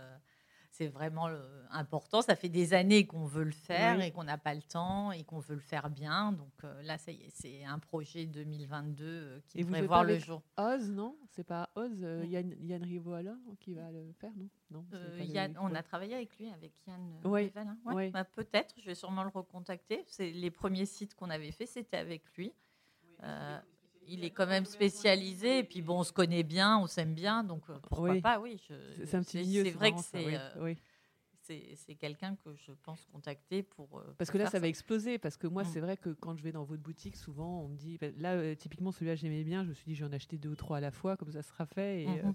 c'est 0.76 0.88
vraiment 0.88 1.28
important. 1.70 2.20
Ça 2.20 2.36
fait 2.36 2.48
des 2.48 2.74
années 2.74 3.06
qu'on 3.06 3.24
veut 3.24 3.44
le 3.44 3.50
faire 3.50 4.00
et 4.02 4.10
qu'on 4.10 4.24
n'a 4.24 4.36
pas 4.36 4.54
le 4.54 4.62
temps 4.62 5.10
et 5.10 5.24
qu'on 5.24 5.38
veut 5.38 5.54
le 5.54 5.60
faire 5.60 5.88
bien. 5.88 6.32
Donc 6.32 6.52
euh, 6.64 6.82
là, 6.82 6.98
ça 6.98 7.12
y 7.12 7.22
est, 7.22 7.30
c'est 7.30 7.64
un 7.64 7.78
projet 7.78 8.26
2022 8.26 9.04
euh, 9.04 9.40
qui 9.48 9.64
devrait 9.64 9.86
voir 9.86 10.04
le 10.04 10.18
jour. 10.18 10.42
Oz, 10.58 10.90
non? 10.90 11.16
C'est 11.30 11.44
pas 11.44 11.70
Oz, 11.76 11.92
euh, 12.02 12.24
Yann, 12.26 12.54
Yann 12.60 12.82
Rivoala 12.82 13.36
qui 13.60 13.74
va 13.74 13.90
le 13.90 14.12
faire, 14.20 14.32
non, 14.70 14.84
non 14.92 15.54
On 15.60 15.74
a 15.74 15.82
travaillé 15.82 16.14
avec 16.14 16.36
lui, 16.38 16.50
avec 16.50 16.72
Yann 16.86 17.20
ouais. 17.24 17.52
ouais. 17.86 18.10
Bah, 18.10 18.24
Peut-être, 18.24 18.74
je 18.78 18.86
vais 18.86 18.94
sûrement 18.94 19.22
le 19.22 19.30
recontacter. 19.30 20.04
C'est 20.06 20.30
les 20.30 20.50
premiers 20.50 20.86
sites 20.86 21.14
qu'on 21.14 21.30
avait 21.30 21.52
fait, 21.52 21.66
c'était 21.66 21.96
avec 21.96 22.22
lui 22.36 22.52
il 24.08 24.24
est 24.24 24.30
quand 24.30 24.46
même 24.46 24.64
spécialisé. 24.64 25.58
Et 25.58 25.64
puis 25.64 25.82
bon, 25.82 26.00
on 26.00 26.04
se 26.04 26.12
connaît 26.12 26.42
bien, 26.42 26.78
on 26.78 26.86
s'aime 26.86 27.14
bien, 27.14 27.44
donc 27.44 27.62
euh, 27.68 27.78
pourquoi 27.82 28.20
pas, 28.20 28.40
oui. 28.40 28.60
C'est 29.04 29.16
un 29.16 29.22
petit 29.22 29.38
milieu. 29.38 29.64
C'est 29.64 29.70
vrai 29.70 29.92
que 29.92 30.00
c'est. 30.00 30.36
Euh, 30.36 30.74
c'est 31.84 31.94
quelqu'un 31.94 32.34
que 32.44 32.52
je 32.56 32.72
pense 32.82 33.06
contacter 33.12 33.62
pour. 33.62 33.98
Euh, 33.98 34.14
parce 34.18 34.32
que 34.32 34.38
là, 34.38 34.50
ça, 34.50 34.58
va 34.58 34.66
exploser. 34.66 35.18
Parce 35.18 35.36
que 35.36 35.46
moi, 35.46 35.62
mm. 35.62 35.66
c'est 35.66 35.80
vrai 35.80 35.96
que 35.96 36.10
quand 36.10 36.36
je 36.36 36.42
vais 36.42 36.50
dans 36.50 36.64
votre 36.64 36.82
boutique, 36.82 37.16
souvent, 37.16 37.62
on 37.62 37.68
me 37.68 37.76
dit. 37.76 37.98
Bah, 37.98 38.08
là, 38.18 38.56
typiquement, 38.56 38.90
celui-là, 38.90 39.14
j'aimais 39.14 39.44
bien. 39.44 39.62
Je 39.62 39.68
me 39.68 39.74
suis 39.74 39.84
dit, 39.86 39.94
j'en 39.94 40.10
ai 40.10 40.16
acheté 40.16 40.38
deux 40.38 40.48
ou 40.48 40.56
trois 40.56 40.78
à 40.78 40.80
la 40.80 40.90
fois, 40.90 41.16
comme 41.16 41.30
ça 41.30 41.42
sera 41.42 41.66
fait. 41.66 42.02
Et, 42.02 42.06
mm-hmm 42.06 42.34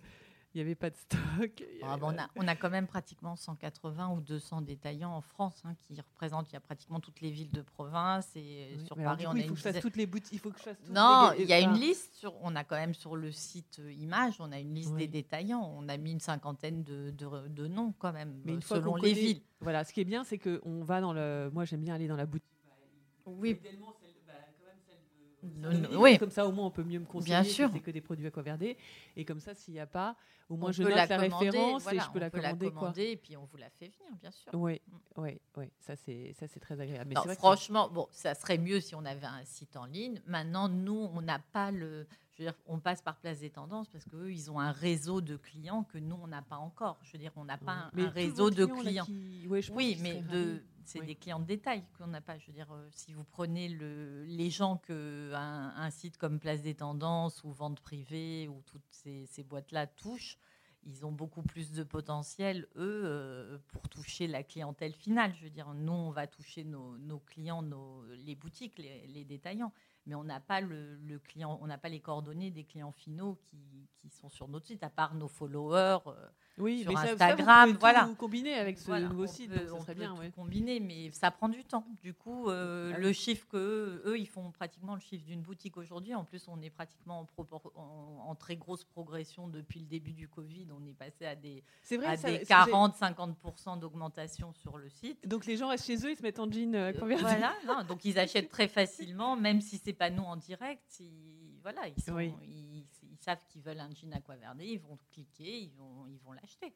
il 0.53 0.57
n'y 0.57 0.61
avait 0.61 0.75
pas 0.75 0.89
de 0.89 0.95
stock. 0.95 1.63
Ah, 1.81 1.97
on, 2.01 2.17
a, 2.17 2.27
on, 2.35 2.47
a, 2.47 2.55
quand 2.55 2.69
même 2.69 2.87
pratiquement 2.87 3.35
180 3.35 4.09
ou 4.09 4.21
200 4.21 4.61
détaillants 4.61 5.15
en 5.15 5.21
France 5.21 5.61
hein, 5.63 5.73
qui 5.75 5.99
représentent, 5.99 6.49
il 6.49 6.53
y 6.53 6.57
a 6.57 6.59
pratiquement 6.59 6.99
toutes 6.99 7.21
les 7.21 7.31
villes 7.31 7.51
de 7.51 7.61
province 7.61 8.35
et 8.35 8.77
sur 8.85 8.97
Paris 8.97 9.25
on 9.27 9.31
a 9.31 9.37
il 9.37 9.47
faut 9.47 9.53
que 9.53 9.59
je 9.59 9.63
fasse 9.63 9.79
toutes 9.79 9.95
les 9.95 10.05
boutiques. 10.05 10.33
Il 10.33 10.39
faut 10.39 10.51
que 10.51 10.57
je 10.59 10.63
fasse 10.63 10.77
non, 10.89 11.31
il 11.39 11.45
y 11.45 11.53
a 11.53 11.59
une 11.59 11.73
liste. 11.73 12.15
Sur, 12.15 12.33
on 12.41 12.55
a 12.55 12.63
quand 12.63 12.75
même 12.75 12.93
sur 12.93 13.15
le 13.15 13.31
site 13.31 13.79
euh, 13.79 13.91
Image, 13.93 14.35
on 14.39 14.51
a 14.51 14.59
une 14.59 14.73
liste 14.73 14.95
des 14.95 15.07
détaillants. 15.07 15.73
On 15.77 15.87
a 15.87 15.97
mis 15.97 16.11
une 16.11 16.19
cinquantaine 16.19 16.83
de, 16.83 17.11
de, 17.11 17.67
noms 17.67 17.93
quand 17.97 18.11
même, 18.11 18.41
Mais 18.43 18.59
selon 18.61 18.95
les 18.95 19.13
villes. 19.13 19.41
Voilà, 19.61 19.83
ce 19.83 19.93
qui 19.93 20.01
est 20.01 20.05
bien, 20.05 20.23
c'est 20.23 20.37
qu'on 20.37 20.83
va 20.83 21.01
dans 21.01 21.13
le. 21.13 21.49
Moi, 21.53 21.65
j'aime 21.65 21.81
bien 21.81 21.95
aller 21.95 22.07
dans 22.07 22.15
la 22.15 22.25
boutique. 22.25 22.49
Oui 23.25 23.57
oui. 23.63 23.71
Comme 26.19 26.31
ça, 26.31 26.47
au 26.47 26.51
moins, 26.51 26.67
on 26.67 26.71
peut 26.71 26.83
mieux 26.83 26.99
me 26.99 27.05
conseiller. 27.05 27.35
Bien 27.35 27.43
sûr. 27.43 27.69
C'est 27.73 27.79
que 27.79 27.91
des 27.91 28.01
produits 28.01 28.27
aquaverdés. 28.27 28.77
Et 29.15 29.25
comme 29.25 29.39
ça, 29.39 29.53
s'il 29.53 29.73
n'y 29.73 29.79
a 29.79 29.87
pas, 29.87 30.15
au 30.49 30.57
moins, 30.57 30.71
je 30.71 30.83
note 30.83 30.93
la, 30.93 31.05
référence 31.05 31.91
et 31.91 31.99
je 31.99 32.11
peux 32.11 32.19
la 32.19 32.29
commander. 32.29 32.71
quoi. 32.71 32.93
Et 32.97 33.15
puis, 33.15 33.37
on 33.37 33.45
vous 33.45 33.57
la 33.57 33.69
fait 33.69 33.87
venir, 33.87 34.11
bien 34.19 34.31
sûr. 34.31 34.53
Oui, 34.53 34.81
oui, 35.17 35.39
oui. 35.57 35.71
Ça, 35.79 35.95
c'est, 35.95 36.33
ça, 36.39 36.47
c'est 36.47 36.59
très 36.59 36.79
agréable. 36.79 37.13
Mais 37.15 37.35
franchement, 37.35 37.89
bon, 37.89 38.07
ça 38.11 38.35
serait 38.35 38.57
mieux 38.57 38.79
si 38.81 38.93
on 38.95 39.05
avait 39.05 39.25
un 39.25 39.45
site 39.45 39.75
en 39.77 39.85
ligne. 39.85 40.21
Maintenant, 40.25 40.67
nous, 40.69 41.09
on 41.13 41.21
n'a 41.21 41.39
pas 41.39 41.71
le. 41.71 42.05
Je 42.41 42.45
veux 42.47 42.51
dire, 42.51 42.59
on 42.65 42.79
passe 42.79 43.03
par 43.03 43.17
Place 43.17 43.41
des 43.41 43.51
Tendances 43.51 43.87
parce 43.87 44.03
qu'eux, 44.05 44.31
ils 44.31 44.49
ont 44.49 44.59
un 44.59 44.71
réseau 44.71 45.21
de 45.21 45.35
clients 45.37 45.83
que 45.83 45.99
nous, 45.99 46.17
on 46.23 46.25
n'a 46.25 46.41
pas 46.41 46.55
encore. 46.55 46.97
Je 47.03 47.11
veux 47.11 47.19
dire, 47.19 47.31
on 47.35 47.45
n'a 47.45 47.59
pas 47.59 47.91
un, 47.95 48.09
réseau 48.09 48.49
de 48.49 48.65
clients. 48.65 49.05
oui, 49.71 49.95
mais 50.01 50.23
de 50.23 50.63
c'est 50.83 51.05
des 51.05 51.13
clients 51.13 51.39
de 51.39 51.45
détail 51.45 51.83
qu'on 51.99 52.07
n'a 52.07 52.19
pas. 52.19 52.39
Je 52.39 52.47
veux 52.47 52.53
dire, 52.53 52.71
euh, 52.73 52.87
si 52.89 53.13
vous 53.13 53.23
prenez 53.23 53.69
le, 53.69 54.23
les 54.23 54.49
gens 54.49 54.77
que 54.77 55.31
un, 55.35 55.89
site 55.91 56.17
comme 56.17 56.39
Place 56.39 56.63
des 56.63 56.73
Tendances 56.73 57.43
ou 57.43 57.51
Vente 57.51 57.79
Privée 57.79 58.47
ou 58.47 58.63
toutes 58.65 58.89
ces, 58.89 59.43
boîtes-là 59.43 59.85
touchent, 59.85 60.39
ils 60.83 61.05
ont 61.05 61.11
beaucoup 61.11 61.43
plus 61.43 61.71
de 61.73 61.83
potentiel, 61.83 62.67
eux, 62.75 63.03
euh, 63.05 63.59
pour 63.67 63.87
toucher 63.87 64.25
la 64.25 64.41
clientèle 64.41 64.93
finale. 64.93 65.31
Je 65.35 65.43
veux 65.43 65.51
dire, 65.51 65.75
nous, 65.75 65.93
on 65.93 66.09
va 66.09 66.25
toucher 66.25 66.63
nos, 66.63 67.19
clients, 67.19 67.61
nos, 67.61 68.03
les 68.15 68.33
boutiques, 68.33 68.79
les 68.79 69.25
détaillants 69.25 69.71
mais 70.05 70.15
on 70.15 70.23
n'a 70.23 70.39
pas 70.39 70.61
le, 70.61 71.19
client, 71.19 71.59
on 71.61 71.67
n'a 71.67 71.77
pas 71.77 71.89
les 71.89 71.99
coordonnées 71.99 72.51
des 72.51 72.63
clients 72.63 72.91
finaux 72.91 73.39
qui, 73.45 73.89
qui, 73.97 74.09
sont 74.09 74.29
sur 74.29 74.47
notre 74.47 74.65
site, 74.65 74.83
à 74.83 74.89
part 74.89 75.15
nos 75.15 75.27
followers 75.27 75.99
euh, 76.07 76.29
oui, 76.57 76.81
sur 76.83 76.97
Instagram. 76.97 77.71
Ça, 77.71 77.77
voilà. 77.79 78.05
Tout 78.05 78.15
combiner 78.15 78.53
avec 78.55 78.77
ce 78.77 78.91
nouveau 78.91 79.27
site, 79.27 79.51
ça 79.53 79.79
serait 79.79 79.95
bien. 79.95 80.15
Combiner, 80.35 80.79
mais 80.79 81.11
ça 81.11 81.31
prend 81.31 81.49
du 81.49 81.63
temps. 81.63 81.85
Du 82.03 82.13
coup, 82.13 82.49
euh, 82.49 82.93
ah 82.95 82.99
le 82.99 83.13
chiffre 83.13 83.47
que 83.47 84.01
eux, 84.05 84.17
ils 84.19 84.27
font 84.27 84.51
pratiquement 84.51 84.95
le 84.95 85.01
chiffre 85.01 85.25
d'une 85.25 85.41
boutique 85.41 85.77
aujourd'hui. 85.77 86.15
En 86.15 86.23
plus, 86.23 86.47
on 86.47 86.61
est 86.61 86.69
pratiquement 86.69 87.27
en, 87.37 88.29
en, 88.29 88.35
très 88.35 88.55
grosse 88.55 88.83
progression 88.83 89.47
depuis 89.47 89.79
le 89.79 89.85
début 89.85 90.13
du 90.13 90.27
Covid. 90.27 90.67
On 90.71 90.85
est 90.85 90.93
passé 90.93 91.25
à 91.25 91.35
des, 91.35 91.63
vrai, 91.89 92.17
des 92.17 92.45
40-50% 92.45 93.79
d'augmentation 93.79 94.53
sur 94.53 94.77
le 94.77 94.89
site. 94.89 95.27
Donc 95.27 95.45
les 95.45 95.57
gens 95.57 95.69
restent 95.69 95.85
chez 95.85 96.05
eux, 96.05 96.11
ils 96.11 96.17
se 96.17 96.23
mettent 96.23 96.39
en 96.39 96.49
jean 96.51 96.75
euh, 96.75 96.91
Voilà, 96.95 97.53
non, 97.67 97.83
donc 97.83 98.05
ils 98.05 98.17
achètent 98.19 98.49
très 98.49 98.67
facilement, 98.67 99.35
même 99.35 99.61
si 99.61 99.79
c'est 99.83 99.93
pas 99.93 100.09
nous 100.09 100.23
en 100.23 100.35
direct. 100.35 100.83
Ils, 100.99 101.59
voilà, 101.61 101.81
ils, 101.87 102.13
ils, 102.49 102.70
savent 103.21 103.43
qu'ils 103.47 103.61
veulent 103.61 103.79
un 103.79 103.93
jean 103.93 104.11
aquaverdé, 104.13 104.65
ils 104.65 104.79
vont 104.79 104.97
cliquer, 105.11 105.59
ils 105.59 105.71
vont 105.71 106.07
ils 106.07 106.19
vont 106.19 106.33
l'acheter. 106.33 106.73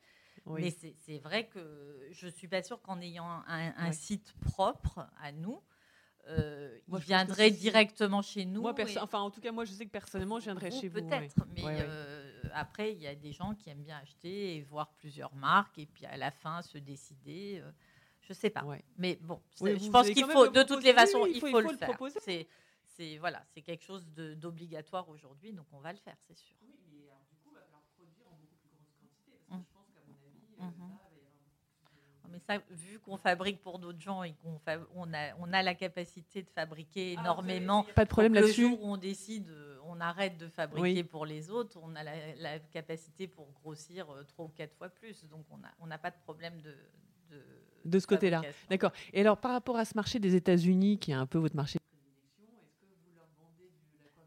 Mais 0.47 0.75
c'est 1.05 1.17
vrai 1.19 1.47
que 1.47 2.08
je 2.12 2.27
suis 2.27 2.47
pas 2.47 2.62
sûre 2.62 2.81
qu'en 2.81 3.01
ayant 3.01 3.43
un, 3.47 3.91
site 3.91 4.34
propre 4.41 5.08
à 5.19 5.31
nous, 5.31 5.62
euh, 6.27 6.77
ils 6.88 6.97
viendraient 6.97 7.51
directement 7.51 8.21
chez 8.21 8.45
nous. 8.45 8.62
Moi, 8.62 8.75
enfin, 9.01 9.19
en 9.19 9.31
tout 9.31 9.41
cas, 9.41 9.51
moi, 9.51 9.65
je 9.65 9.71
sais 9.71 9.86
que 9.86 9.91
personnellement, 9.91 10.39
je 10.39 10.45
viendrais 10.45 10.71
chez 10.71 10.88
vous. 10.88 11.01
Peut-être, 11.01 11.45
mais 11.55 11.63
euh, 11.65 12.43
après, 12.53 12.93
il 12.93 13.01
y 13.01 13.08
a 13.08 13.15
des 13.15 13.31
gens 13.31 13.53
qui 13.55 13.69
aiment 13.69 13.84
bien 13.84 13.97
acheter 13.97 14.55
et 14.55 14.62
voir 14.62 14.93
plusieurs 14.97 15.34
marques, 15.36 15.77
et 15.77 15.86
puis 15.86 16.05
à 16.05 16.17
la 16.17 16.31
fin 16.31 16.62
se 16.62 16.77
décider. 16.77 17.62
Euh, 17.63 17.71
je 18.21 18.34
sais 18.34 18.49
pas. 18.49 18.65
Mais 18.97 19.19
bon, 19.21 19.39
je 19.62 19.89
pense 19.89 20.10
qu'il 20.10 20.25
faut, 20.25 20.47
de 20.47 20.63
toutes 20.63 20.84
les 20.84 20.93
façons, 20.93 21.25
il 21.27 21.39
faut, 21.39 21.60
le, 21.60 21.71
le 21.71 21.77
faire. 21.77 21.97
C'est 22.95 23.17
voilà, 23.17 23.43
c'est 23.53 23.62
quelque 23.62 23.84
chose 23.84 24.08
d'obligatoire 24.08 25.10
aujourd'hui, 25.10 25.51
donc 25.51 25.65
on 25.73 25.79
va 25.79 25.91
le 25.91 25.99
faire, 25.99 26.15
c'est 26.27 26.38
sûr. 26.38 26.55
Oui, 26.62 26.75
mais 26.89 27.03
alors, 27.10 27.25
du 27.29 27.36
coup, 27.36 27.49
il 27.51 27.55
va 27.55 27.62
falloir 27.62 27.81
produire 27.97 28.25
en 28.27 28.38
beaucoup 28.38 28.55
plus 28.62 28.69
grosse 28.71 28.95
quantité, 28.95 29.31
parce 29.36 29.43
que 29.49 29.53
mmh. 29.53 29.65
je 29.67 29.73
pense 29.73 29.89
qu'à 29.91 29.99
mon 30.08 30.15
avis, 30.15 30.47
euh, 30.55 30.93
là, 30.95 31.10
il 31.12 31.19
va 31.19 31.21
y 31.21 31.25
avoir 31.25 31.45
mais 32.31 32.39
ça, 32.39 32.62
vu 32.69 32.99
qu'on 32.99 33.17
fabrique 33.17 33.62
pour 33.62 33.79
d'autres 33.79 33.99
gens 33.99 34.23
et 34.23 34.34
qu'on 34.34 34.60
on 34.95 35.13
a, 35.13 35.36
on 35.39 35.51
a 35.51 35.62
la 35.62 35.75
capacité 35.75 36.41
de 36.41 36.49
fabriquer 36.49 37.15
ah, 37.17 37.21
énormément, 37.21 37.86
pas 37.95 38.05
de 38.05 38.10
problème 38.10 38.34
là-dessus. 38.34 38.62
Le 38.62 38.67
jour 38.69 38.84
où 38.84 38.93
on 38.93 38.97
décide, 38.97 39.49
euh, 39.49 39.77
on 39.86 39.99
arrête 39.99 40.38
de 40.38 40.47
fabriquer 40.47 41.03
pour 41.03 41.25
les 41.25 41.49
autres, 41.49 41.77
on 41.81 41.95
a 41.95 42.03
la, 42.03 42.60
capacité 42.60 43.27
pour 43.27 43.51
grossir 43.51 44.10
euh, 44.10 44.23
trois 44.23 44.45
ou 44.45 44.49
quatre 44.49 44.73
fois 44.75 44.89
plus. 44.89 45.25
Donc 45.25 45.45
on 45.51 45.58
n'a 45.58 45.73
on 45.79 45.91
a 45.91 45.97
pas 45.97 46.12
de 46.12 46.17
problème 46.23 46.62
de, 46.62 46.75
de, 47.29 47.41
de 47.84 47.99
ce 47.99 48.08
côté-là. 48.08 48.41
D'accord. 48.69 48.91
Et 49.13 49.21
alors 49.21 49.38
par 49.38 49.51
rapport 49.51 49.77
à 49.77 49.86
ce 49.86 49.95
marché 49.95 50.19
des 50.19 50.36
États-Unis, 50.36 50.97
qui 50.97 51.12
est 51.12 51.15
un 51.15 51.25
peu 51.25 51.38
votre 51.38 51.55
marché 51.55 51.77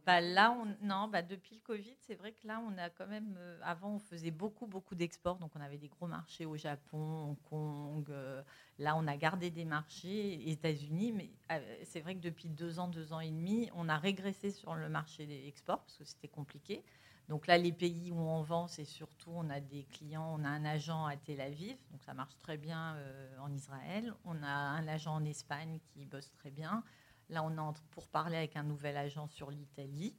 bah 0.09 0.23
là, 0.23 0.53
on, 0.53 0.87
non, 0.87 1.07
bah 1.07 1.21
depuis 1.21 1.57
le 1.57 1.61
Covid, 1.61 1.95
c'est 2.07 2.15
vrai 2.15 2.33
que 2.33 2.47
là, 2.47 2.63
on 2.67 2.79
a 2.79 2.89
quand 2.89 3.07
même. 3.07 3.37
Euh, 3.39 3.61
avant, 3.63 3.97
on 3.97 3.99
faisait 3.99 4.31
beaucoup, 4.31 4.67
beaucoup 4.67 4.95
d'exports. 4.95 5.37
Donc, 5.37 5.51
on 5.55 5.61
avait 5.61 5.77
des 5.77 5.89
gros 5.89 6.07
marchés 6.07 6.47
au 6.47 6.57
Japon, 6.57 6.97
Hong 7.29 7.37
Kong. 7.51 8.09
Euh, 8.09 8.43
là, 8.79 8.97
on 8.97 9.07
a 9.07 9.19
gardé 9.19 9.51
des 9.51 9.67
marchés, 9.67 10.49
États-Unis. 10.51 11.13
Mais 11.13 11.31
euh, 11.53 11.61
c'est 11.85 12.01
vrai 12.01 12.15
que 12.15 12.21
depuis 12.21 12.49
deux 12.49 12.79
ans, 12.79 12.89
deux 12.89 13.13
ans 13.13 13.21
et 13.21 13.29
demi, 13.31 13.69
on 13.75 13.87
a 13.91 13.99
régressé 13.99 14.51
sur 14.51 14.75
le 14.75 14.89
marché 14.89 15.27
des 15.27 15.47
exports 15.47 15.81
parce 15.81 15.99
que 15.99 16.05
c'était 16.05 16.29
compliqué. 16.29 16.83
Donc 17.29 17.47
là, 17.47 17.59
les 17.59 17.73
pays 17.73 18.11
où 18.11 18.19
on 18.19 18.41
vend, 18.41 18.67
c'est 18.67 18.87
surtout, 18.87 19.33
on 19.35 19.51
a 19.51 19.61
des 19.61 19.85
clients, 19.85 20.35
on 20.41 20.43
a 20.43 20.49
un 20.49 20.65
agent 20.65 21.05
à 21.05 21.19
Tel 21.19 21.43
Aviv, 21.43 21.77
donc 21.91 22.03
ça 22.03 22.15
marche 22.15 22.39
très 22.39 22.57
bien 22.57 22.97
en 23.43 23.53
Israël. 23.53 24.15
On 24.25 24.43
a 24.43 24.49
un 24.49 24.89
agent 24.89 25.15
en 25.15 25.25
Espagne 25.27 25.79
qui 25.93 26.07
bosse 26.07 26.33
très 26.33 26.51
bien. 26.51 26.83
Là, 27.31 27.43
on 27.45 27.59
entre 27.59 27.83
pour 27.91 28.09
parler 28.09 28.37
avec 28.37 28.57
un 28.57 28.63
nouvel 28.63 28.97
agent 28.97 29.27
sur 29.29 29.51
l'Italie. 29.51 30.15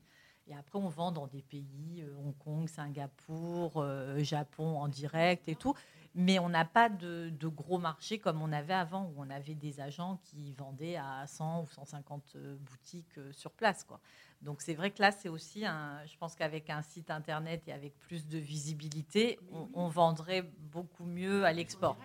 Et 0.49 0.55
après, 0.55 0.79
on 0.79 0.89
vend 0.89 1.11
dans 1.11 1.27
des 1.27 1.43
pays, 1.43 2.01
euh, 2.01 2.15
Hong 2.17 2.35
Kong, 2.37 2.67
Singapour, 2.67 3.73
euh, 3.77 4.17
Japon 4.23 4.79
en 4.79 4.87
direct 4.87 5.47
et 5.47 5.55
tout. 5.55 5.75
Mais 6.15 6.39
on 6.39 6.49
n'a 6.49 6.65
pas 6.65 6.89
de, 6.89 7.31
gros 7.43 7.77
marchés 7.77 8.17
comme 8.17 8.41
on 8.41 8.51
avait 8.51 8.73
avant, 8.73 9.05
où 9.05 9.13
on 9.17 9.29
avait 9.29 9.53
des 9.53 9.79
agents 9.79 10.19
qui 10.23 10.53
vendaient 10.53 10.95
à 10.95 11.27
100 11.27 11.61
ou 11.61 11.67
150 11.67 12.33
euh, 12.35 12.55
boutiques 12.57 13.19
sur 13.31 13.51
place. 13.51 13.83
Quoi. 13.83 13.99
Donc 14.41 14.61
c'est 14.61 14.73
vrai 14.73 14.89
que 14.89 15.01
là, 15.03 15.11
c'est 15.11 15.29
aussi, 15.29 15.65
un, 15.65 16.03
je 16.07 16.17
pense 16.17 16.35
qu'avec 16.35 16.71
un 16.71 16.81
site 16.81 17.11
internet 17.11 17.67
et 17.67 17.71
avec 17.71 17.97
plus 17.99 18.27
de 18.27 18.39
visibilité, 18.39 19.37
on 19.73 19.87
vendrait 19.87 20.41
beaucoup 20.57 21.05
mieux 21.05 21.45
à 21.45 21.53
l'export. 21.53 21.97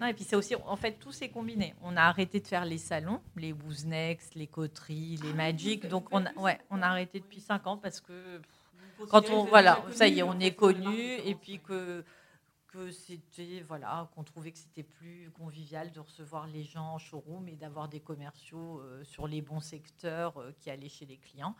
Non, 0.00 0.06
et 0.06 0.14
puis 0.14 0.24
c'est 0.24 0.36
aussi, 0.36 0.54
en 0.54 0.76
fait, 0.76 0.92
tout 0.92 1.12
s'est 1.12 1.28
combiné. 1.28 1.74
On 1.82 1.96
a 1.96 2.02
arrêté 2.02 2.40
de 2.40 2.46
faire 2.46 2.64
les 2.64 2.78
salons, 2.78 3.20
les 3.36 3.52
Wooznext, 3.52 4.34
les 4.34 4.46
coteries, 4.46 5.18
les 5.22 5.30
ah 5.32 5.36
Magic. 5.36 5.88
Donc, 5.88 6.06
on 6.10 6.24
a, 6.24 6.32
ouais, 6.34 6.58
on 6.70 6.82
a 6.82 6.86
arrêté 6.86 7.20
depuis 7.20 7.40
5 7.40 7.66
ans 7.66 7.76
parce 7.76 8.00
que 8.00 8.40
quand 9.08 9.30
on, 9.30 9.44
voilà, 9.44 9.82
ça 9.92 10.06
y 10.08 10.20
est, 10.20 10.22
on 10.22 10.38
est 10.38 10.54
connu 10.54 10.98
et 11.24 11.34
puis 11.34 11.60
que 11.60 12.04
que 12.76 12.90
c'était 12.90 13.62
voilà 13.62 14.08
qu'on 14.14 14.22
trouvait 14.22 14.52
que 14.52 14.58
c'était 14.58 14.82
plus 14.82 15.30
convivial 15.30 15.90
de 15.92 16.00
recevoir 16.00 16.46
les 16.46 16.62
gens 16.62 16.94
en 16.94 16.98
showroom 16.98 17.48
et 17.48 17.56
d'avoir 17.56 17.88
des 17.88 18.00
commerciaux 18.00 18.80
euh, 18.80 19.02
sur 19.04 19.26
les 19.26 19.40
bons 19.40 19.60
secteurs 19.60 20.38
euh, 20.38 20.52
qui 20.58 20.70
allaient 20.70 20.88
chez 20.88 21.06
les 21.06 21.16
clients. 21.16 21.56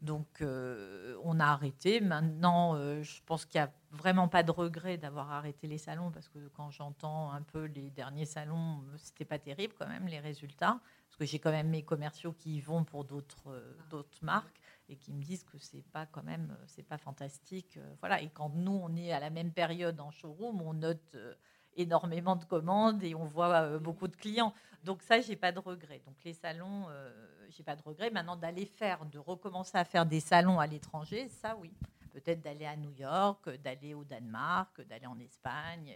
Donc 0.00 0.40
euh, 0.40 1.18
on 1.22 1.38
a 1.38 1.44
arrêté. 1.44 2.00
Maintenant, 2.00 2.74
je 3.02 3.20
pense 3.26 3.44
qu'il 3.44 3.60
n'y 3.60 3.66
a 3.66 3.72
vraiment 3.90 4.28
pas 4.28 4.42
de 4.42 4.50
regret 4.50 4.96
d'avoir 4.96 5.30
arrêté 5.30 5.66
les 5.66 5.76
salons 5.76 6.10
parce 6.10 6.28
que 6.30 6.48
quand 6.54 6.70
j'entends 6.70 7.30
un 7.32 7.42
peu 7.42 7.64
les 7.66 7.90
derniers 7.90 8.24
salons, 8.24 8.82
c'était 8.96 9.26
pas 9.26 9.38
terrible 9.38 9.74
quand 9.78 9.86
même 9.86 10.06
les 10.06 10.20
résultats 10.20 10.80
parce 11.06 11.16
que 11.18 11.26
j'ai 11.26 11.38
quand 11.38 11.50
même 11.50 11.68
mes 11.68 11.82
commerciaux 11.82 12.32
qui 12.32 12.56
y 12.56 12.60
vont 12.62 12.84
pour 12.84 13.04
d'autres 13.04 13.62
d'autres 13.90 14.18
marques 14.22 14.58
et 14.88 14.96
qui 14.96 15.12
me 15.12 15.22
disent 15.22 15.44
que 15.44 15.58
c'est 15.58 15.84
pas 15.92 16.06
quand 16.06 16.22
même 16.22 16.54
euh, 16.58 16.64
c'est 16.66 16.82
pas 16.82 16.98
fantastique 16.98 17.76
euh, 17.76 17.94
voilà. 18.00 18.20
Et 18.22 18.28
quand 18.28 18.50
nous 18.50 18.72
on 18.72 18.94
est 18.96 19.12
à 19.12 19.20
la 19.20 19.30
même 19.30 19.52
période 19.52 20.00
en 20.00 20.10
showroom 20.10 20.60
on 20.62 20.74
note 20.74 21.14
euh, 21.14 21.34
énormément 21.76 22.36
de 22.36 22.44
commandes 22.44 23.02
et 23.02 23.14
on 23.14 23.24
voit 23.24 23.78
beaucoup 23.78 24.06
de 24.06 24.14
clients. 24.14 24.54
Donc 24.84 25.02
ça 25.02 25.20
j'ai 25.20 25.36
pas 25.36 25.50
de 25.50 25.58
regret 25.58 26.02
donc 26.06 26.14
les 26.24 26.34
salons 26.34 26.86
j'ai 27.48 27.64
pas 27.64 27.74
de 27.74 27.82
regret 27.82 28.10
maintenant 28.10 28.36
d'aller 28.36 28.64
faire 28.64 29.04
de 29.06 29.18
recommencer 29.18 29.76
à 29.76 29.84
faire 29.84 30.06
des 30.06 30.20
salons 30.20 30.60
à 30.60 30.66
l'étranger 30.66 31.28
ça 31.28 31.56
oui. 31.56 31.72
Peut-être 32.12 32.42
d'aller 32.42 32.66
à 32.66 32.76
New 32.76 32.92
York 32.92 33.50
d'aller 33.64 33.94
au 33.94 34.04
Danemark 34.04 34.82
d'aller 34.82 35.06
en 35.06 35.18
Espagne 35.18 35.92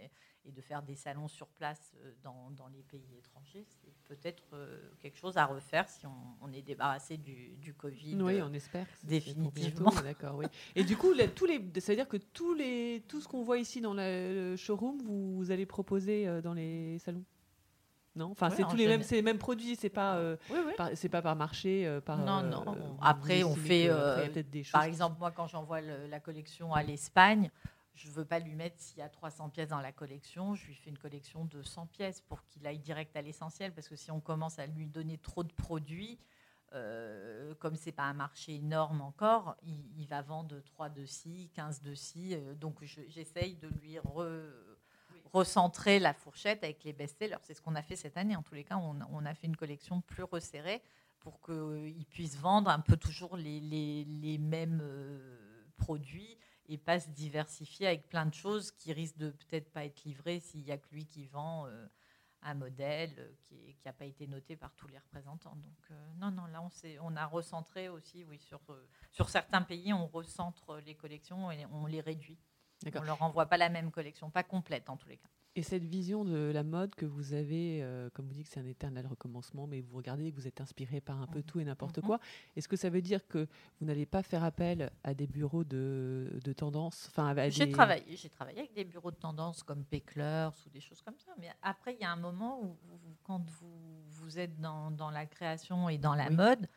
et 0.49 0.51
de 0.51 0.61
faire 0.61 0.81
des 0.81 0.95
salons 0.95 1.27
sur 1.27 1.47
place 1.47 1.93
euh, 2.03 2.11
dans, 2.23 2.49
dans 2.51 2.67
les 2.67 2.81
pays 2.81 3.15
étrangers, 3.17 3.65
c'est 3.67 3.93
peut-être 4.05 4.43
euh, 4.53 4.79
quelque 4.99 5.17
chose 5.17 5.37
à 5.37 5.45
refaire 5.45 5.87
si 5.87 6.05
on, 6.41 6.51
est 6.51 6.63
débarrassé 6.63 7.17
du, 7.17 7.55
du, 7.57 7.73
Covid. 7.73 8.15
Oui, 8.15 8.41
on 8.41 8.51
espère. 8.53 8.87
Définitivement. 9.03 9.91
D'accord, 10.03 10.35
oui. 10.37 10.47
Et 10.75 10.83
du 10.83 10.97
coup, 10.97 11.13
tous 11.35 11.45
les, 11.45 11.63
ça 11.79 11.91
veut 11.91 11.97
dire 11.97 12.07
que 12.07 12.17
tous 12.17 12.53
les, 12.55 13.03
tout 13.07 13.21
ce 13.21 13.27
qu'on 13.27 13.43
voit 13.43 13.59
ici 13.59 13.79
dans 13.79 13.93
le 13.93 14.55
showroom, 14.57 14.97
vous, 15.03 15.51
allez 15.51 15.67
proposer 15.67 16.27
euh, 16.27 16.41
dans 16.41 16.53
les 16.53 16.97
salons? 16.99 17.23
Non, 18.15 18.31
enfin 18.31 18.49
c'est 18.49 18.67
tous 18.67 18.75
les 18.75 18.87
mêmes, 18.87 19.03
c'est 19.03 19.15
les 19.15 19.21
mêmes 19.21 19.37
produits, 19.37 19.75
c'est 19.75 19.87
pas, 19.87 20.19
c'est 20.95 21.07
pas 21.07 21.21
par 21.21 21.35
marché, 21.35 21.99
par. 22.03 22.17
Non, 22.17 22.41
non. 22.41 22.97
après, 22.99 23.43
on 23.43 23.55
fait, 23.55 23.87
des 24.51 24.63
choses 24.63 24.71
par 24.71 24.83
exemple, 24.83 25.17
moi 25.19 25.31
quand 25.31 25.47
j'envoie 25.47 25.79
la 25.79 26.19
collection 26.19 26.73
à 26.73 26.81
l'Espagne, 26.81 27.51
je 27.99 28.07
ne 28.07 28.13
veux 28.13 28.25
pas 28.25 28.39
lui 28.39 28.55
mettre 28.55 28.79
s'il 28.79 28.99
y 28.99 29.01
a 29.01 29.09
300 29.09 29.49
pièces 29.49 29.69
dans 29.69 29.81
la 29.81 29.91
collection, 29.91 30.55
je 30.55 30.67
lui 30.67 30.75
fais 30.75 30.89
une 30.89 30.97
collection 30.97 31.43
de 31.45 31.61
100 31.61 31.87
pièces 31.87 32.21
pour 32.21 32.45
qu'il 32.45 32.65
aille 32.65 32.79
direct 32.79 33.15
à 33.17 33.21
l'essentiel, 33.21 33.73
parce 33.73 33.89
que 33.89 33.97
si 33.97 34.09
on 34.09 34.21
commence 34.21 34.57
à 34.57 34.67
lui 34.67 34.87
donner 34.87 35.17
trop 35.17 35.43
de 35.43 35.51
produits, 35.51 36.17
euh, 36.73 37.53
comme 37.55 37.75
c'est 37.75 37.91
pas 37.91 38.03
un 38.03 38.13
marché 38.13 38.55
énorme 38.55 39.01
encore, 39.01 39.57
il, 39.63 40.05
va 40.07 40.21
vendre 40.21 40.61
3 40.61 40.89
de 40.89 41.05
ci, 41.05 41.49
15 41.55 41.81
de 41.81 41.93
ci. 41.93 42.35
Euh, 42.35 42.55
donc 42.55 42.81
j'essaye 42.83 43.55
de 43.55 43.67
lui 43.67 43.97
recentrer 45.33 45.99
la 45.99 46.13
fourchette 46.13 46.63
avec 46.63 46.83
les 46.85 46.93
best-sellers. 46.93 47.37
C'est 47.43 47.53
ce 47.53 47.61
qu'on 47.61 47.75
a 47.75 47.81
fait 47.81 47.97
cette 47.97 48.15
année. 48.17 48.35
En 48.35 48.43
tous 48.43 48.55
les 48.55 48.63
cas, 48.63 48.77
on, 48.77 49.25
a 49.25 49.33
fait 49.33 49.47
une 49.47 49.57
collection 49.57 49.99
plus 50.01 50.23
resserrée 50.23 50.81
pour 51.19 51.41
qu'il 51.41 52.05
puisse 52.09 52.37
vendre 52.37 52.69
un 52.69 52.79
peu 52.79 52.95
toujours 52.95 53.35
les, 53.35 53.59
les, 53.59 54.37
mêmes 54.37 54.79
euh, 54.81 55.19
produits 55.77 56.37
et 56.69 56.77
pas 56.77 56.99
se 56.99 57.09
diversifier 57.09 57.87
avec 57.87 58.07
plein 58.07 58.27
de 58.27 58.33
choses 58.33 58.71
qui 58.71 58.93
risquent 58.93 59.17
de 59.17 59.31
peut-être 59.31 59.69
pas 59.71 59.85
être 59.85 60.03
livrées 60.03 60.39
s'il 60.39 60.63
n'y 60.63 60.71
a 60.71 60.77
que 60.77 60.87
lui 60.91 61.05
qui 61.05 61.25
vend 61.25 61.65
euh, 61.65 61.87
un 62.43 62.53
modèle 62.53 63.13
euh, 63.17 63.33
qui 63.43 63.75
n'a 63.85 63.91
pas 63.91 64.05
été 64.05 64.27
noté 64.27 64.55
par 64.55 64.73
tous 64.75 64.87
les 64.87 64.99
représentants. 64.99 65.55
Donc 65.55 65.91
euh, 65.91 66.13
non, 66.17 66.29
non, 66.31 66.45
là 66.45 66.61
on, 66.61 66.69
on 67.01 67.15
a 67.15 67.25
recentré 67.25 67.89
aussi, 67.89 68.23
oui, 68.23 68.37
sur, 68.39 68.61
sur 69.11 69.29
certains 69.29 69.63
pays, 69.63 69.91
on 69.93 70.05
recentre 70.07 70.77
les 70.85 70.95
collections 70.95 71.51
et 71.51 71.65
on 71.65 71.87
les 71.87 72.01
réduit. 72.01 72.39
On 72.85 73.01
ne 73.01 73.05
leur 73.05 73.21
envoie 73.21 73.47
pas 73.47 73.57
la 73.57 73.69
même 73.69 73.91
collection, 73.91 74.29
pas 74.29 74.43
complète 74.43 74.89
en 74.89 74.95
tous 74.95 75.09
les 75.09 75.17
cas. 75.17 75.27
Et 75.59 75.61
cette 75.61 75.83
vision 75.83 76.23
de 76.23 76.51
la 76.53 76.63
mode 76.63 76.95
que 76.95 77.05
vous 77.05 77.33
avez, 77.33 77.83
euh, 77.83 78.09
comme 78.13 78.25
vous 78.27 78.33
dites 78.33 78.47
que 78.47 78.53
c'est 78.53 78.61
un 78.61 78.65
éternel 78.65 79.05
recommencement, 79.05 79.67
mais 79.67 79.81
vous 79.81 79.97
regardez 79.97 80.31
vous 80.31 80.47
êtes 80.47 80.61
inspiré 80.61 81.01
par 81.01 81.21
un 81.21 81.27
peu 81.27 81.39
mhm. 81.39 81.43
tout 81.43 81.59
et 81.59 81.65
n'importe 81.65 81.97
mhm. 81.97 82.05
quoi, 82.05 82.19
est-ce 82.55 82.69
que 82.69 82.77
ça 82.77 82.89
veut 82.89 83.01
dire 83.01 83.27
que 83.27 83.45
vous 83.77 83.85
n'allez 83.85 84.05
pas 84.05 84.23
faire 84.23 84.45
appel 84.45 84.89
à 85.03 85.13
des 85.13 85.27
bureaux 85.27 85.65
de, 85.65 86.39
de 86.41 86.53
tendance 86.53 87.09
enfin, 87.09 87.35
J'ai 87.49 87.69
travaillé, 87.69 88.15
travaillé 88.29 88.59
avec 88.59 88.73
des 88.73 88.85
bureaux 88.85 89.11
de 89.11 89.17
tendance 89.17 89.61
comme 89.61 89.83
Pecklers 89.83 90.53
ou 90.65 90.69
des 90.69 90.79
choses 90.79 91.01
comme 91.01 91.17
ça, 91.17 91.33
mais 91.37 91.49
après, 91.61 91.93
il 91.93 91.99
y 91.99 92.05
a 92.05 92.11
un 92.13 92.15
moment 92.15 92.61
où, 92.63 92.77
quand 93.23 93.43
vous, 93.59 94.01
vous 94.07 94.39
êtes 94.39 94.61
dans, 94.61 94.91
dans, 94.91 95.09
la 95.09 95.25
création 95.25 95.89
et 95.89 95.97
dans 95.97 96.15
la 96.15 96.29
mode, 96.29 96.69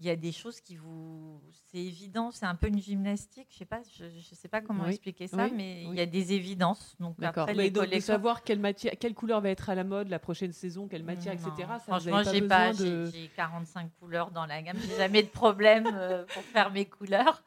il 0.00 0.06
y 0.06 0.10
a 0.10 0.16
des 0.16 0.32
choses 0.32 0.60
qui 0.60 0.76
vous. 0.76 1.42
C'est 1.66 1.78
évident, 1.78 2.30
c'est 2.30 2.46
un 2.46 2.54
peu 2.54 2.68
une 2.68 2.80
gymnastique. 2.80 3.48
Je 3.50 3.58
sais 3.58 3.64
pas, 3.66 3.82
je, 3.92 4.34
sais 4.34 4.48
pas 4.48 4.62
comment 4.62 4.86
expliquer 4.86 5.26
ça, 5.26 5.48
mais 5.48 5.84
il 5.84 5.94
y 5.94 6.00
a 6.00 6.06
des 6.06 6.32
évidences. 6.32 6.96
Donc 6.98 7.22
après, 7.22 7.54
mais 7.54 7.70
donc, 7.70 7.90
de 7.90 8.00
savoir 8.00 8.42
quelle 8.42 8.60
matière, 8.60 8.94
quelle 8.98 9.14
couleur 9.14 9.42
va 9.42 9.50
être 9.50 9.68
à 9.68 9.74
la 9.74 9.84
mode 9.84 10.08
la 10.08 10.18
prochaine 10.18 10.52
saison, 10.52 10.88
quelle 10.88 11.04
matière, 11.04 11.34
etc. 11.34 11.50
Franchement, 11.86 12.22
j'ai 12.22 12.42
pas, 12.42 12.72
j'ai 12.72 13.30
45 13.36 13.90
couleurs 14.00 14.30
dans 14.30 14.46
la 14.46 14.62
gamme. 14.62 14.78
J'ai 14.80 14.96
jamais 14.96 15.22
de 15.22 15.28
problème 15.28 15.86
euh, 15.92 16.24
pour 16.32 16.42
faire 16.44 16.70
mes 16.72 16.86
couleurs. 16.86 17.42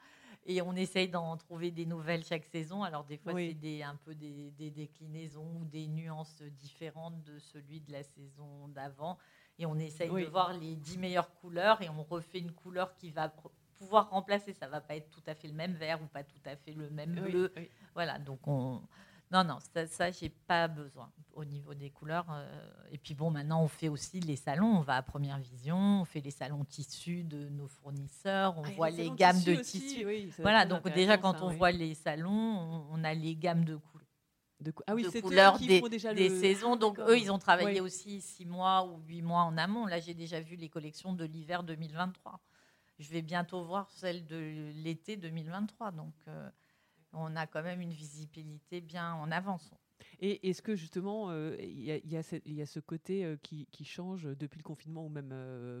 Et 0.46 0.60
on 0.60 0.74
essaye 0.74 1.08
d'en 1.08 1.38
trouver 1.38 1.70
des 1.70 1.86
nouvelles 1.86 2.22
chaque 2.22 2.44
saison. 2.44 2.84
Alors 2.84 3.04
des 3.04 3.16
fois, 3.16 3.32
c'est 3.34 3.54
des, 3.54 3.82
un 3.82 3.96
peu 4.04 4.14
des, 4.14 4.52
des 4.52 4.70
déclinaisons 4.70 5.50
ou 5.60 5.64
des 5.64 5.88
nuances 5.88 6.42
différentes 6.58 7.20
de 7.24 7.38
celui 7.38 7.80
de 7.80 7.90
la 7.90 8.02
saison 8.02 8.68
d'avant 8.68 9.18
et 9.58 9.66
on 9.66 9.76
essaye 9.76 10.10
de 10.10 10.26
voir 10.26 10.52
les 10.52 10.76
dix 10.76 10.98
meilleures 10.98 11.32
couleurs 11.40 11.80
et 11.82 11.88
on 11.88 12.02
refait 12.02 12.40
une 12.40 12.52
couleur 12.52 12.94
qui 12.96 13.10
va 13.10 13.32
pouvoir 13.78 14.10
remplacer. 14.10 14.52
Ça 14.52 14.68
va 14.68 14.80
pas 14.80 14.96
être 14.96 15.10
tout 15.10 15.22
à 15.26 15.34
fait 15.34 15.48
le 15.48 15.54
même 15.54 15.74
vert 15.74 16.02
ou 16.02 16.06
pas 16.06 16.24
tout 16.24 16.40
à 16.44 16.56
fait 16.56 16.72
le 16.72 16.90
même 16.90 17.14
bleu. 17.14 17.52
Voilà, 17.94 18.18
donc 18.18 18.46
on. 18.46 18.82
Non, 19.30 19.42
non, 19.42 19.58
ça, 19.72 19.86
ça 19.86 20.10
j'ai 20.10 20.28
pas 20.28 20.68
besoin 20.68 21.10
au 21.32 21.44
niveau 21.44 21.74
des 21.74 21.90
couleurs. 21.90 22.26
Euh. 22.30 22.46
Et 22.92 22.98
puis 22.98 23.14
bon, 23.14 23.30
maintenant, 23.30 23.62
on 23.62 23.68
fait 23.68 23.88
aussi 23.88 24.20
les 24.20 24.36
salons. 24.36 24.76
On 24.76 24.80
va 24.80 24.96
à 24.96 25.02
Première 25.02 25.38
Vision, 25.38 26.02
on 26.02 26.04
fait 26.04 26.20
les 26.20 26.30
salons 26.30 26.64
tissus 26.64 27.24
de 27.24 27.48
nos 27.48 27.66
fournisseurs, 27.66 28.56
on 28.58 28.62
ah, 28.64 28.70
voit 28.76 28.90
les, 28.90 29.10
gammes 29.10 29.40
de 29.42 29.54
tissus. 29.56 30.30
voilà, 30.38 30.66
donc 30.66 30.88
déjà, 30.92 31.18
quand 31.18 31.42
on 31.42 31.48
voit 31.48 31.72
les 31.72 31.94
salons, 31.94 32.86
on, 32.90 33.02
a 33.02 33.14
les 33.14 33.34
gammes 33.34 33.64
de 33.64 33.76
couleurs 33.76 33.93
de, 34.60 34.72
ah 34.86 34.94
oui, 34.94 35.04
couleurs 35.20 35.58
des, 35.58 35.80
des 35.80 36.30
saisons. 36.30 36.76
Donc 36.76 36.98
eux, 37.00 37.18
ils 37.18 37.30
ont 37.30 37.38
travaillé 37.38 37.80
aussi 37.80 38.20
six 38.20 38.46
mois 38.46 38.86
ou 38.86 39.00
huit 39.06 39.22
mois 39.22 39.42
en 39.42 39.56
amont. 39.56 39.86
Là, 39.86 40.00
j'ai 40.00 40.14
déjà 40.14 40.40
vu 40.40 40.56
les 40.56 40.68
collections 40.68 41.12
de 41.12 41.24
l'hiver 41.24 41.62
2023. 41.62 42.40
Je 42.98 43.10
vais 43.10 43.22
bientôt 43.22 43.64
voir 43.64 43.90
celles 43.90 44.24
de 44.24 44.72
l'été 44.76 45.16
2023. 45.16 45.92
Donc 45.92 46.14
euh, 46.28 46.48
on 47.12 47.34
a 47.36 47.46
quand 47.46 47.62
même 47.62 47.80
une 47.80 47.92
visibilité 47.92 48.80
bien 48.80 49.14
en 49.14 49.30
avance. 49.30 49.70
Et 50.20 50.48
est-ce 50.48 50.62
que 50.62 50.76
justement, 50.76 51.30
euh, 51.30 51.56
il 51.60 51.80
y, 51.80 52.02
y, 52.04 52.62
a 52.62 52.66
ce 52.66 52.80
côté 52.80 53.24
euh, 53.24 53.36
qui, 53.42 53.66
qui, 53.70 53.84
change 53.84 54.24
depuis 54.36 54.58
le 54.58 54.64
confinement 54.64 55.06
ou 55.06 55.08
même 55.08 55.34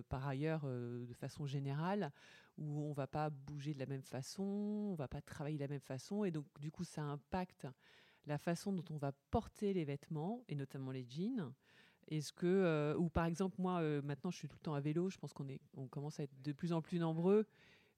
par 0.08 0.26
ailleurs 0.26 0.64
de 0.64 1.14
façon 1.14 1.46
générale, 1.46 2.10
où 2.58 2.82
on 2.84 2.92
va 2.92 3.06
pas 3.06 3.30
bouger 3.30 3.74
de 3.74 3.80
la 3.80 3.86
même 3.86 4.02
façon, 4.02 4.42
on 4.42 4.94
va 4.94 5.08
pas 5.08 5.20
travailler 5.20 5.56
de 5.56 5.62
la 5.62 5.68
même 5.68 5.80
façon, 5.80 6.24
et 6.24 6.30
donc 6.30 6.46
du 6.60 6.70
coup 6.70 6.84
ça 6.84 7.02
impacte 7.02 7.66
la 8.26 8.38
façon 8.38 8.72
dont 8.72 8.84
on 8.90 8.96
va 8.96 9.12
porter 9.30 9.72
les 9.72 9.84
vêtements, 9.84 10.42
et 10.48 10.54
notamment 10.54 10.90
les 10.90 11.06
jeans. 11.08 11.52
Est-ce 12.08 12.32
que, 12.32 12.46
euh, 12.46 12.96
ou 12.96 13.08
par 13.08 13.24
exemple, 13.24 13.56
moi, 13.58 13.80
euh, 13.80 14.02
maintenant, 14.02 14.30
je 14.30 14.36
suis 14.36 14.48
tout 14.48 14.56
le 14.58 14.62
temps 14.64 14.74
à 14.74 14.80
vélo, 14.80 15.08
je 15.10 15.18
pense 15.18 15.32
qu'on 15.32 15.48
est, 15.48 15.60
on 15.76 15.86
commence 15.86 16.20
à 16.20 16.24
être 16.24 16.42
de 16.42 16.52
plus 16.52 16.72
en 16.72 16.82
plus 16.82 16.98
nombreux. 16.98 17.46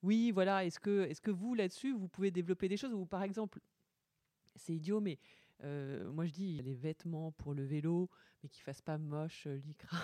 Oui, 0.03 0.31
voilà. 0.31 0.65
Est-ce 0.65 0.79
que, 0.79 1.03
est 1.09 1.21
que 1.21 1.31
vous, 1.31 1.55
là-dessus, 1.55 1.93
vous 1.93 2.09
pouvez 2.09 2.31
développer 2.31 2.69
des 2.69 2.77
choses 2.77 2.93
Ou 2.93 3.07
par 3.07 3.23
exemple, 3.23 3.61
c'est 4.55 4.75
idiot, 4.75 5.01
mais 5.01 5.19
euh, 5.65 6.11
moi 6.13 6.27
je 6.27 6.33
dis 6.33 6.63
les 6.63 6.75
vêtements 6.75 7.33
pour 7.33 7.55
le 7.55 7.65
vélo, 7.65 8.09
mais 8.43 8.49
qui 8.49 8.61
ne 8.61 8.65
fassent 8.65 8.83
pas 8.83 8.99
moche, 8.99 9.47
lycra. 9.47 9.99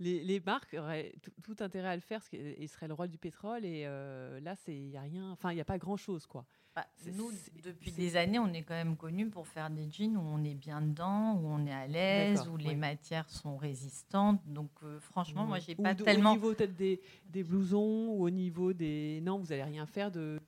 Les, 0.00 0.40
marques 0.44 0.74
auraient 0.78 1.12
tout, 1.42 1.56
intérêt 1.60 1.88
à 1.88 1.94
le 1.94 2.02
faire, 2.02 2.20
ils 2.32 2.68
seraient 2.68 2.88
le 2.88 2.94
roi 2.94 3.06
du 3.06 3.18
pétrole, 3.18 3.64
et 3.64 3.84
euh, 3.86 4.40
là, 4.40 4.54
il 4.68 4.88
n'y 4.88 4.96
a 4.96 5.02
rien, 5.02 5.30
enfin, 5.30 5.52
il 5.52 5.54
n'y 5.54 5.60
a 5.60 5.64
pas 5.64 5.78
grand-chose, 5.78 6.26
quoi. 6.26 6.44
Bah, 6.74 6.84
nous, 7.12 7.30
depuis 7.62 7.92
des 7.92 8.16
années, 8.16 8.40
on 8.40 8.52
est 8.52 8.62
quand 8.62 8.74
même 8.74 8.96
connu 8.96 9.28
pour 9.28 9.46
faire 9.46 9.70
des 9.70 9.88
jeans 9.88 10.16
où 10.16 10.20
on 10.20 10.42
est 10.42 10.56
bien 10.56 10.82
dedans, 10.82 11.34
où 11.34 11.46
on 11.46 11.64
est 11.66 11.72
à 11.72 11.86
l'aise, 11.86 12.48
où 12.48 12.56
les 12.56 12.74
matières 12.74 13.30
sont 13.30 13.56
résistantes. 13.56 14.40
Donc, 14.46 14.70
euh, 14.82 14.98
franchement, 14.98 15.44
moi, 15.44 15.60
j'ai 15.60 15.76
pas 15.76 15.94
tellement. 15.94 16.32
Au 16.32 16.34
niveau 16.34 16.52
peut-être 16.52 16.74
des, 16.74 17.00
des, 17.30 17.44
blousons 17.44 18.08
ou 18.08 18.24
au 18.24 18.30
niveau 18.30 18.72
des. 18.72 19.20
Non, 19.22 19.38
vous 19.38 19.46
n'allez 19.46 19.62
rien 19.62 19.86
faire 19.86 20.10
de 20.10 20.40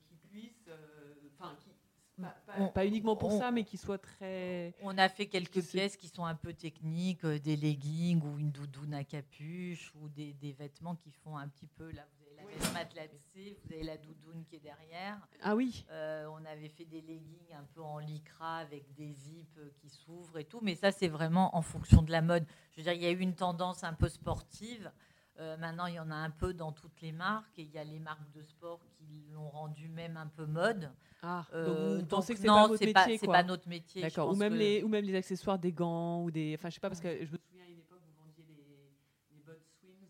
qui 2.17 2.71
pas, 2.73 2.85
uniquement 2.85 3.15
pour 3.15 3.31
ça, 3.31 3.51
mais 3.51 3.63
qui 3.63 3.77
soit 3.77 3.97
très. 3.97 4.73
On 4.81 4.97
a 4.97 5.09
fait 5.09 5.27
quelques 5.27 5.63
pièces 5.63 5.97
qui 5.97 6.07
sont 6.07 6.25
un 6.25 6.35
peu 6.35 6.53
techniques, 6.53 7.23
euh, 7.23 7.39
des 7.39 7.55
leggings 7.55 8.21
ou 8.23 8.39
une 8.39 8.51
doudoune 8.51 8.93
à 8.93 9.03
capuche 9.03 9.93
ou 9.95 10.09
des, 10.09 10.33
des 10.33 10.51
vêtements 10.53 10.95
qui 10.95 11.11
font 11.11 11.37
un 11.37 11.47
petit 11.47 11.67
peu. 11.67 11.91
Là, 11.91 12.03
vous 12.17 12.25
avez 12.25 12.35
la 12.35 12.45
veste 12.45 12.73
matelassée, 12.73 13.57
vous 13.63 13.73
avez 13.73 13.83
la 13.83 13.97
doudoune 13.97 14.43
qui 14.49 14.55
est 14.55 14.59
derrière. 14.59 15.27
Ah 15.41 15.55
oui. 15.55 15.85
Euh, 15.91 16.27
on 16.31 16.43
avait 16.45 16.69
fait 16.69 16.85
des 16.85 17.01
leggings 17.01 17.53
un 17.53 17.65
peu 17.75 17.81
en 17.81 17.99
lycra 17.99 18.57
avec 18.57 18.93
des 18.95 19.11
zips 19.11 19.57
euh, 19.57 19.69
qui 19.79 19.89
s'ouvrent 19.89 20.39
et 20.39 20.45
tout, 20.45 20.59
mais 20.61 20.75
ça 20.75 20.91
c'est 20.91 21.07
vraiment 21.07 21.55
en 21.55 21.61
fonction 21.61 22.01
de 22.01 22.11
la 22.11 22.21
mode. 22.21 22.45
Je 22.71 22.77
veux 22.77 22.83
dire, 22.83 22.93
il 22.93 23.01
y 23.01 23.07
a 23.07 23.11
eu 23.11 23.19
une 23.19 23.35
tendance 23.35 23.83
un 23.83 23.93
peu 23.93 24.09
sportive. 24.09 24.91
Euh, 25.39 25.55
maintenant, 25.57 25.85
il 25.85 25.93
y 25.93 25.99
en 25.99 26.09
a 26.09 26.15
un 26.15 26.31
peu 26.31 26.53
dans 26.53 26.71
toutes 26.71 26.99
les 27.01 27.11
marques 27.11 27.59
et 27.59 27.63
il 27.63 27.71
y 27.71 27.77
a 27.77 27.83
les 27.83 27.99
marques 27.99 28.31
de 28.31 28.41
sport 28.41 28.79
qui 28.97 29.25
l'ont 29.31 29.49
rendu 29.49 29.87
même 29.87 30.17
un 30.17 30.27
peu 30.27 30.45
mode. 30.45 30.91
Ah, 31.21 31.45
euh, 31.53 31.65
donc 31.97 31.99
vous 32.01 32.05
pensez 32.07 32.33
que 32.33 32.39
c'est 32.39 32.47
pas 32.47 32.67
votre 32.67 32.83
métier 32.83 33.17
C'est 33.17 33.27
pas 33.27 33.43
notre 33.43 33.67
métier. 33.67 34.01
D'accord. 34.01 34.29
Ou 34.31 34.35
même 34.35 34.55
les 34.55 34.83
ou 34.83 34.87
même 34.87 35.05
les 35.05 35.15
accessoires, 35.15 35.59
des 35.59 35.71
gants 35.71 36.23
ou 36.23 36.31
des. 36.31 36.55
Enfin, 36.57 36.69
je 36.69 36.75
sais 36.75 36.79
pas 36.79 36.89
parce 36.89 37.01
que 37.01 37.09
je 37.25 37.31
me 37.31 37.37
souviens 37.37 37.65
à 37.65 37.69
une 37.69 37.79
époque 37.79 37.99
vous 38.03 38.23
vendiez 38.23 38.45
les, 38.47 39.35
les 39.35 39.43
bottes 39.43 39.65
swims. 39.79 40.07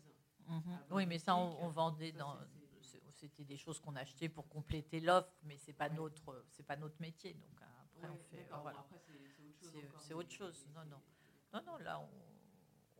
Mhm. 0.48 0.78
Oui, 0.90 1.06
mais 1.06 1.18
ça 1.18 1.36
on, 1.36 1.68
vendait 1.68 2.12
dans. 2.12 2.36
C'était 3.12 3.44
des 3.44 3.56
choses 3.56 3.80
qu'on 3.80 3.96
achetait 3.96 4.28
pour 4.28 4.48
compléter 4.48 5.00
l'offre, 5.00 5.32
mais 5.42 5.56
c'est 5.58 5.72
pas 5.72 5.88
notre 5.90 6.44
c'est 6.50 6.62
pas 6.62 6.76
notre 6.76 7.00
métier. 7.00 7.34
Donc 7.34 7.60
après 7.60 8.08
on 8.08 8.34
fait. 8.34 8.46
Voilà. 8.62 8.84
C'est 9.98 10.14
autre 10.14 10.30
chose. 10.30 10.66
Non 10.74 10.84
non 10.90 11.00
non 11.52 11.60
non 11.66 11.78
là 11.78 12.00
on 12.00 12.27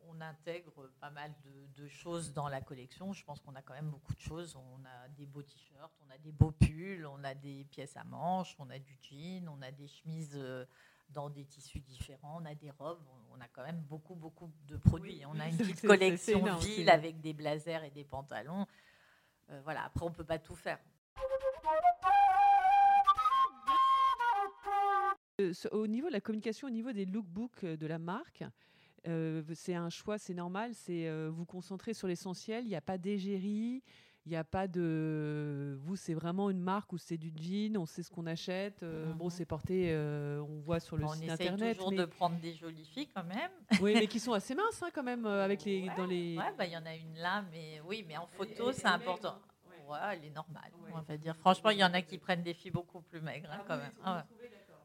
on 0.07 0.21
intègre 0.21 0.89
pas 0.99 1.09
mal 1.09 1.33
de, 1.75 1.87
choses 1.87 2.33
dans 2.33 2.49
la 2.49 2.61
collection. 2.61 3.13
Je 3.13 3.23
pense 3.23 3.39
qu'on 3.39 3.55
a 3.55 3.61
quand 3.61 3.73
même 3.73 3.89
beaucoup 3.89 4.13
de 4.13 4.19
choses. 4.19 4.55
On 4.55 4.85
a 4.85 5.07
des 5.09 5.25
beaux 5.25 5.41
t-shirts, 5.41 5.93
on 6.05 6.09
a 6.13 6.17
des 6.17 6.31
beaux 6.31 6.51
pulls, 6.51 7.05
on 7.05 7.23
a 7.23 7.33
des 7.33 7.65
pièces 7.65 7.95
à 7.95 8.03
manches, 8.03 8.55
on 8.59 8.69
a 8.69 8.79
du 8.79 8.97
jean, 9.01 9.47
on 9.49 9.61
a 9.61 9.71
des 9.71 9.87
chemises 9.87 10.35
euh, 10.35 10.65
dans 11.09 11.29
des 11.29 11.45
tissus 11.45 11.79
différents, 11.79 12.39
on 12.41 12.45
a 12.45 12.55
des 12.55 12.71
robes. 12.71 12.99
On 13.31 13.41
a 13.41 13.47
quand 13.47 13.63
même 13.63 13.81
beaucoup, 13.81 14.15
beaucoup 14.15 14.51
de 14.67 14.77
produits. 14.77 15.23
on 15.25 15.39
a 15.39 15.47
une 15.49 15.57
petite 15.57 15.81
collection 15.81 16.57
ville 16.57 16.89
avec 16.89 17.21
des 17.21 17.33
blazers 17.33 17.83
et 17.83 17.91
des 17.91 18.03
pantalons. 18.03 18.65
Euh, 19.49 19.61
voilà. 19.63 19.85
Après, 19.85 20.05
on 20.05 20.11
peut 20.11 20.25
pas 20.25 20.39
tout 20.39 20.55
faire. 20.55 20.79
Euh, 25.39 25.53
au 25.71 25.87
niveau 25.87 26.07
de 26.07 26.13
la 26.13 26.21
communication, 26.21 26.67
au 26.67 26.71
niveau 26.71 26.91
des 26.91 27.05
lookbooks 27.05 27.63
de 27.63 27.87
la 27.87 27.97
marque, 27.97 28.43
euh, 29.07 29.41
c'est 29.53 29.75
un 29.75 29.89
choix, 29.89 30.17
c'est 30.17 30.33
normal, 30.33 30.71
c'est 30.73 31.07
euh, 31.07 31.29
vous 31.31 31.45
concentrer 31.45 31.93
sur 31.93 32.07
l'essentiel. 32.07 32.63
Il 32.63 32.69
n'y 32.69 32.75
a 32.75 32.81
pas 32.81 32.97
d'égérie, 32.97 33.83
il 34.25 34.29
n'y 34.29 34.35
a 34.35 34.43
pas 34.43 34.67
de. 34.67 35.77
Vous, 35.83 35.95
c'est 35.95 36.13
vraiment 36.13 36.49
une 36.49 36.61
marque 36.61 36.93
où 36.93 36.97
c'est 36.97 37.17
du 37.17 37.31
jean, 37.35 37.77
on 37.77 37.85
sait 37.85 38.03
ce 38.03 38.11
qu'on 38.11 38.25
achète. 38.25 38.83
Euh, 38.83 39.11
bon, 39.13 39.25
mhm. 39.25 39.29
c'est 39.31 39.45
porté, 39.45 39.95
on 39.95 40.59
voit 40.59 40.79
sur 40.79 40.97
le 40.97 41.07
site 41.07 41.29
internet. 41.29 41.51
On 41.51 41.65
essaie 41.65 41.75
toujours 41.75 41.91
de 41.91 42.05
prendre 42.05 42.39
des 42.39 42.53
jolies 42.53 42.85
filles 42.85 43.09
quand 43.13 43.23
même. 43.23 43.51
Oui, 43.81 43.93
mais 43.93 44.07
qui 44.07 44.19
sont 44.19 44.33
assez 44.33 44.55
minces 44.55 44.81
hein, 44.83 44.89
quand 44.93 45.03
même 45.03 45.25
avec 45.25 45.63
les 45.65 45.89
dans 45.95 46.05
les. 46.05 46.37
Ouais, 46.37 46.53
bah 46.57 46.65
il 46.65 46.73
y 46.73 46.77
en 46.77 46.85
a 46.85 46.95
une 46.95 47.15
là, 47.17 47.43
mais 47.51 47.81
oui, 47.85 48.05
mais 48.07 48.17
en 48.17 48.27
photo, 48.27 48.71
c'est 48.71 48.87
important. 48.87 49.35
Ouais, 49.89 49.97
elle 50.13 50.25
est 50.25 50.29
normale. 50.29 50.71
On 50.93 51.01
va 51.01 51.17
dire. 51.17 51.35
Franchement, 51.37 51.71
il 51.71 51.79
y 51.79 51.83
en 51.83 51.93
a 51.93 52.01
qui 52.01 52.19
prennent 52.19 52.43
des 52.43 52.53
filles 52.53 52.71
beaucoup 52.71 53.01
plus 53.01 53.21
maigres 53.21 53.49
hein, 53.51 53.61
ah 53.61 53.65
quand 53.67 53.77
même. 53.77 54.23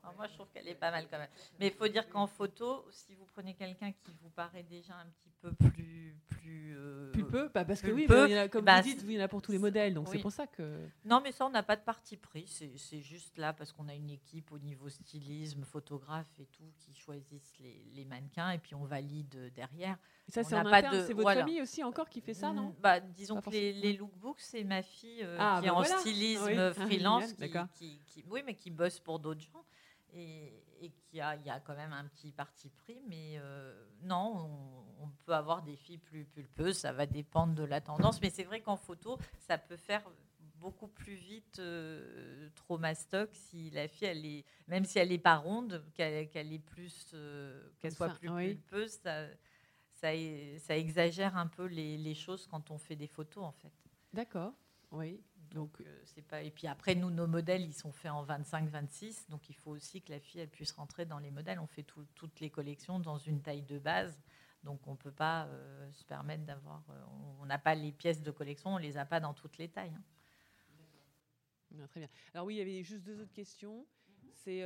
Ah 0.07 0.12
moi, 0.16 0.26
je 0.26 0.34
trouve 0.34 0.48
qu'elle 0.52 0.68
est 0.68 0.74
pas 0.74 0.90
mal 0.90 1.07
quand 1.11 1.18
même. 1.18 1.28
Mais 1.59 1.68
il 1.68 1.72
faut 1.72 1.88
dire 1.88 2.09
qu'en 2.09 2.26
photo, 2.26 2.86
si 2.90 3.14
vous 3.14 3.24
prenez 3.24 3.55
quelqu'un 3.55 3.92
qui 3.92 4.12
vous 4.22 4.30
paraît 4.30 4.62
déjà 4.62 4.94
un 4.94 5.07
petit 5.07 5.30
peu 5.40 5.52
plus. 5.52 6.16
Plus, 6.28 6.74
euh, 6.76 7.12
peu 7.30 7.48
bah, 7.55 7.64
Parce 7.64 7.80
que 7.80 7.90
oui, 7.90 8.07
comme 8.50 8.64
bah, 8.64 8.80
vous 8.80 8.88
dites, 8.88 9.02
il 9.05 9.12
y 9.12 9.20
en 9.20 9.24
a 9.24 9.28
pour 9.28 9.40
tous 9.40 9.52
les 9.52 9.59
modèles. 9.59 9.94
Donc 9.94 10.09
c'est 10.11 10.18
pour 10.18 10.32
ça 10.32 10.46
que. 10.46 10.88
Non, 11.05 11.20
mais 11.22 11.32
ça, 11.32 11.46
on 11.46 11.50
n'a 11.50 11.62
pas 11.62 11.76
de 11.76 11.82
parti 11.82 12.16
pris. 12.16 12.46
C'est 12.46 13.00
juste 13.00 13.38
là 13.38 13.52
parce 13.52 13.72
qu'on 13.72 13.88
a 13.88 13.94
une 13.94 14.11
équipe 14.11 14.52
au 14.52 14.59
niveau 14.59 14.88
stylisme, 14.88 15.64
photographe 15.64 16.30
et 16.38 16.46
tout 16.46 16.70
qui 16.78 16.94
choisissent 16.94 17.59
les, 17.61 17.84
les 17.94 18.05
mannequins 18.05 18.50
et 18.50 18.59
puis 18.59 18.74
on 18.74 18.84
valide 18.84 19.52
derrière. 19.55 19.96
Et 20.28 20.32
ça, 20.32 20.42
c'est 20.44 21.12
votre 21.12 21.32
famille 21.32 21.62
aussi 21.62 21.82
encore 21.82 22.09
qui 22.09 22.20
fait 22.20 22.34
ça, 22.34 22.52
non? 22.52 22.74
bah, 22.80 23.00
Disons 23.00 23.40
que 23.40 23.50
les, 23.50 23.92
lookbooks, 23.94 24.40
c'est 24.40 24.64
ma 24.64 24.82
fille 24.82 25.22
euh, 25.22 25.36
ah, 25.38 25.59
qui 25.61 25.66
est 25.66 25.70
bah 25.70 25.76
en 25.76 25.84
stylisme 25.84 26.72
freelance, 26.74 27.34
qui, 27.74 28.00
qui, 28.07 28.24
oui, 28.28 28.42
mais 28.44 28.55
qui 28.55 28.70
bosse 28.70 29.00
pour 29.00 29.18
d'autres 29.18 29.40
gens 29.40 29.64
et, 30.15 30.91
qu'il 31.09 31.19
y 31.19 31.21
a, 31.21 31.37
y 31.37 31.51
a 31.51 31.61
quand 31.61 31.75
même 31.75 31.93
un 31.93 32.05
petit 32.05 32.33
parti 32.33 32.71
pris. 32.71 33.01
Mais 33.09 33.35
euh, 33.37 33.87
non, 34.03 34.51
on, 35.01 35.09
peut 35.27 35.35
avoir 35.35 35.62
des 35.62 35.77
filles 35.77 35.99
plus 35.99 36.25
pulpeuses, 36.25 36.77
ça 36.77 36.93
va 36.93 37.07
dépendre 37.07 37.55
de 37.55 37.65
la 37.65 37.81
tendance. 37.81 38.21
Mais 38.21 38.31
c'est 38.31 38.45
vrai 38.45 38.61
qu'en 38.61 38.77
photo, 38.77 39.19
ça 39.39 39.57
peut 39.57 39.77
faire 39.77 40.03
beaucoup 40.57 40.89
plus 40.89 41.15
vite 41.15 41.59
euh, 41.59 42.49
trauma 42.55 42.95
stock 42.95 43.31
si 43.33 43.71
la 43.71 43.89
fille, 43.89 44.09
elle 44.09 44.25
est, 44.25 44.45
même 44.67 44.85
si 44.85 44.99
elle 44.99 45.09
n'est 45.11 45.19
pas 45.19 45.37
ronde, 45.37 45.85
qu'elle 45.95 46.53
est 46.53 46.59
plus, 46.59 47.11
euh, 47.15 47.71
qu'elle 47.81 47.93
soit 47.93 48.15
plus 48.15 48.31
pulpeuse, 48.31 48.93
ça, 49.03 49.27
ça, 49.93 50.09
ça, 50.59 50.77
exagère 50.77 51.37
un 51.37 51.47
peu 51.47 51.67
les, 51.67 51.99
les 51.99 52.15
choses 52.15 52.47
quand 52.47 52.71
on 52.71 52.79
fait 52.79 52.97
des 52.97 53.07
photos 53.07 53.45
en 53.45 53.53
fait. 53.53 53.73
D'accord, 54.12 54.53
oui. 54.91 55.21
Donc, 55.55 55.80
euh, 55.80 56.22
pas. 56.28 56.42
Et 56.42 56.50
puis 56.50 56.66
après, 56.66 56.96
nous, 56.96 57.11
nos 57.11 57.28
modèles, 57.28 57.62
ils 57.62 57.72
sont 57.72 57.92
faits 57.92 58.11
en 58.11 58.24
25-26. 58.24 59.30
Donc, 59.30 59.48
il 59.48 59.55
faut 59.55 59.70
aussi 59.70 60.02
que 60.02 60.11
la 60.11 60.18
fille, 60.18 60.40
elle 60.40 60.48
puisse 60.48 60.72
rentrer 60.72 61.07
dans 61.07 61.20
les 61.20 61.30
modèles. 61.30 61.61
On 61.61 61.68
fait 61.68 61.84
toutes 61.84 62.40
les 62.40 62.50
collections 62.50 62.98
dans 62.98 63.18
une 63.18 63.40
taille 63.40 63.62
de 63.62 63.78
base. 63.78 64.20
Donc, 64.64 64.84
on 64.88 64.92
ne 64.92 64.96
peut 64.96 65.12
pas 65.12 65.46
euh, 65.46 65.92
se 65.92 66.05
permettre 66.05 66.42
d'avoir. 66.44 66.82
Euh, 66.90 67.05
on 67.40 67.46
n'a 67.46 67.59
pas 67.59 67.76
les 67.76 67.92
pièces 67.92 68.20
de 68.20 68.32
collection, 68.32 68.70
on 68.70 68.78
ne 68.78 68.82
les 68.82 68.96
a 68.96 69.05
pas 69.05 69.20
dans 69.20 69.32
toutes 69.32 69.57
les 69.59 69.68
tailles. 69.68 69.94
Hein. 69.94 71.86
très 71.88 72.00
bien. 72.00 72.09
Alors, 72.34 72.46
oui, 72.46 72.57
il 72.57 72.59
y 72.59 72.61
avait 72.61 72.82
juste 72.82 73.05
deux 73.05 73.20
autres 73.20 73.32
questions. 73.32 73.86
C'est 74.32 74.62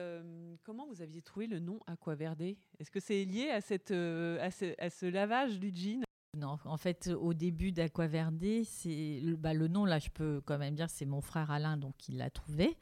comment 0.65 0.87
vous 0.87 1.03
aviez 1.03 1.21
trouvé 1.21 1.47
le 1.47 1.61
nom 1.61 1.79
Aquaverde? 1.87 2.57
Est-ce 2.79 2.91
que 2.91 2.99
c'est 2.99 3.25
lié 3.25 3.51
à, 3.51 3.61
cette, 3.61 3.91
à 3.91 4.91
ce 4.91 5.07
lavage 5.07 5.61
du 5.61 5.71
jean? 5.73 6.08
Non, 6.39 6.59
en 6.65 6.77
fait, 6.77 7.09
au 7.09 7.35
début 7.35 7.73
d'Aquaverde, 7.73 8.63
c'est 8.65 9.21
bah, 9.39 9.55
le 9.55 9.69
nom 9.69 9.85
là, 9.85 9.99
je 9.99 10.11
peux 10.11 10.41
quand 10.45 10.59
même 10.59 10.75
dire, 10.75 10.89
c'est 10.89 11.07
mon 11.07 11.21
frère 11.21 11.51
Alain 11.51 11.77
donc 11.77 12.09
il 12.09 12.19
l'a 12.19 12.31
trouvé. 12.31 12.77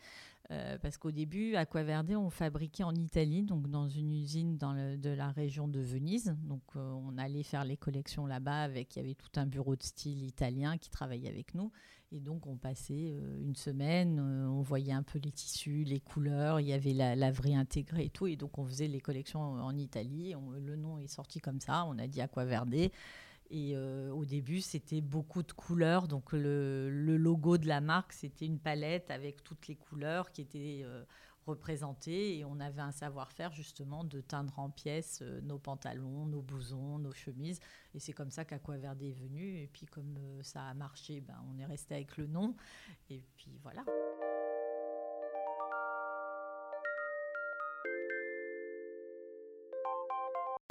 Euh, 0.52 0.78
parce 0.78 0.96
qu'au 0.96 1.10
début, 1.10 1.56
Aquaverde, 1.56 2.12
on 2.12 2.30
fabriquait 2.30 2.84
en 2.84 2.94
Italie, 2.94 3.42
donc 3.42 3.68
dans 3.68 3.88
une 3.88 4.12
usine 4.12 4.56
de 4.56 5.10
la 5.10 5.30
région 5.30 5.66
de 5.66 5.80
Venise. 5.80 6.36
Donc 6.44 6.62
euh, 6.76 6.92
on 6.92 7.18
allait 7.18 7.42
faire 7.42 7.64
les 7.64 7.76
collections 7.76 8.26
là-bas 8.26 8.62
avec, 8.62 8.94
il 8.94 9.00
y 9.00 9.02
avait 9.02 9.14
tout 9.14 9.30
un 9.36 9.46
bureau 9.46 9.74
de 9.74 9.82
style 9.82 10.22
italien 10.22 10.78
qui 10.78 10.88
travaillait 10.90 11.28
avec 11.28 11.54
nous. 11.54 11.72
Et 12.12 12.20
donc 12.20 12.46
on 12.46 12.56
passait 12.56 13.10
euh, 13.10 13.40
une 13.40 13.56
semaine, 13.56 14.20
on 14.20 14.62
voyait 14.62 14.92
un 14.92 15.02
peu 15.02 15.18
les 15.18 15.32
tissus, 15.32 15.82
les 15.82 15.98
couleurs, 15.98 16.60
il 16.60 16.68
y 16.68 16.72
avait 16.72 16.94
la 16.94 17.16
laverie 17.16 17.56
intégrée 17.56 18.04
et 18.04 18.10
tout. 18.10 18.28
Et 18.28 18.36
donc 18.36 18.56
on 18.58 18.64
faisait 18.66 18.88
les 18.88 19.00
collections 19.00 19.40
en 19.40 19.76
Italie. 19.76 20.34
le 20.60 20.76
nom 20.76 20.98
est 20.98 21.08
sorti 21.08 21.40
comme 21.40 21.60
ça, 21.60 21.84
on 21.86 21.98
a 21.98 22.06
dit 22.06 22.20
Aquaverde. 22.20 22.90
Et 23.50 23.76
euh, 23.76 24.10
au 24.10 24.24
début, 24.24 24.60
c'était 24.60 25.00
beaucoup 25.00 25.42
de 25.42 25.52
couleurs. 25.52 26.08
Donc 26.08 26.32
le, 26.32 26.88
logo 27.16 27.58
de 27.58 27.66
la 27.66 27.80
marque, 27.80 28.12
c'était 28.12 28.46
une 28.46 28.58
palette 28.58 29.10
avec 29.10 29.44
toutes 29.44 29.68
les 29.68 29.76
couleurs 29.76 30.30
qui 30.32 30.42
étaient 30.42 30.80
euh, 30.84 31.04
représentées. 31.46 32.38
Et 32.38 32.44
on 32.44 32.58
avait 32.60 32.82
un 32.82 32.92
savoir-faire 32.92 33.52
justement 33.52 34.04
de 34.04 34.20
teindre 34.20 34.58
en 34.58 34.70
pièces 34.70 35.20
euh, 35.22 35.40
nos 35.42 35.58
pantalons, 35.58 36.26
nos 36.26 36.42
blousons, 36.42 36.98
nos 36.98 37.12
chemises. 37.12 37.60
Et 37.94 38.00
c'est 38.00 38.12
comme 38.12 38.30
ça 38.30 38.44
qu'Aquaverde 38.44 39.02
est 39.02 39.12
venu. 39.12 39.60
Et 39.60 39.68
puis 39.68 39.86
comme 39.86 40.18
ça 40.42 40.64
a 40.64 40.74
marché, 40.74 41.20
ben, 41.20 41.36
on 41.52 41.58
est 41.58 41.66
resté 41.66 41.94
avec 41.94 42.16
le 42.16 42.26
nom. 42.26 42.54
Et 43.10 43.22
puis 43.36 43.58
voilà. 43.62 43.84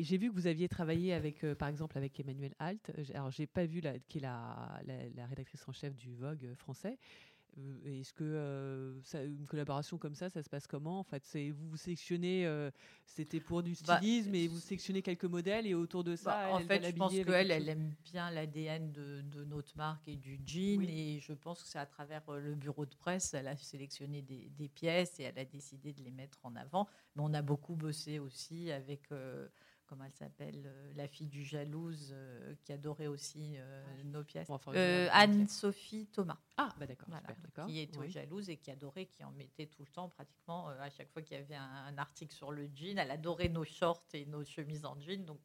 J'ai 0.06 0.18
vu 0.20 0.30
que 0.30 0.36
vous 0.36 0.45
aviez 0.45 0.70
travaillé 0.70 1.14
avec, 1.14 1.43
euh, 1.43 1.56
par 1.56 1.68
exemple, 1.68 1.97
avec 1.97 2.20
Emmanuel 2.20 2.53
Halt. 2.60 2.91
Alors, 3.16 3.32
j'ai 3.32 3.47
pas 3.47 3.66
vu 3.66 3.82
la, 3.82 3.97
qui 3.97 4.20
est 4.20 4.22
la, 4.22 4.80
la, 5.16 5.26
rédactrice 5.26 5.68
en 5.68 5.72
chef 5.72 5.95
du 5.95 6.14
Vogue 6.14 6.53
français. 6.56 6.99
Euh, 7.58 7.99
Est-ce 7.99 8.14
que 8.14 8.24
euh, 8.24 9.01
ça, 9.01 9.24
une 9.24 9.47
collaboration 9.47 9.97
comme 9.97 10.14
ça, 10.14 10.30
ça 10.30 10.43
se 10.43 10.49
passe 10.49 10.68
comment? 10.68 10.99
En 10.99 11.03
fait, 11.03 11.24
c'est 11.26 11.49
vous 11.49 11.70
vous 11.70 11.78
sélectionnez, 11.78 12.45
euh, 12.45 12.70
c'était 13.06 13.39
pour 13.39 13.64
du 13.64 13.76
Bah, 13.88 13.97
stylisme, 13.97 14.36
et 14.36 14.47
vous 14.47 14.60
sélectionnez 14.60 15.01
quelques 15.01 15.26
modèles 15.26 15.66
et 15.66 15.74
autour 15.74 16.03
de 16.03 16.16
ça, 16.16 16.32
Bah, 16.32 16.49
en 16.51 16.60
elle 16.60 16.66
va 16.68 16.80
fait, 16.80 16.91
je 16.91 16.95
pense 16.95 17.14
qu'elle, 17.14 17.51
elle 17.51 17.70
aime 17.70 17.93
bien 18.03 18.30
l'ADN 18.30 18.91
de, 18.91 19.22
de 19.22 19.43
notre 19.45 19.76
marque 19.78 20.08
et 20.08 20.18
du 20.18 20.39
jean. 20.45 20.80
Oui. 20.80 20.89
Et 20.89 21.20
je 21.20 21.34
pense 21.34 21.64
que 21.64 21.68
c'est 21.70 21.80
à 21.80 21.86
travers 21.86 22.22
euh, 22.30 22.39
le 22.39 22.53
bureau 22.56 22.86
de 22.86 22.95
presse, 22.95 23.34
elle 23.34 23.47
a 23.47 23.56
sélectionné 23.56 24.22
des, 24.22 24.49
des 24.49 24.68
pièces 24.68 25.20
et 25.20 25.24
elle 25.24 25.39
a 25.39 25.45
décidé 25.45 25.93
de 25.93 26.03
les 26.03 26.12
mettre 26.12 26.39
en 26.43 26.56
avant. 26.56 26.88
Mais 27.16 27.24
on 27.26 27.34
a 27.34 27.41
beaucoup 27.41 27.76
bossé 27.76 28.20
aussi 28.20 28.70
avec, 28.72 29.12
euh, 29.14 29.47
comment 29.86 30.05
elle 30.05 30.13
s'appelle, 30.13 30.63
euh, 30.65 30.91
la 30.95 31.07
fille 31.07 31.27
du 31.27 31.43
jalouse, 31.43 32.09
euh, 32.13 32.53
qui 32.63 32.73
adorait 32.73 33.07
aussi 33.07 33.55
euh, 33.57 33.83
nos 34.05 34.23
pièces. 34.23 34.47
Bon, 34.47 34.55
enfin, 34.55 34.71
je- 34.73 35.07
Anne-Sophie 35.11 36.07
Thomas. 36.07 36.38
Ah, 36.57 36.69
bah 36.79 36.86
d'accord, 36.88 37.07
Voilà, 37.09 37.27
super, 37.27 37.41
d'accord. 37.43 37.67
qui 37.67 37.89
oui. 37.99 38.09
jalouse 38.09 38.49
et 38.49 38.57
qui 38.57 38.71
adorait, 38.71 39.05
qui 39.05 39.23
en 39.23 39.31
mettait 39.31 39.67
tout 39.67 39.83
le 39.83 39.89
temps, 39.91 40.09
pratiquement 40.09 40.67
à 40.69 40.89
chaque 40.89 41.09
fois 41.11 41.21
qu'il 41.21 41.38
y 41.38 41.39
avait 41.39 41.55
un, 41.55 41.86
un 41.88 41.97
article 41.97 42.33
sur 42.33 42.51
le 42.51 42.67
jean. 42.73 42.97
Elle 42.97 43.11
adorait 43.11 43.49
nos 43.49 43.63
shorts 43.65 44.05
et 44.13 44.25
nos 44.25 44.43
chemises 44.43 44.86
en 44.86 44.99
jean. 44.99 45.25
Donc 45.25 45.41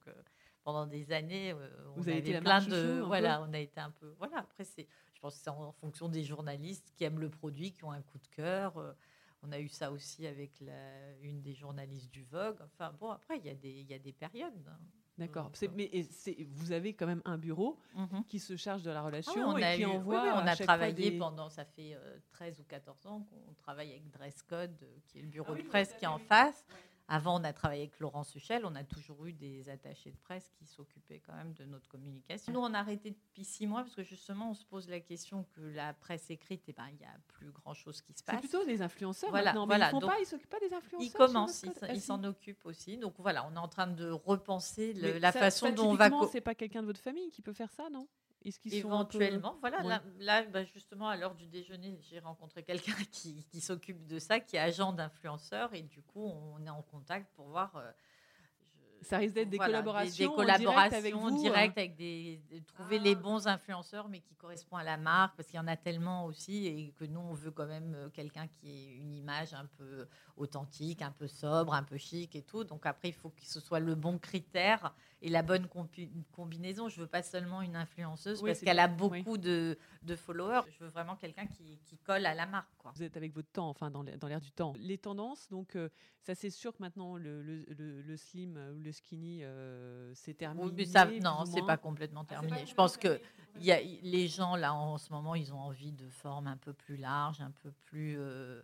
pendant 0.63 0.87
des 0.87 1.13
années, 1.13 1.55
on 1.55 2.01
Vous 2.01 2.09
été 2.09 2.19
avait 2.19 2.33
la 2.33 2.41
plein 2.41 2.61
de. 2.67 3.01
voilà, 3.01 3.43
on 3.43 3.53
a 3.53 3.59
été 3.59 3.81
un 3.81 3.91
peu. 3.91 4.15
Voilà, 4.19 4.39
après, 4.39 4.65
c'est, 4.65 4.87
je 5.15 5.21
pense 5.21 5.37
que 5.37 5.43
c'est 5.43 5.51
en 5.51 5.73
fonction 5.73 6.09
des 6.09 6.23
journalistes 6.23 6.93
qui 6.97 7.05
aiment 7.05 7.21
le 7.21 7.31
produit, 7.31 7.73
qui 7.73 7.85
ont 7.85 7.93
un 7.93 8.03
coup 8.03 8.19
de 8.19 8.29
cœur. 8.29 8.95
Euh, 9.43 9.47
on 9.49 9.53
a 9.53 9.59
eu 9.61 9.69
ça 9.69 9.91
aussi 9.91 10.27
avec 10.27 10.61
la- 10.61 11.17
une 11.23 11.41
des 11.43 11.55
journalistes 11.55 12.11
du 12.13 12.25
Vogue. 12.25 12.59
Enfin 12.65 12.93
bon, 12.99 13.11
après, 13.11 13.39
il 13.39 13.47
y, 13.47 13.51
a 13.51 13.55
des- 13.55 13.71
il 13.81 13.91
y 13.91 13.95
a 13.95 13.99
des 13.99 14.13
périodes. 14.13 14.53
hein. 14.69 14.79
D'accord. 15.19 15.51
Euh, 15.63 15.69
Mais 15.75 15.91
vous 16.49 16.73
avez 16.73 16.95
quand 16.95 17.07
même 17.07 17.21
un 17.27 17.37
bureau 17.37 17.79
Mhm. 17.95 18.25
qui 18.27 18.39
se 18.39 18.57
charge 18.57 18.83
de 18.83 18.91
la 18.91 19.01
Ah 19.01 19.03
relation 19.03 19.49
on 19.51 19.57
et 19.59 19.65
a 19.65 19.77
qui 19.77 19.83
eu- 19.83 19.87
envoie. 19.87 20.23
oui, 20.23 20.29
on 20.33 20.39
à 20.47 20.53
a 20.53 20.57
travaillé 20.57 21.11
des- 21.11 21.19
pendant, 21.19 21.51
ça 21.51 21.67
fait 21.67 21.93
euh, 21.95 22.19
13 22.31 22.59
ou 22.61 22.65
14 22.65 23.05
ans 23.07 23.27
qu'on 23.29 23.53
travaille 23.55 23.91
avec 23.91 24.09
Dresscode, 24.11 24.79
euh, 24.83 24.97
qui 25.07 25.19
est 25.19 25.23
le 25.23 25.29
bureau 25.29 25.49
Ah 25.51 25.57
oui, 25.57 25.63
de 25.63 25.69
presse 25.69 25.93
qui 25.93 26.05
est 26.07 26.09
en 26.09 26.19
face. 26.19 26.65
Avant, 27.13 27.41
on 27.41 27.45
a 27.45 27.53
travaillé 27.53 27.83
avec 27.83 27.99
Laurent 27.99 28.23
Suchel. 28.23 28.65
On 28.65 28.77
a 28.77 28.85
toujours 28.85 29.27
eu 29.27 29.33
des 29.33 29.69
attachés 29.69 30.13
de 30.13 30.17
presse 30.19 30.49
qui 30.57 30.65
s'occupaient 30.65 31.19
quand 31.19 31.35
même 31.35 31.53
de 31.55 31.65
notre 31.65 31.89
communication. 31.89 32.53
Nous, 32.53 32.61
on 32.61 32.73
a 32.73 32.79
arrêté 32.79 33.11
depuis 33.11 33.43
six 33.45 33.67
mois 33.67 33.83
parce 33.83 33.97
que 33.97 34.05
justement, 34.05 34.51
on 34.51 34.55
se 34.55 34.65
pose 34.65 34.89
la 34.89 35.01
question 35.01 35.45
que 35.57 35.61
la 35.61 35.93
presse 35.93 36.31
écrite, 36.31 36.63
eh 36.69 36.73
ben, 36.73 36.87
il 36.89 36.99
n'y 36.99 37.05
a 37.05 37.17
plus 37.27 37.51
grand-chose 37.51 38.01
qui 38.01 38.13
se 38.13 38.19
C'est 38.19 38.27
passe. 38.27 38.39
plutôt 38.41 38.65
des 38.65 38.81
influenceurs 38.81 39.31
Voilà, 39.31 39.47
maintenant. 39.47 39.67
Mais 39.67 39.77
voilà, 39.77 39.91
ils 39.93 40.01
pas, 40.07 40.21
ils 40.21 40.27
s'occupent 40.27 40.51
pas 40.51 40.61
des 40.61 40.73
influenceurs. 40.73 41.01
Ils 41.01 41.13
commencent, 41.13 41.63
ils 41.65 41.71
Mascotte 41.71 41.91
s- 41.91 41.97
Ah, 41.97 42.01
s'en 42.01 42.23
occupent 42.23 42.65
aussi. 42.67 42.97
Donc 42.97 43.15
voilà, 43.19 43.45
on 43.51 43.57
est 43.57 43.59
en 43.59 43.69
train 43.69 43.89
de 43.89 44.09
repenser 44.11 44.93
le- 44.93 45.19
la 45.19 45.33
ça- 45.33 45.41
façon 45.41 45.67
ça, 45.67 45.73
dont 45.73 45.91
on 45.91 45.95
va. 45.95 46.11
C'est 46.31 46.41
pas 46.41 46.55
quelqu'un 46.55 46.83
de 46.83 46.87
votre 46.87 47.01
famille 47.01 47.31
qui 47.31 47.43
peut 47.43 47.53
faire 47.53 47.73
ça, 47.73 47.91
non? 47.91 48.07
Est-ce 48.45 48.59
qu'ils 48.59 48.73
sont 48.81 48.93
un 48.93 49.05
peu- 49.05 49.17
Éventuellement, 49.21 49.57
voilà. 49.61 49.79
Ouais. 49.83 49.89
Là, 49.89 50.03
là, 50.19 50.43
bah, 50.45 50.65
justement, 50.65 51.09
à 51.09 51.17
l'heure 51.17 51.35
du 51.35 51.47
déjeuner, 51.47 51.99
j'ai 52.01 52.21
rencontré 52.21 52.63
quelqu'un 52.63 52.93
qui, 53.13 53.45
qui 53.51 53.61
s'occupe 53.61 54.07
de 54.07 54.19
ça, 54.19 54.41
qui 54.41 54.57
est 54.57 54.61
agent 54.61 54.93
d'influenceur, 54.93 55.75
et 55.75 55.83
du 55.83 56.03
coup, 56.03 56.25
on 56.25 56.65
est 56.65 56.71
en 56.71 56.83
contact 56.83 57.31
pour 57.35 57.49
voir. 57.49 57.77
euh, 57.77 57.91
je- 59.03 59.07
Ça 59.07 59.19
risque 59.19 59.35
d'être 59.35 59.49
des 59.51 59.57
voilà, 59.57 59.73
collaborations 59.79 60.25
des, 60.25 60.29
en 60.31 60.35
collaborations 60.37 60.71
direct 60.91 60.95
avec 60.95 61.15
vous, 61.15 61.43
directes 61.43 61.79
avec 61.79 61.97
des, 61.97 62.43
de 62.51 62.59
trouver 62.61 62.97
Ah. 62.99 63.03
les 63.03 63.15
bons 63.15 63.47
influenceurs, 63.47 64.09
mais 64.09 64.21
qui 64.21 64.35
correspondent 64.37 64.81
à 64.81 64.85
la 64.85 64.97
marque, 64.97 65.37
parce 65.37 65.49
qu'il 65.49 65.57
y 65.57 65.61
en 65.61 65.67
a 65.69 65.77
tellement 65.77 66.25
aussi, 66.27 66.67
et 66.67 66.93
que 66.93 67.05
nous, 67.05 67.21
on 67.21 67.33
veut 67.35 67.51
quand 67.51 67.67
même 67.67 67.95
euh, 67.95 68.09
quelqu'un 68.11 68.47
qui 68.49 68.71
ait 68.71 68.95
une 68.97 69.15
image 69.15 69.53
un 69.55 69.67
peu 69.79 70.07
authentique, 70.37 71.03
un 71.03 71.13
peu 71.13 71.29
sobre, 71.29 71.75
un 71.75 71.83
peu 71.83 71.97
chic 71.99 72.35
et 72.37 72.43
tout. 72.43 72.65
Donc 72.65 72.85
après, 72.87 73.09
il 73.09 73.15
faut 73.15 73.31
que 73.31 73.43
ce 73.45 73.61
soit 73.61 73.81
le 73.81 73.95
bon 73.95 74.19
critère 74.19 74.95
et 75.23 75.29
la 75.29 75.43
bonne 75.43 75.69
combinaison. 76.33 76.89
Je 76.89 77.01
veux 77.01 77.07
pas 77.07 77.23
seulement 77.23 77.63
une 77.63 77.77
influenceuse 77.77 78.43
Oui, 78.43 78.51
parce 78.51 78.61
qu'elle 78.61 78.79
a 78.79 78.89
beaucoup 78.89 79.39
de, 79.39 79.79
de 80.03 80.17
followers. 80.17 80.63
Je 80.71 80.85
veux 80.85 80.91
vraiment 80.91 81.17
quelqu'un 81.17 81.47
qui, 81.47 81.79
qui 81.85 81.99
colle 81.99 82.25
à 82.27 82.35
la 82.35 82.47
marque. 82.47 82.71
Quoi. 82.79 82.93
Vous 82.95 83.03
êtes 83.03 83.17
avec 83.17 83.35
votre 83.35 83.51
temps, 83.51 83.69
enfin 83.69 83.91
dans 83.91 84.03
l'air 84.03 84.19
dans 84.19 84.29
l'air 84.29 84.41
du 84.41 84.51
temps. 84.51 84.73
Les 84.79 84.99
tendances, 84.99 85.49
donc 85.49 85.77
euh, 85.77 85.89
ça 86.21 86.35
c'est 86.35 86.51
sûr 86.51 86.73
que 86.73 86.83
maintenant 86.83 87.17
le, 87.17 87.43
le, 87.43 87.65
le- 87.69 88.01
le 88.03 88.17
slim 88.17 88.57
ou 88.75 88.81
le 88.81 88.93
skinny 88.93 89.41
euh, 89.43 90.13
c'est 90.15 90.35
terminé. 90.35 90.67
Oui, 90.67 90.73
mais 90.77 90.85
ça, 90.87 91.07
non, 91.07 91.45
c'est 91.45 91.65
pas 91.67 91.77
complètement 91.77 92.23
Ah, 92.23 92.31
terminé. 92.31 92.61
pas 92.61 92.65
Je 92.65 92.75
pense 92.75 92.97
que 92.97 93.21
il 93.57 93.65
y 93.65 93.73
a, 93.73 93.81
les 93.83 94.29
gens 94.29 94.57
là 94.57 94.73
en 94.75 94.97
ce 94.97 95.13
moment, 95.13 95.35
ils 95.35 95.53
ont 95.53 95.59
envie 95.61 95.93
de 95.93 96.09
formes 96.09 96.47
un 96.47 96.57
peu 96.57 96.73
plus 96.73 96.97
larges, 96.97 97.41
un 97.41 97.51
peu 97.51 97.73
plus 97.85 98.17
euh, 98.19 98.63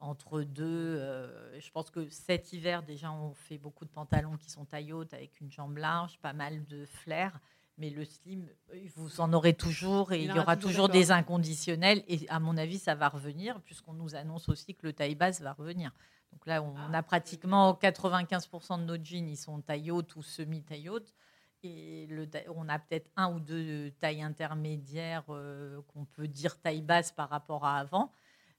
entre 0.00 0.42
deux. 0.42 0.96
euh, 0.98 1.60
je 1.60 1.70
pense 1.70 1.90
que 1.90 2.08
cet 2.10 2.52
hiver 2.52 2.82
déjà, 2.82 3.12
on 3.12 3.34
fait 3.34 3.58
beaucoup 3.58 3.84
de 3.84 3.90
pantalons 3.90 4.36
qui 4.36 4.50
sont 4.50 4.64
taille 4.64 4.92
haute 4.92 5.12
avec 5.14 5.40
une 5.40 5.50
jambe 5.52 5.76
large, 5.76 6.18
pas 6.20 6.32
mal 6.32 6.64
de 6.66 6.86
flair. 6.86 7.38
Mais 7.78 7.88
le 7.90 8.04
slim, 8.04 8.46
euh, 8.74 8.78
vous 8.96 9.20
en 9.20 9.32
aurez 9.32 9.54
toujours 9.54 10.12
et 10.12 10.18
Il 10.24 10.30
il 10.30 10.36
y 10.36 10.38
aura 10.38 10.56
toujours, 10.56 10.88
des 10.88 11.10
inconditionnels. 11.12 12.02
Et 12.08 12.28
à 12.28 12.38
mon 12.40 12.56
avis, 12.58 12.78
ça 12.78 12.94
va 12.94 13.08
revenir 13.08 13.60
puisqu'on 13.62 13.94
nous 13.94 14.14
annonce 14.14 14.48
aussi 14.48 14.74
que 14.74 14.86
le 14.86 14.92
taille 14.92 15.14
basse 15.14 15.40
va 15.40 15.52
revenir. 15.52 15.92
Donc 16.32 16.46
là, 16.46 16.62
on 16.62 16.74
Ah, 16.76 16.98
a 16.98 17.02
pratiquement 17.02 17.72
95% 17.74 18.78
de 18.80 18.84
nos 18.84 19.02
jeans, 19.02 19.28
ils 19.28 19.36
sont 19.36 19.60
taille 19.62 19.90
haute 19.90 20.14
ou 20.16 20.22
semi-taille 20.22 20.88
haute. 20.88 21.14
Et 21.62 22.06
le, 22.06 22.26
on 22.54 22.68
a 22.68 22.78
peut-être 22.78 23.10
un 23.16 23.32
ou 23.34 23.40
deux 23.40 23.90
tailles 24.00 24.22
intermédiaires 24.22 25.24
euh, 25.28 25.80
qu'on 25.88 26.04
peut 26.06 26.28
dire 26.28 26.58
taille 26.60 26.80
basse 26.82 27.12
par 27.12 27.28
rapport 27.28 27.64
à 27.66 27.78
avant. 27.78 28.12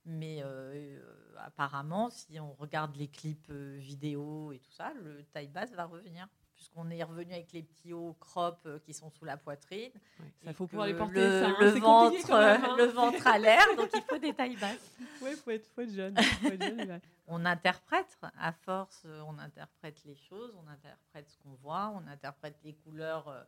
Mais 0.05 0.41
euh, 0.41 0.73
euh, 0.73 0.99
apparemment, 1.37 2.09
si 2.09 2.39
on 2.39 2.53
regarde 2.53 2.95
les 2.95 3.07
clips 3.07 3.49
euh, 3.49 3.77
vidéo 3.79 4.51
et 4.51 4.59
tout 4.59 4.71
ça, 4.71 4.93
le 5.01 5.23
taille 5.31 5.47
basse 5.47 5.71
va 5.73 5.85
revenir. 5.85 6.27
Puisqu'on 6.55 6.91
est 6.91 7.03
revenu 7.03 7.33
avec 7.33 7.51
les 7.53 7.63
petits 7.63 7.91
hauts 7.91 8.15
crop 8.19 8.67
qui 8.83 8.93
sont 8.93 9.09
sous 9.09 9.25
la 9.25 9.35
poitrine. 9.35 9.91
Ça 10.43 10.51
et 10.51 10.53
faut 10.53 10.67
pouvoir 10.67 10.85
les 10.85 10.93
porter. 10.93 11.15
Le, 11.15 11.41
ça, 11.41 11.47
hein, 11.47 11.55
le 11.59 11.73
c'est 11.73 11.79
compliqué 11.79 12.21
ventre, 12.21 12.39
même, 12.39 12.63
hein. 12.63 12.75
le 12.77 12.85
ventre 12.85 13.27
à 13.27 13.39
l'air, 13.39 13.65
donc 13.75 13.89
il 13.91 14.01
faut 14.03 14.19
des 14.19 14.31
tailles 14.31 14.57
basses. 14.57 14.95
Ouais, 15.23 15.35
faut 15.35 15.49
être, 15.49 15.67
faut 15.73 15.81
être 15.81 15.91
jeune. 15.91 16.15
faut 16.15 16.47
être 16.49 16.63
jeune, 16.63 16.91
ouais. 16.91 17.01
On 17.25 17.45
interprète, 17.45 18.15
à 18.37 18.51
force, 18.51 19.07
on 19.25 19.39
interprète 19.39 20.03
les 20.05 20.15
choses, 20.15 20.55
on 20.63 20.69
interprète 20.69 21.29
ce 21.29 21.37
qu'on 21.39 21.55
voit, 21.63 21.91
on 21.95 22.07
interprète 22.07 22.59
les 22.63 22.73
couleurs, 22.73 23.47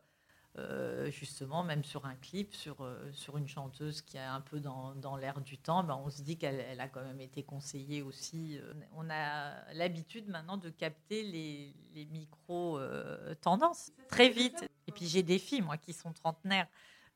euh, 0.56 1.10
justement, 1.10 1.64
même 1.64 1.82
sur 1.82 2.06
un 2.06 2.14
clip, 2.14 2.54
sur, 2.54 2.82
euh, 2.82 3.10
sur 3.12 3.36
une 3.36 3.48
chanteuse 3.48 4.02
qui 4.02 4.16
est 4.16 4.20
un 4.20 4.40
peu 4.40 4.60
dans, 4.60 4.94
dans 4.94 5.16
l'air 5.16 5.40
du 5.40 5.58
temps, 5.58 5.82
ben, 5.82 6.00
on 6.04 6.10
se 6.10 6.22
dit 6.22 6.36
qu'elle 6.38 6.60
elle 6.60 6.80
a 6.80 6.88
quand 6.88 7.02
même 7.02 7.20
été 7.20 7.42
conseillée 7.42 8.02
aussi. 8.02 8.58
euh, 8.58 8.72
on 8.92 9.10
a 9.10 9.72
l'habitude 9.72 10.28
maintenant 10.28 10.56
de 10.56 10.70
capter 10.70 11.24
les, 11.24 11.74
les 11.94 12.06
micro-tendances 12.06 13.90
très 14.08 14.28
vite. 14.28 14.64
Et 14.86 14.92
puis 14.92 15.06
j'ai 15.06 15.24
des 15.24 15.40
filles, 15.40 15.62
moi, 15.62 15.76
qui 15.76 15.92
sont 15.92 16.12
trentenaires. 16.12 16.68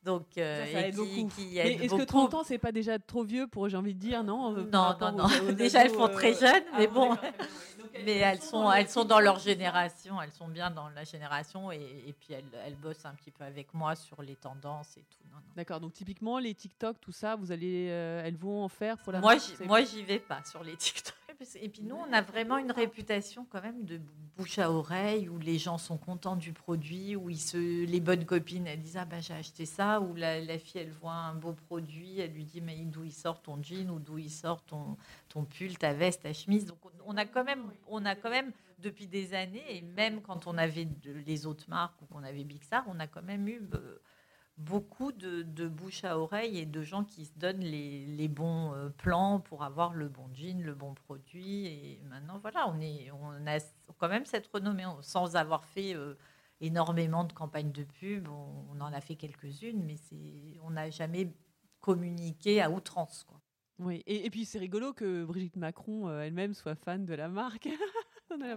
Donc, 0.08 0.24
euh, 0.38 0.64
Ça, 0.64 0.72
ça 0.72 0.80
et 0.80 0.88
aide 0.88 0.96
qui, 0.96 1.50
Mais 1.54 1.72
est-ce 1.74 1.82
que 1.82 1.88
beaucoup. 1.90 2.04
30 2.06 2.32
ans, 2.34 2.42
c'est 2.42 2.56
pas 2.56 2.72
déjà 2.72 2.98
trop 2.98 3.24
vieux 3.24 3.46
pour, 3.46 3.68
j'ai 3.68 3.76
envie 3.76 3.92
de 3.92 3.98
dire, 4.00 4.24
non 4.24 4.56
euh, 4.56 4.62
Non, 4.72 4.96
non, 4.98 5.12
non. 5.12 5.24
aux- 5.26 5.48
aux 5.50 5.52
Déjà, 5.52 5.80
elles 5.82 5.88
ados, 5.88 5.96
font 5.98 6.08
euh, 6.08 6.14
très 6.14 6.32
jeunes, 6.32 6.64
mais 6.78 6.86
bon. 6.86 7.10
Donc, 7.78 7.90
Mais 8.06 8.16
elles 8.16 8.40
sont, 8.40 8.72
elles 8.72 8.88
sont 8.88 9.04
dans 9.04 9.20
leur 9.20 9.38
génération, 9.38 10.20
elles 10.22 10.32
sont 10.32 10.48
bien 10.48 10.70
dans 10.70 10.88
la 10.88 11.04
génération 11.04 11.70
et, 11.70 12.04
et 12.06 12.14
puis 12.14 12.32
elles, 12.32 12.46
elles 12.64 12.76
bossent 12.76 13.04
un 13.04 13.12
petit 13.14 13.30
peu 13.30 13.44
avec 13.44 13.74
moi 13.74 13.94
sur 13.96 14.22
les 14.22 14.34
tendances 14.36 14.96
et 14.96 15.02
tout. 15.02 15.18
D'accord, 15.54 15.78
donc 15.80 15.92
typiquement 15.92 16.38
les 16.38 16.54
TikTok, 16.54 16.96
tout 17.02 17.12
ça, 17.12 17.36
vous 17.36 17.52
allez, 17.52 17.88
euh, 17.90 18.22
elles 18.24 18.36
vont 18.36 18.64
en 18.64 18.68
faire 18.68 18.96
pour 18.96 19.12
la 19.12 19.20
Moi, 19.20 19.34
marque, 19.34 19.60
moi, 19.66 19.82
j'y 19.82 20.02
vais 20.04 20.20
pas 20.20 20.40
sur 20.44 20.64
les 20.64 20.74
TikTok. 20.76 21.14
Et 21.60 21.68
puis 21.68 21.82
nous, 21.82 21.94
on 21.94 22.12
a 22.12 22.20
vraiment 22.20 22.58
une 22.58 22.72
réputation 22.72 23.46
quand 23.50 23.62
même 23.62 23.84
de 23.84 24.00
bouche 24.36 24.58
à 24.58 24.72
oreille 24.72 25.28
où 25.28 25.38
les 25.38 25.56
gens 25.56 25.78
sont 25.78 25.96
contents 25.96 26.34
du 26.34 26.52
produit, 26.52 27.14
où 27.14 27.28
les 27.54 28.00
bonnes 28.00 28.24
copines, 28.24 28.66
elles 28.66 28.80
disent 28.80 28.96
ah 28.96 29.04
ben 29.04 29.20
j'ai 29.22 29.34
acheté 29.34 29.64
ça, 29.64 30.00
ou 30.00 30.14
la, 30.16 30.40
fille 30.58 30.80
elle 30.80 30.90
voit 30.90 31.12
un 31.12 31.34
beau 31.34 31.52
produit, 31.52 32.18
elle 32.18 32.32
lui 32.32 32.44
dit 32.44 32.60
mais 32.60 32.76
d'où 32.84 33.04
il 33.04 33.12
sort 33.12 33.40
ton 33.40 33.62
jean 33.62 33.88
ou 33.90 34.00
d'où 34.00 34.18
il 34.18 34.30
sort 34.30 34.62
ton, 34.64 34.96
ton 35.28 35.44
pull, 35.44 35.78
ta 35.78 35.92
veste, 35.92 36.22
ta 36.22 36.32
chemise. 36.32 36.66
Donc 36.66 36.78
on- 37.06 37.16
a 37.16 37.24
quand 37.24 37.44
même, 37.44 37.70
on 37.86 38.04
a 38.04 38.16
quand 38.16 38.30
même 38.30 38.52
depuis 38.80 39.06
des 39.06 39.34
années 39.34 39.76
et 39.76 39.82
même 39.82 40.20
quand 40.22 40.48
on 40.48 40.58
avait 40.58 40.88
les 41.04 41.46
autres 41.46 41.68
marques 41.68 42.00
ou 42.02 42.06
qu'on 42.06 42.24
avait 42.24 42.44
Big 42.44 42.62
Star, 42.64 42.84
on 42.88 42.98
a 42.98 43.06
quand 43.06 43.22
même 43.22 43.46
eu 43.46 43.62
euh, 43.74 43.98
beaucoup 44.58 45.12
de, 45.12 45.68
bouche 45.68 46.04
à 46.04 46.18
oreille 46.18 46.58
et 46.58 46.66
de 46.66 46.82
gens 46.82 47.04
qui 47.04 47.24
se 47.24 47.32
donnent 47.36 47.60
les, 47.60 48.28
bons 48.28 48.74
euh, 48.74 48.88
plans 48.90 49.40
pour 49.40 49.62
avoir 49.62 49.94
le 49.94 50.08
bon 50.08 50.28
jean, 50.34 50.62
le 50.62 50.74
bon 50.74 50.94
produit. 50.94 51.66
Et 51.66 52.00
maintenant, 52.08 52.38
voilà, 52.38 52.68
on, 52.68 52.80
est, 52.80 53.10
on 53.12 53.46
a 53.46 53.58
quand 53.98 54.08
même 54.08 54.26
cette 54.26 54.48
renommée 54.48 54.84
sans 55.02 55.36
avoir 55.36 55.64
fait 55.64 55.94
euh, 55.94 56.14
énormément 56.60 57.24
de 57.24 57.32
campagnes 57.32 57.72
de 57.72 57.84
pub. 57.84 58.28
On, 58.28 58.80
en 58.80 58.92
a 58.92 59.00
fait 59.00 59.16
quelques-unes, 59.16 59.82
mais 59.84 59.96
on 60.62 60.70
n'a 60.70 60.90
jamais 60.90 61.32
communiqué 61.80 62.60
à 62.60 62.70
outrance. 62.70 63.24
Quoi. 63.24 63.40
Oui, 63.78 64.02
et, 64.06 64.26
et 64.26 64.30
puis 64.30 64.44
c'est 64.44 64.58
rigolo 64.58 64.92
que 64.92 65.24
Brigitte 65.24 65.56
Macron 65.56 66.08
euh, 66.08 66.22
elle-même 66.22 66.54
soit 66.54 66.74
fan 66.74 67.06
de 67.06 67.14
la 67.14 67.28
marque. 67.28 67.68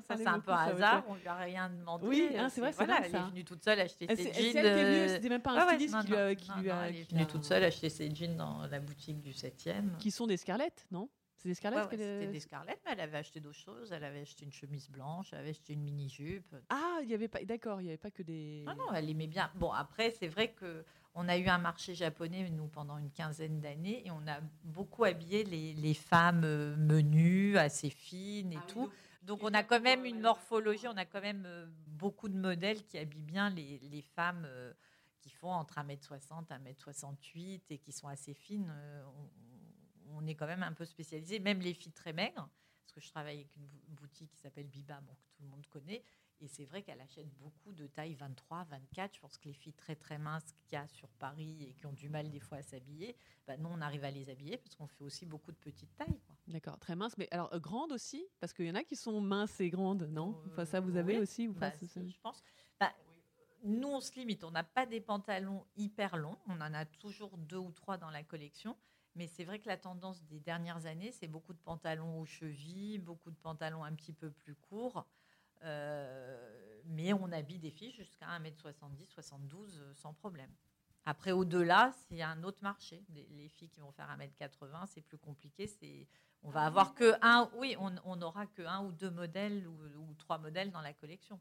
Ça, 0.07 0.17
c'est 0.17 0.27
un 0.27 0.39
peu 0.39 0.51
un 0.51 0.57
hasard, 0.57 1.03
on 1.07 1.15
lui 1.15 1.27
a 1.27 1.35
rien 1.35 1.69
demandé. 1.69 2.05
Oui, 2.05 2.29
Euh, 2.31 2.39
hein, 2.39 2.49
c'est 2.49 2.61
vrai, 2.61 2.71
c'est 2.71 2.83
voilà, 2.85 3.05
Elle 3.05 3.11
ça. 3.11 3.19
est 3.19 3.29
venue 3.29 3.43
toute 3.45 3.63
seule 3.63 3.79
acheter 3.79 4.07
ses 4.07 4.15
jeans. 4.15 4.33
c'est 4.33 4.41
elle 4.41 4.51
qui 4.51 4.57
est 4.57 4.61
venue, 4.61 4.97
euh, 4.97 5.07
c'était 5.07 5.29
même 5.29 5.41
pas 5.41 5.51
un 5.51 5.67
styliste 5.67 5.93
non, 5.93 6.01
qui 6.01 6.07
lui 6.09 6.15
a, 6.17 6.25
non, 6.25 6.35
non, 6.57 6.63
non, 6.63 6.83
elle 6.83 6.95
est 6.95 7.11
venue 7.11 7.25
toute 7.25 7.43
seule 7.43 7.63
acheter 7.63 7.89
ses 7.89 8.13
jeans 8.13 8.35
dans 8.35 8.67
la 8.67 8.79
boutique 8.79 9.21
du 9.21 9.31
7e. 9.31 9.97
Qui 9.97 10.11
sont 10.11 10.27
des 10.27 10.37
Scarlett, 10.37 10.85
non? 10.91 11.09
C'est 11.37 11.49
des 11.49 11.55
Scarlett 11.55 11.87
C'était 11.89 12.27
des 12.27 12.39
Scarlett, 12.39 12.79
mais 12.85 12.91
elle 12.91 12.99
avait 12.99 13.17
acheté 13.17 13.39
d'autres 13.39 13.57
choses. 13.57 13.91
Elle 13.91 14.03
avait 14.03 14.21
acheté 14.21 14.45
une 14.45 14.51
chemise 14.51 14.89
blanche, 14.89 15.29
elle 15.31 15.39
avait 15.39 15.49
acheté 15.49 15.73
une 15.73 15.81
mini-jupe. 15.81 16.55
Ah, 16.69 16.99
il 17.01 17.09
y 17.09 17.15
avait 17.15 17.27
pas. 17.27 17.43
D'accord, 17.43 17.81
il 17.81 17.85
n'y 17.85 17.89
avait 17.89 17.97
pas 17.97 18.11
que 18.11 18.21
des. 18.21 18.63
Ah 18.67 18.75
non, 18.75 18.93
elle 18.93 19.09
aimait 19.09 19.25
bien. 19.25 19.49
Bon, 19.55 19.71
après, 19.71 20.11
c'est 20.11 20.27
vrai 20.27 20.49
que 20.49 20.85
on 21.15 21.27
a 21.27 21.37
eu 21.37 21.47
un 21.47 21.57
marché 21.57 21.95
japonais, 21.95 22.47
nous, 22.51 22.67
pendant 22.67 22.97
une 22.97 23.09
quinzaine 23.09 23.59
d'années, 23.59 24.05
et 24.05 24.11
on 24.11 24.25
a 24.27 24.39
beaucoup 24.63 25.03
habillé 25.03 25.43
les, 25.43 25.93
femmes 25.93 26.43
euh, 26.45 26.75
menues, 26.77 27.57
assez 27.57 27.89
fines 27.89 28.53
et 28.53 28.59
ah 28.59 28.67
tout. 28.67 28.89
Donc, 29.21 29.43
on 29.43 29.53
a 29.53 29.63
quand 29.63 29.81
même 29.81 30.05
une 30.05 30.19
morphologie, 30.19 30.87
on 30.87 30.97
a 30.97 31.05
quand 31.05 31.21
même 31.21 31.43
euh, 31.45 31.67
beaucoup 31.87 32.27
de 32.27 32.37
modèles 32.37 32.83
qui 32.85 32.97
habillent 32.97 33.21
bien 33.21 33.49
les, 33.49 33.79
les 33.79 34.01
femmes 34.01 34.45
euh, 34.47 34.73
qui 35.19 35.29
font 35.29 35.51
entre 35.51 35.75
1m60, 35.75 36.47
1m68 36.47 37.61
et 37.69 37.77
qui 37.77 37.91
sont 37.91 38.07
assez 38.07 38.33
fines. 38.33 38.73
On, 39.05 40.17
on, 40.17 40.27
est 40.27 40.35
quand 40.35 40.47
même 40.47 40.63
un 40.63 40.73
peu 40.73 40.85
spécialisé, 40.85 41.39
même 41.39 41.59
les 41.59 41.73
filles 41.73 41.91
très 41.91 42.13
maigres, 42.13 42.49
parce 42.81 42.91
que 42.93 42.99
je 42.99 43.09
travaille 43.09 43.35
avec 43.35 43.55
une 43.55 43.95
boutique 43.95 44.31
qui 44.31 44.39
s'appelle 44.39 44.67
Biba, 44.67 44.99
bon, 45.01 45.13
que 45.13 45.27
tout 45.35 45.43
le 45.43 45.49
monde 45.49 45.67
connaît. 45.67 46.03
Et 46.41 46.47
c'est 46.47 46.65
vrai 46.65 46.81
qu'elle 46.81 46.99
achète 47.01 47.29
beaucoup 47.37 47.71
de 47.71 47.85
taille 47.85 48.15
23, 48.15 48.63
24. 48.63 49.15
Je 49.15 49.19
pense 49.19 49.37
que 49.37 49.47
les 49.47 49.53
filles 49.53 49.73
très 49.73 49.95
très 49.95 50.17
minces 50.17 50.51
qu'il 50.63 50.73
y 50.73 50.75
a 50.75 50.87
sur 50.87 51.07
Paris 51.09 51.67
et 51.69 51.73
qui 51.73 51.85
ont 51.85 51.93
du 51.93 52.09
mal 52.09 52.31
des 52.31 52.39
fois 52.39 52.57
à 52.57 52.63
s'habiller, 52.63 53.15
bah, 53.45 53.57
nous 53.57 53.69
on 53.69 53.79
arrive 53.79 54.03
à 54.03 54.09
les 54.09 54.27
habiller 54.27 54.57
parce 54.57 54.75
qu'on 54.75 54.87
fait 54.87 55.03
aussi 55.03 55.27
beaucoup 55.27 55.51
de 55.51 55.57
petites 55.57 55.95
tailles. 55.95 56.19
D'accord, 56.47 56.79
très 56.79 56.95
minces. 56.95 57.17
Mais 57.17 57.27
alors 57.31 57.53
euh, 57.53 57.59
grandes 57.59 57.91
aussi? 57.91 58.25
Parce 58.39 58.53
qu'il 58.53 58.65
y 58.65 58.71
en 58.71 58.75
a 58.75 58.83
qui 58.83 58.95
sont 58.95 59.21
minces 59.21 59.59
et 59.59 59.69
grandes, 59.69 60.03
non? 60.11 60.35
Euh, 60.45 60.49
enfin, 60.51 60.65
Ça 60.65 60.79
vous 60.79 60.97
avez 60.97 61.19
aussi 61.19 61.47
ou 61.47 61.53
pas? 61.53 61.69
Bah, 61.69 61.75
Je 61.95 62.19
pense. 62.21 62.43
Bah, 62.79 62.91
nous 63.63 63.87
on 63.87 63.99
se 63.99 64.13
limite. 64.15 64.43
On 64.43 64.51
n'a 64.51 64.63
pas 64.63 64.85
des 64.85 65.01
pantalons 65.01 65.65
hyper 65.75 66.17
longs. 66.17 66.37
On 66.47 66.59
en 66.61 66.73
a 66.73 66.85
toujours 66.85 67.37
deux 67.37 67.57
ou 67.57 67.71
trois 67.71 67.97
dans 67.97 68.09
la 68.09 68.23
collection. 68.23 68.75
Mais 69.15 69.27
c'est 69.27 69.43
vrai 69.43 69.59
que 69.59 69.67
la 69.67 69.77
tendance 69.77 70.23
des 70.23 70.39
dernières 70.39 70.85
années, 70.85 71.11
c'est 71.11 71.27
beaucoup 71.27 71.53
de 71.53 71.59
pantalons 71.59 72.21
aux 72.21 72.25
chevilles, 72.25 72.97
beaucoup 72.97 73.29
de 73.29 73.35
pantalons 73.35 73.83
un 73.83 73.93
petit 73.93 74.13
peu 74.13 74.31
plus 74.31 74.55
courts. 74.55 75.05
Euh, 75.63 76.81
mais 76.85 77.13
on 77.13 77.31
habille 77.31 77.59
des 77.59 77.71
filles 77.71 77.91
jusqu'à 77.91 78.27
1m70, 78.39 79.07
72 79.09 79.79
euh, 79.79 79.93
sans 79.93 80.13
problème. 80.13 80.51
Après, 81.05 81.31
au-delà, 81.31 81.91
c'est 82.07 82.21
un 82.21 82.43
autre 82.43 82.59
marché. 82.61 83.03
Les 83.09 83.49
filles 83.49 83.69
qui 83.69 83.79
vont 83.79 83.91
faire 83.91 84.07
1m80, 84.17 84.85
c'est 84.87 85.01
plus 85.01 85.17
compliqué. 85.17 85.67
C'est, 85.67 86.07
on 86.43 86.49
va 86.49 86.65
avoir 86.65 86.93
que 86.93 87.13
un, 87.21 87.49
oui, 87.55 87.75
on 87.77 88.15
n'aura 88.15 88.45
que 88.45 88.61
un 88.61 88.83
ou 88.85 88.91
deux 88.91 89.09
modèles 89.09 89.67
ou, 89.67 90.13
trois 90.17 90.37
modèles 90.37 90.71
dans 90.71 90.81
la 90.81 90.93
collection. 90.93 91.39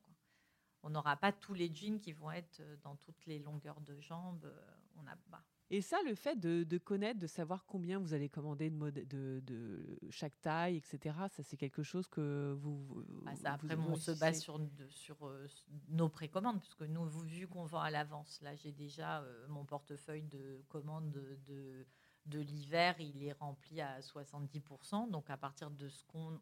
On 0.83 0.91
n'aura 0.91 1.17
pas 1.17 1.33
tous 1.33 1.53
les 1.53 1.75
jeans 1.75 2.01
qui 2.01 2.13
vont 2.13 2.31
être 2.31 2.61
euh, 2.61 2.77
dans 2.83 2.97
toutes 2.97 3.27
les 3.27 3.39
longueurs 3.39 3.83
de 3.83 4.01
jambes. 4.01 4.51
On 4.97 5.07
a, 5.07 5.15
bah, 5.29 5.43
et 5.73 5.83
ça, 5.83 5.99
le 6.05 6.17
fait 6.17 6.35
de, 6.35 6.79
connaître, 6.79 7.21
de 7.21 7.29
savoir 7.29 7.65
combien 7.65 8.01
vous 8.01 8.13
allez 8.13 8.29
commander 8.29 8.71
de, 8.71 9.41
de, 9.41 9.99
chaque 10.11 10.41
taille, 10.41 10.77
etc., 10.77 11.17
ça 11.31 11.45
c'est 11.45 11.57
quelque 11.57 11.85
chose 11.85 12.09
que 12.09 12.57
vous. 12.61 13.05
Bah, 13.23 13.33
après, 13.45 13.77
on 13.77 13.95
se 13.95 14.11
base 14.11 14.41
sur, 14.41 14.61
sur 14.89 15.25
euh, 15.27 15.47
nos 15.89 16.09
précommandes, 16.09 16.59
puisque 16.59 16.83
nous, 16.83 17.09
vu 17.09 17.47
qu'on 17.47 17.67
vend 17.67 17.83
à 17.83 17.91
l'avance, 17.91 18.41
là 18.43 18.57
j'ai 18.57 18.73
déjà 18.73 19.21
euh, 19.21 19.47
mon 19.49 19.65
portefeuille 19.65 20.25
de 20.25 20.61
commandes 20.69 21.13
de, 21.13 21.87
de, 22.27 22.41
l'hiver, 22.41 22.97
il 22.99 23.23
est 23.23 23.33
rempli 23.33 23.81
à 23.81 24.01
70%. 24.01 25.09
Donc 25.11 25.31
à 25.31 25.37
partir 25.37 25.71
de 25.71 25.89
ce 25.89 26.05
qu'on 26.05 26.41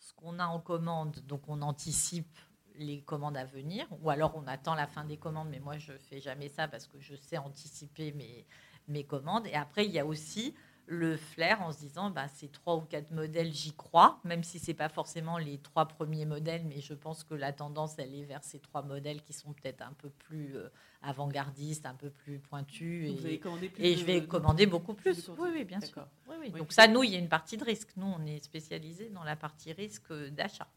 ce 0.00 0.12
qu'on 0.12 0.38
a 0.38 0.46
en 0.46 0.60
commande, 0.60 1.20
donc 1.20 1.48
on 1.48 1.62
anticipe 1.62 2.36
les 2.76 3.02
commandes 3.02 3.36
à 3.36 3.44
venir, 3.44 3.86
ou 4.02 4.10
alors 4.10 4.34
on 4.36 4.46
attend 4.46 4.74
la 4.74 4.86
fin 4.86 5.04
des 5.04 5.16
commandes, 5.16 5.48
mais 5.50 5.60
moi 5.60 5.78
je 5.78 5.92
fais 5.92 6.20
jamais 6.20 6.48
ça 6.48 6.68
parce 6.68 6.86
que 6.86 6.98
je 7.00 7.14
sais 7.14 7.38
anticiper 7.38 8.12
mes, 8.12 8.46
mes 8.88 9.04
commandes. 9.04 9.46
Et 9.46 9.54
après, 9.54 9.86
il 9.86 9.92
y 9.92 9.98
a 9.98 10.06
aussi 10.06 10.54
le 10.86 11.16
flair 11.16 11.62
en 11.62 11.72
se 11.72 11.78
disant 11.78 12.10
bah, 12.10 12.28
ces 12.28 12.48
trois 12.48 12.76
ou 12.76 12.82
quatre 12.82 13.10
modèles, 13.10 13.52
j'y 13.52 13.72
crois, 13.72 14.20
même 14.22 14.42
si 14.42 14.58
c'est 14.58 14.74
pas 14.74 14.90
forcément 14.90 15.38
les 15.38 15.56
trois 15.58 15.86
premiers 15.86 16.26
modèles, 16.26 16.64
mais 16.66 16.80
je 16.82 16.92
pense 16.92 17.24
que 17.24 17.34
la 17.34 17.54
tendance 17.54 17.98
elle 17.98 18.14
est 18.14 18.24
vers 18.24 18.44
ces 18.44 18.58
trois 18.58 18.82
modèles 18.82 19.22
qui 19.22 19.32
sont 19.32 19.54
peut-être 19.54 19.80
un 19.80 19.94
peu 19.94 20.10
plus 20.10 20.56
euh, 20.56 20.68
avant-gardistes, 21.00 21.86
un 21.86 21.94
peu 21.94 22.10
plus 22.10 22.38
pointus. 22.38 23.08
Et, 23.24 23.40
et 23.78 23.96
je 23.96 24.04
vais 24.04 24.26
commander 24.26 24.66
beaucoup 24.66 24.92
plus. 24.92 25.30
Oui, 25.38 25.48
oui, 25.54 25.64
bien 25.64 25.80
sûr. 25.80 26.06
Donc 26.58 26.72
ça, 26.72 26.86
nous, 26.86 27.02
il 27.02 27.12
y 27.12 27.16
a 27.16 27.18
une 27.18 27.30
partie 27.30 27.56
de 27.56 27.64
risque. 27.64 27.90
Nous, 27.96 28.06
on 28.06 28.26
est 28.26 28.44
spécialisé 28.44 29.08
dans 29.08 29.24
la 29.24 29.36
partie 29.36 29.72
risque 29.72 30.12
d'achat. 30.32 30.68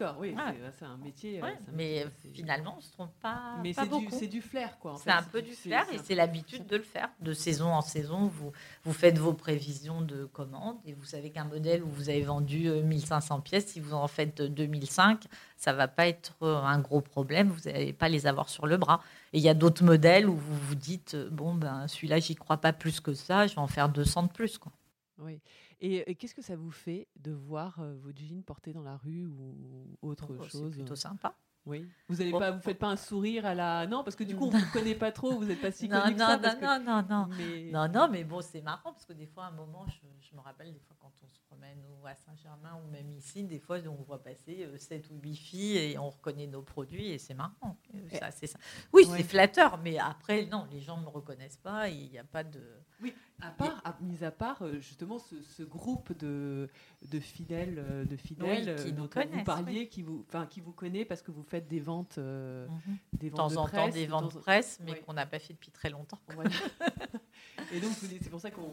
D'accord, 0.00 0.16
oui, 0.18 0.34
c'est 0.78 0.84
un 0.86 0.96
métier. 0.96 1.42
Euh, 1.42 1.46
mais 1.74 2.06
finalement, 2.32 2.72
on 2.74 2.76
ne 2.78 2.82
se 2.82 2.92
trompe 2.92 3.12
pas. 3.20 3.56
Mais 3.62 3.74
c'est 3.74 4.26
du, 4.28 4.40
flair, 4.40 4.78
quoi. 4.78 4.94
C'est 4.96 5.10
un 5.10 5.22
peu 5.22 5.42
du 5.42 5.52
flair 5.52 5.84
et 5.92 5.98
c'est 5.98 6.14
l'habitude 6.14 6.66
de 6.66 6.76
le 6.76 6.82
faire. 6.82 7.10
De 7.20 7.34
saison 7.34 7.66
en 7.66 7.82
saison, 7.82 8.26
vous, 8.26 8.50
vous 8.84 8.92
faites 8.94 9.18
vos 9.18 9.34
prévisions 9.34 10.00
de 10.00 10.24
commandes 10.24 10.78
et 10.86 10.94
vous 10.94 11.04
savez 11.04 11.30
qu'un 11.30 11.44
modèle 11.44 11.82
où 11.82 11.88
vous 11.88 12.08
avez 12.08 12.22
vendu 12.22 12.70
1500 12.70 13.36
euh, 13.36 13.40
pièces, 13.42 13.66
si 13.66 13.80
vous 13.80 13.92
en 13.92 14.08
faites 14.08 14.40
2005, 14.40 15.24
ça 15.58 15.72
ne 15.72 15.76
va 15.76 15.86
pas 15.86 16.08
être 16.08 16.34
euh, 16.42 16.56
un 16.56 16.78
gros 16.78 17.02
problème. 17.02 17.50
Vous 17.50 17.68
n'allez 17.68 17.92
pas 17.92 18.08
les 18.08 18.26
avoir 18.26 18.48
sur 18.48 18.66
le 18.66 18.78
bras. 18.78 19.02
Et 19.34 19.38
il 19.38 19.44
y 19.44 19.50
a 19.50 19.54
d'autres 19.54 19.84
modèles 19.84 20.28
où 20.28 20.34
vous 20.34 20.56
vous 20.56 20.74
dites, 20.76 21.14
bon, 21.30 21.54
ben, 21.54 21.86
celui-là, 21.88 22.20
j'y 22.20 22.36
crois 22.36 22.56
pas 22.56 22.72
plus 22.72 23.00
que 23.00 23.12
ça, 23.12 23.46
je 23.46 23.54
vais 23.54 23.60
en 23.60 23.66
faire 23.66 23.90
200 23.90 24.24
de 24.24 24.28
plus. 24.28 24.56
Quoi. 24.56 24.72
Oui. 25.18 25.40
Et, 25.80 26.14
qu'est-ce 26.16 26.34
que 26.34 26.42
ça 26.42 26.56
vous 26.56 26.70
fait 26.70 27.08
de 27.16 27.32
voir 27.32 27.80
euh, 27.80 27.96
vos 27.96 28.10
jeans 28.14 28.42
portés 28.42 28.72
dans 28.72 28.82
la 28.82 28.96
rue 28.96 29.26
ou 29.26 29.96
autre 30.02 30.28
oh, 30.38 30.42
chose 30.44 30.72
C'est 30.72 30.78
plutôt 30.78 30.96
sympa. 30.96 31.34
Oui. 31.66 31.86
Vous 32.08 32.22
ne 32.22 32.38
pas, 32.38 32.50
vous 32.52 32.60
faites 32.60 32.78
pas 32.78 32.88
un 32.88 32.96
sourire 32.96 33.44
à 33.44 33.54
la 33.54 33.86
non 33.86 34.02
parce 34.02 34.16
que 34.16 34.24
du 34.24 34.34
coup 34.34 34.46
on 34.46 34.50
vous 34.58 34.72
connaît 34.72 34.94
pas 34.94 35.12
trop, 35.12 35.32
vous 35.32 35.44
n'êtes 35.44 35.60
pas 35.60 35.70
si 35.70 35.88
connu 35.88 36.14
non, 36.14 36.26
ça. 36.26 36.38
Non, 36.38 36.54
non, 36.60 36.80
non, 36.84 37.06
non, 37.08 37.28
mais... 37.36 37.70
non, 37.70 37.88
non, 37.88 38.08
mais 38.10 38.24
bon 38.24 38.40
c'est 38.40 38.62
marrant 38.62 38.92
parce 38.92 39.04
que 39.04 39.12
des 39.12 39.26
fois 39.26 39.44
à 39.44 39.48
un 39.48 39.52
moment 39.52 39.84
je, 39.88 40.34
me 40.34 40.40
rappelle 40.40 40.72
des 40.72 40.80
fois 40.80 40.96
quand 40.98 41.12
on 41.22 41.28
se 41.28 41.38
promène 41.40 41.78
ou 41.84 42.06
à 42.06 42.14
Saint-Germain 42.14 42.80
ou 42.82 42.90
même 42.90 43.10
ici, 43.10 43.44
des 43.44 43.58
fois 43.58 43.78
on 43.86 44.02
voit 44.02 44.22
passer 44.22 44.66
7 44.78 45.04
euh, 45.10 45.14
ou 45.14 45.20
8 45.20 45.36
filles 45.36 45.76
et 45.76 45.98
on 45.98 46.08
reconnaît 46.08 46.46
nos 46.46 46.62
produits 46.62 47.10
et 47.10 47.18
c'est 47.18 47.34
marrant. 47.34 47.76
Ça, 48.12 48.30
ça. 48.30 48.58
Oui, 48.92 49.04
c'est 49.04 49.22
flatteur, 49.22 49.78
mais 49.78 49.98
après 49.98 50.46
non, 50.46 50.66
les 50.70 50.80
gens 50.80 50.96
ne 50.96 51.04
me 51.04 51.10
reconnaissent 51.10 51.58
pas, 51.58 51.88
il 51.88 52.10
n'y 52.10 52.18
a 52.18 52.24
pas 52.24 52.42
de. 52.42 52.62
Oui, 53.02 53.14
à 53.42 53.50
part, 53.50 53.80
à, 53.84 53.96
mis 54.00 54.24
à 54.24 54.30
part 54.30 54.62
euh, 54.62 54.80
justement 54.80 55.18
ce, 55.18 55.62
groupe 55.62 56.16
de, 56.18 56.68
de 57.10 57.20
fidèles, 57.20 57.76
euh, 57.78 58.04
de 58.04 58.16
fidèles 58.16 58.76
qui 58.76 58.92
dont 58.92 59.08
vous 59.08 59.44
parliez, 59.44 59.88
qui 59.88 60.02
vous, 60.02 60.24
enfin 60.28 60.46
qui 60.46 60.60
vous 60.60 60.72
connaît 60.72 61.04
parce 61.04 61.22
que 61.22 61.30
vous 61.30 61.42
faites 61.42 61.68
des 61.68 61.80
ventes, 61.80 62.18
euh, 62.18 62.66
mhm. 62.66 62.96
des 63.14 63.28
ventes 63.30 63.50
de, 63.50 63.54
temps 63.54 63.62
en 63.62 63.68
temps 63.68 63.88
des 63.88 64.06
ventes 64.06 64.34
de 64.34 64.40
presse, 64.40 64.78
mais 64.84 65.00
qu'on 65.00 65.14
n'a 65.14 65.26
pas 65.26 65.38
fait 65.38 65.54
depuis 65.54 65.70
très 65.70 65.90
longtemps. 65.90 66.20
Et 67.72 67.80
donc 67.80 67.92
c'est 67.92 68.30
pour 68.30 68.40
ça 68.40 68.50
qu'on 68.50 68.70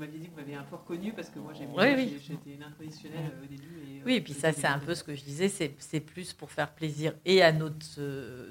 vous 0.00 0.06
m'aviez 0.06 0.18
dit 0.18 0.26
que 0.28 0.30
vous 0.30 0.36
m'avez 0.38 0.54
un 0.54 0.62
peu 0.62 0.76
reconnu 0.76 1.12
parce 1.12 1.28
que 1.28 1.38
moi 1.38 1.52
j'ai 1.52 1.66
oui, 1.66 2.18
j'étais 2.26 2.54
une 2.54 2.62
inconditionnelle 2.62 3.32
au 3.42 3.46
début. 3.46 3.82
Et, 3.86 4.02
oui, 4.06 4.14
et 4.14 4.20
puis 4.22 4.32
ça 4.32 4.50
c'est 4.52 4.66
un 4.66 4.78
peu 4.78 4.94
ce 4.94 5.04
que 5.04 5.14
je 5.14 5.22
disais, 5.22 5.48
c'est 5.48 6.00
plus 6.00 6.32
pour 6.32 6.50
faire 6.50 6.72
plaisir 6.72 7.12
et 7.26 7.42
à 7.42 7.52
notre 7.52 8.00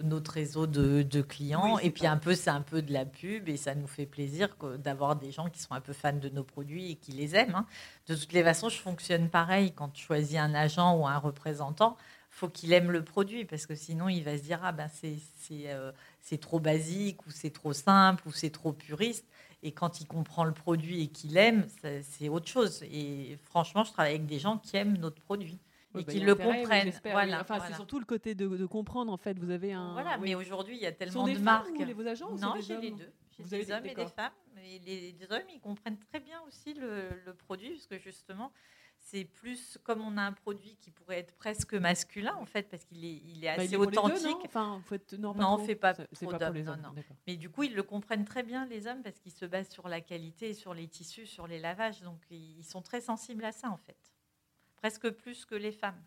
notre 0.04 0.32
réseau 0.32 0.68
de, 0.68 1.02
de 1.02 1.22
clients 1.22 1.80
et 1.80 1.90
puis 1.90 2.06
un 2.06 2.18
peu 2.18 2.36
c'est 2.36 2.52
un 2.52 2.62
peu 2.62 2.84
de 2.84 2.94
la 2.94 3.06
pub 3.06 3.50
et 3.50 3.58
ça 3.58 3.74
nous 3.74 3.88
fait 3.88 4.06
plaisir 4.06 4.56
d'avoir 4.78 5.16
des 5.16 5.32
gens 5.32 5.50
qui 5.50 5.60
sont 5.60 5.74
un 5.74 5.82
peu 5.82 5.94
fans 5.94 6.14
de 6.14 6.30
nos 6.30 6.44
produits 6.44 6.92
et 6.92 6.96
qui 6.96 7.14
les 7.14 7.36
aiment. 7.36 7.56
Hein. 7.56 7.66
De 8.08 8.14
toutes 8.14 8.34
les 8.34 8.44
façons, 8.44 8.70
je 8.70 8.78
fonctionne 8.78 9.28
pareil. 9.30 9.72
Quand 9.72 9.90
tu 9.90 10.06
choisis 10.06 10.38
un 10.38 10.54
agent 10.54 10.98
ou 10.98 11.08
un 11.08 11.18
représentant, 11.18 11.98
faut 12.30 12.48
qu'il 12.48 12.74
aime 12.74 12.92
le 12.92 13.04
produit 13.04 13.44
parce 13.44 13.66
que 13.66 13.74
sinon 13.74 14.08
il 14.08 14.24
va 14.24 14.38
se 14.38 14.44
dire 14.44 14.60
ah 14.64 14.72
ben 14.72 14.88
c'est 14.94 15.18
euh, 15.66 15.92
c'est 16.22 16.40
trop 16.40 16.60
basique 16.60 17.26
ou 17.26 17.32
c'est 17.32 17.50
trop 17.50 17.74
simple 17.74 18.28
ou 18.28 18.32
c'est 18.32 18.52
trop 18.52 18.72
puriste 18.72 19.26
et 19.62 19.72
quand 19.72 20.02
il 20.02 20.08
comprend 20.08 20.44
le 20.44 20.54
produit 20.54 21.04
et 21.04 21.08
qu'il 21.08 21.38
aime 21.38 21.66
c'est 22.02 22.30
autre 22.30 22.48
chose 22.48 22.84
et 22.84 23.38
franchement 23.44 23.84
je 23.84 23.92
travaille 23.92 24.16
avec 24.16 24.26
des 24.26 24.40
gens 24.40 24.58
qui 24.58 24.78
aiment 24.78 24.98
notre 24.98 25.22
produit 25.22 25.60
et 25.96 26.04
bah, 26.04 26.12
qui 26.12 26.20
le 26.20 26.36
comprennent. 26.36 26.94
voilà, 27.04 27.42
enfin, 27.42 27.60
c'est 27.68 27.74
surtout 27.74 28.00
le 28.00 28.06
côté 28.06 28.36
de, 28.36 28.66
comprendre 28.68 29.12
en 29.12 29.18
fait. 29.18 29.40
Vous 29.40 29.50
avez 29.50 29.74
un. 29.74 29.94
Voilà, 29.94 30.20
mais 30.20 30.36
aujourd'hui 30.36 30.76
il 30.76 30.84
y 30.84 30.86
a 30.86 30.92
tellement 30.92 31.28
de 31.28 31.40
marques. 31.40 31.68
Ou 31.68 31.96
vos 31.96 32.06
agents 32.06 32.30
Non, 32.38 32.54
j'ai 32.62 32.78
les 32.78 32.92
deux. 32.92 33.12
J'ai 33.32 33.44
des 33.44 33.72
hommes 33.72 33.88
et 33.88 33.96
des 33.96 34.06
femmes 34.06 34.32
les, 34.86 35.16
hommes, 35.30 35.42
ils 35.54 35.60
comprennent 35.60 35.98
très 35.98 36.20
bien 36.20 36.42
aussi 36.48 36.74
le, 36.74 37.34
produit, 37.46 37.72
parce 37.72 37.88
que 37.88 38.00
justement, 38.00 38.52
c'est 39.10 39.26
plus 39.26 39.78
comme 39.84 40.02
on 40.02 40.18
a 40.18 40.22
un 40.22 40.34
produit 40.34 40.76
qui 40.76 40.92
pourrait 40.92 41.20
être 41.20 41.34
presque 41.36 41.74
masculin, 41.74 42.36
en 42.36 42.46
fait, 42.46 42.70
parce 42.70 42.86
qu'il 42.86 43.04
est, 43.06 43.22
il 43.26 43.44
est 43.44 43.56
bah, 43.56 43.64
assez 43.64 43.76
authentique. 43.76 44.26
non, 44.26 44.42
enfin, 44.46 44.82
non, 45.18 45.56
on 45.56 45.58
ne 45.58 45.66
fait 45.66 45.76
pas 45.76 45.94
trop 45.94 46.34
d'hommes. 46.34 46.94
Mais 47.28 47.36
du 47.36 47.50
coup, 47.50 47.64
ils 47.64 47.76
le 47.76 47.84
comprennent 47.84 48.26
très 48.26 48.44
bien, 48.44 48.66
les 48.68 48.88
hommes, 48.88 49.02
parce 49.02 49.20
qu'ils 49.20 49.32
se 49.32 49.46
basent 49.46 49.70
sur 49.70 49.88
la 49.88 50.02
qualité, 50.02 50.54
sur 50.54 50.74
les 50.74 50.88
tissus, 50.88 51.26
sur 51.26 51.48
les 51.48 51.60
lavages. 51.60 52.02
Donc, 52.02 52.20
ils 52.30 52.64
sont 52.64 52.82
très 52.82 53.02
sensibles 53.02 53.46
à 53.46 53.52
ça, 53.52 53.70
en 53.70 53.78
fait. 53.78 54.14
Presque 54.76 55.10
plus 55.10 55.46
que 55.46 55.56
les 55.56 55.72
femmes. 55.72 56.02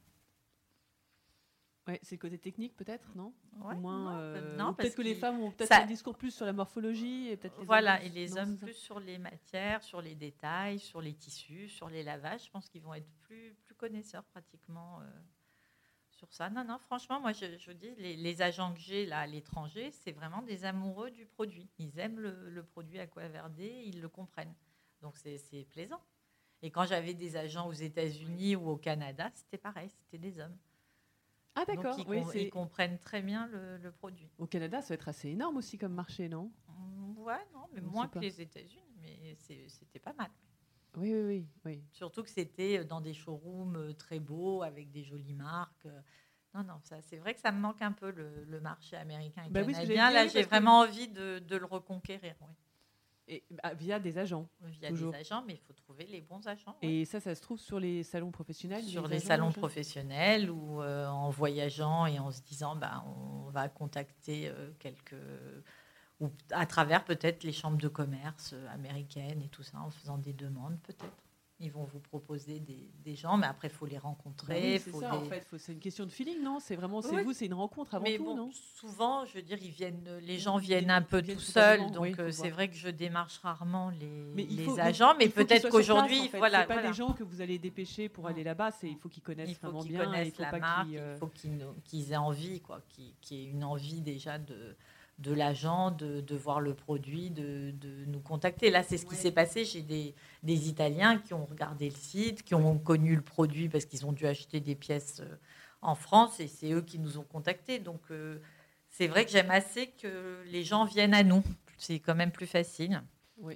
Ouais, 1.89 1.99
c'est 2.03 2.15
le 2.15 2.21
côté 2.21 2.39
technique 2.39 2.77
peut-être, 2.77 3.09
non 3.17 3.33
moins, 3.57 4.17
euh, 4.21 4.73
peut-être 4.75 4.95
que 4.95 5.03
les 5.03 5.17
femmes 5.17 5.41
ont 5.41 5.51
peut-être 5.51 5.73
un 5.73 5.87
discours 5.87 6.17
plus 6.17 6.31
sur 6.31 6.47
la 6.47 6.53
morphologie 6.53 7.29
et 7.29 7.37
peut-être 7.37 7.61
voilà 7.65 8.01
et 8.05 8.09
les 8.09 8.39
hommes 8.39 8.57
plus 8.57 8.75
sur 8.75 9.01
les 9.01 9.19
matières, 9.19 9.83
sur 9.83 10.01
les 10.01 10.15
détails, 10.15 10.79
sur 10.79 11.01
les 11.01 11.13
tissus, 11.13 11.69
sur 11.69 11.89
les 11.89 12.05
lavages. 12.05 12.45
Je 12.45 12.51
pense 12.51 12.69
qu'ils 12.69 12.83
vont 12.83 12.95
être 12.95 13.11
plus 13.23 13.55
plus 13.65 13.75
connaisseurs 13.75 14.23
pratiquement 14.25 15.01
euh, 15.01 15.11
sur 16.13 16.33
ça. 16.33 16.51
Non 16.51 16.65
non, 16.65 16.79
franchement, 16.79 17.21
moi 17.21 17.33
je, 17.33 17.59
je 17.59 17.73
dis 17.73 17.91
les, 17.97 18.43
agents 18.43 18.73
que 18.75 18.81
j'ai 18.81 19.05
là 19.05 19.19
à 19.21 19.27
l'étranger, 19.27 19.91
c'est 19.91 20.13
vraiment 20.13 20.43
des 20.43 20.65
amoureux 20.65 21.11
du 21.11 21.27
produit. 21.27 21.69
Ils 21.79 21.99
aiment 21.99 22.21
le, 22.21 22.49
le 22.49 22.63
produit 22.63 23.01
Aquaverde, 23.01 23.59
ils 23.59 24.01
le 24.01 24.09
comprennent. 24.09 24.55
Donc 25.01 25.17
c'est 25.17 25.67
plaisant. 25.71 26.01
Et 26.63 26.71
quand 26.71 26.87
j'avais 26.87 27.15
des 27.15 27.37
agents 27.37 27.67
aux 27.67 27.73
États-Unis 27.73 28.55
ou 28.55 28.69
au 28.71 28.77
Canada, 28.77 29.31
c'était 29.35 29.59
pareil, 29.59 29.91
c'était 29.91 30.19
des 30.19 30.39
hommes. 30.41 30.57
Ah 31.55 31.65
d'accord, 31.67 31.97
Donc, 31.97 31.99
ils, 31.99 32.09
oui, 32.09 32.23
com- 32.23 32.33
ils 32.37 32.51
comprennent 32.51 32.99
très 32.99 33.23
bien 33.23 33.47
le, 33.49 33.77
le 33.79 33.93
produit. 33.93 34.31
Au 34.39 34.47
Canada, 34.47 34.81
ça 34.81 34.89
va 34.89 34.95
être 34.95 35.09
assez 35.09 35.29
énorme 35.29 35.57
aussi 35.59 35.79
comme 35.79 35.95
marché, 35.95 36.29
non? 36.29 36.51
Mm, 36.69 37.19
Ouais, 37.19 37.39
non, 37.55 37.69
mais 37.73 37.81
moins 37.81 38.09
que 38.09 38.19
les 38.19 38.41
États-Unis, 38.41 38.83
mais 39.01 39.37
c'était 39.69 40.01
pas 40.01 40.13
mal. 40.13 40.31
Oui, 40.97 41.13
oui, 41.15 41.23
oui. 41.25 41.47
oui. 41.65 41.83
Surtout 41.93 42.23
que 42.23 42.31
c'était 42.31 42.85
dans 42.85 43.01
des 43.01 43.15
showrooms 43.15 43.77
euh, 43.77 43.93
très 43.95 44.19
beaux, 44.19 44.63
avec 44.63 44.91
des 44.91 45.05
jolies 45.05 45.35
marques. 45.35 45.87
euh. 45.87 46.01
Non, 46.55 46.65
non, 46.65 46.81
ça, 46.83 47.01
c'est 47.01 47.17
vrai 47.17 47.35
que 47.35 47.41
ça 47.41 47.51
me 47.53 47.61
manque 47.61 47.81
un 47.81 47.93
peu 47.93 48.11
le, 48.11 48.45
le 48.45 48.61
marché 48.61 48.97
américain 48.97 49.45
et 49.45 49.51
Bah 49.51 49.63
canadien. 49.65 50.11
Là, 50.11 50.27
j'ai 50.27 50.43
vraiment 50.43 50.81
envie 50.81 51.09
de, 51.09 51.39
de 51.39 51.57
le 51.57 51.65
reconquérir, 51.67 52.35
oui. 52.43 52.55
Et, 53.33 53.43
bah, 53.51 53.73
via 53.73 53.99
des 53.99 54.19
agents. 54.19 54.47
Via 54.61 54.91
Toujours. 54.91 55.13
des 55.13 55.19
agents, 55.19 55.43
mais 55.47 55.55
il 55.55 55.61
faut 55.61 55.73
trouver 55.73 56.05
les 56.05 56.21
bons 56.21 56.47
agents. 56.47 56.77
Et 56.83 57.07
ça, 57.07 57.19
ça 57.19 57.35
se 57.35 57.41
trouve 57.41 57.59
sur 57.59 57.81
les 57.81 58.03
salons 58.03 58.31
professionnels 58.31 58.83
sur 58.85 59.09
les 59.09 59.21
salons 59.21 59.47
machin 59.47 59.59
professionnels 59.59 60.51
ou 60.51 60.83
euh, 60.83 61.07
en 61.07 61.31
voyageant 61.31 62.05
et 62.05 62.19
en 62.19 62.31
se 62.31 62.43
disant 62.43 62.77
bah, 62.77 63.05
on 63.07 63.51
va 63.51 63.71
contacter 63.71 64.49
euh, 64.49 64.71
quelques 64.79 65.17
ou 66.21 66.31
à 66.51 66.67
travers 66.67 67.05
peut-être 67.05 67.43
les 67.43 67.53
chambres 67.53 67.79
de 67.79 67.89
commerce 67.89 68.53
euh, 68.53 68.69
américaines 68.75 69.41
et 69.41 69.49
tout 69.49 69.63
ça 69.63 69.81
en 69.81 69.91
faisant 69.91 70.19
des 70.19 70.35
demandes 70.35 70.79
peut-être 70.83 71.25
ils 71.63 71.71
vont 71.73 71.85
vous 71.85 72.01
proposer 72.01 72.59
des, 72.59 72.91
des 73.05 73.15
gens 73.15 73.37
mais 73.37 73.47
après 73.47 73.69
il 73.69 73.75
faut 73.75 73.87
les 73.87 73.95
Bah 73.95 74.01
rencontrer 74.03 74.61
oui, 74.75 74.81
c'est 74.81 74.91
faut 74.91 75.01
ça, 75.01 75.11
des- 75.13 75.17
en 75.17 75.25
fait. 75.25 75.45
faut- 75.49 75.59
C'est 75.59 75.73
une 75.73 75.79
question 75.79 76.05
de 76.05 76.11
feeling, 76.11 76.43
non? 76.43 76.59
C'est 76.61 76.75
vraiment, 76.77 77.01
c'est 77.01 77.15
Oui. 77.15 77.23
vous, 77.23 77.33
c'est 77.33 77.47
une 77.47 77.55
rencontre 77.55 77.95
avant 77.95 78.05
mais 78.05 78.17
tout, 78.17 78.25
bon, 78.25 78.37
non? 78.37 78.51
souvent, 78.53 79.25
je 79.27 79.35
veux 79.35 79.43
dire, 79.43 79.59
ils 79.63 79.71
viennent, 79.71 80.19
les 80.23 80.39
gens 80.39 80.57
viennent 80.59 80.91
un 80.91 81.03
peu 81.03 81.21
viennent 81.21 81.37
tout 81.37 81.43
spontanément, 81.43 81.85
seuls, 81.85 81.93
donc 81.95 82.03
oui, 82.03 82.15
euh, 82.19 82.31
c'est 82.33 82.51
vrai 82.51 82.69
que 82.69 82.75
je 82.75 82.89
démarche 82.89 83.39
rarement 83.39 83.91
les, 83.91 84.07
Mais 84.35 84.43
il 84.51 84.57
les 84.57 84.65
faut- 84.65 84.79
agents, 84.79 85.15
mais 85.19 85.27
il 85.27 85.31
peut-être 85.31 85.69
qu'aujourd'hui, 85.71 86.21
en 86.21 86.25
fait. 86.29 86.39
voilà, 86.39 86.63
c'est 86.63 86.67
pas 86.67 86.75
voilà. 86.75 86.89
des 86.89 86.95
gens 86.95 87.13
que 87.13 87.23
vous 87.23 87.41
allez 87.41 87.59
dépêcher 87.59 88.09
pour 88.09 88.27
aller 88.27 88.43
là-bas. 88.43 88.73
C'est 88.73 88.89
il 88.91 88.97
faut 88.97 89.09
qu'ils 89.09 89.23
connaissent 89.23 89.49
il 89.51 89.55
faut 89.55 89.69
vraiment 89.69 89.83
qu'ils 89.83 89.93
bien. 89.93 90.05
connaissent 90.05 90.29
il 90.29 90.35
faut 90.35 90.43
la 90.43 90.59
marque, 90.59 90.89
qu'ils, 90.89 90.99
euh, 90.99 91.15
il 91.15 91.19
faut 91.19 91.31
qu'ils 91.85 92.13
aient 92.13 92.17
envie, 92.17 92.61
quoi, 92.61 92.81
qu'ils 92.89 93.15
qu'ils 93.21 93.39
aient 93.39 93.45
une 93.51 93.63
envie 93.65 94.01
déjà 94.01 94.39
de, 94.39 94.77
de 95.19 95.33
l'agent, 95.33 95.91
de, 95.93 96.21
de 96.21 96.37
voir 96.37 96.61
le 96.61 96.75
produit, 96.75 97.31
de, 97.31 97.71
de 97.73 98.05
nous 98.07 98.21
contacter. 98.21 98.71
Là, 98.71 98.83
c'est 98.83 98.97
ce 98.99 99.05
qui 99.07 99.13
Ouais. 99.15 99.21
s'est 99.21 99.31
passé. 99.33 99.65
J'ai 99.65 99.83
des, 99.83 100.15
des 100.43 100.69
Italiens 100.69 101.19
qui 101.19 101.33
ont 101.35 101.45
regardé 101.45 101.89
le 101.89 101.95
site, 101.97 102.43
qui 102.43 102.55
ont 102.55 102.79
connu 102.79 103.15
le 103.15 103.23
produit 103.23 103.69
parce 103.69 103.85
qu'ils 103.85 104.05
ont 104.07 104.13
dû 104.13 104.27
acheter 104.27 104.61
des 104.61 104.75
pièces 104.75 105.21
euh, 105.21 105.37
en 105.81 105.95
France 105.95 106.41
et 106.41 106.49
c'est 106.49 106.73
eux 106.73 106.83
qui 106.83 106.99
nous 106.99 107.19
ont 107.19 107.25
contactés. 107.25 107.79
Donc, 107.79 108.01
euh, 108.11 108.39
c'est 108.89 109.07
vrai 109.07 109.25
que 109.25 109.31
j'aime 109.31 109.51
assez 109.51 109.89
que 109.89 110.43
les 110.47 110.65
gens 110.65 110.85
viennent 110.85 111.15
à 111.15 111.23
nous. 111.23 111.43
C'est 111.79 111.99
quand 112.01 112.15
même 112.15 112.33
plus 112.33 112.47
facile. 112.47 113.03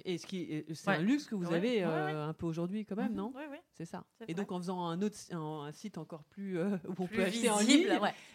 Et 0.05 0.17
ce 0.17 0.25
qui, 0.27 0.41
est- 0.43 0.73
c'est 0.73 0.89
Ouais. 0.89 0.95
un 0.97 1.01
luxe 1.01 1.25
que 1.25 1.35
vous 1.35 1.45
Ouais, 1.47 1.55
avez 1.55 1.77
ouais, 1.79 1.83
euh, 1.91 2.27
un 2.27 2.33
peu 2.33 2.45
aujourd'hui 2.45 2.85
quand 2.85 2.95
même, 2.95 3.11
Mhm. 3.11 3.17
non 3.17 3.33
Oui, 3.35 3.43
oui. 3.49 3.57
C'est 3.73 3.85
ça. 3.85 4.03
Et 4.27 4.33
donc 4.33 4.51
en 4.51 4.57
faisant 4.57 4.85
un 4.85 5.01
autre 5.01 5.15
un, 5.31 5.39
un 5.67 5.71
site 5.71 5.97
encore 5.97 6.23
plus 6.25 6.57
euh, 6.59 6.75
où 6.87 6.93
on 6.99 7.05
Plus 7.07 7.17
peut 7.17 7.23
acheter 7.23 7.49
en 7.49 7.59
ligne. 7.59 7.87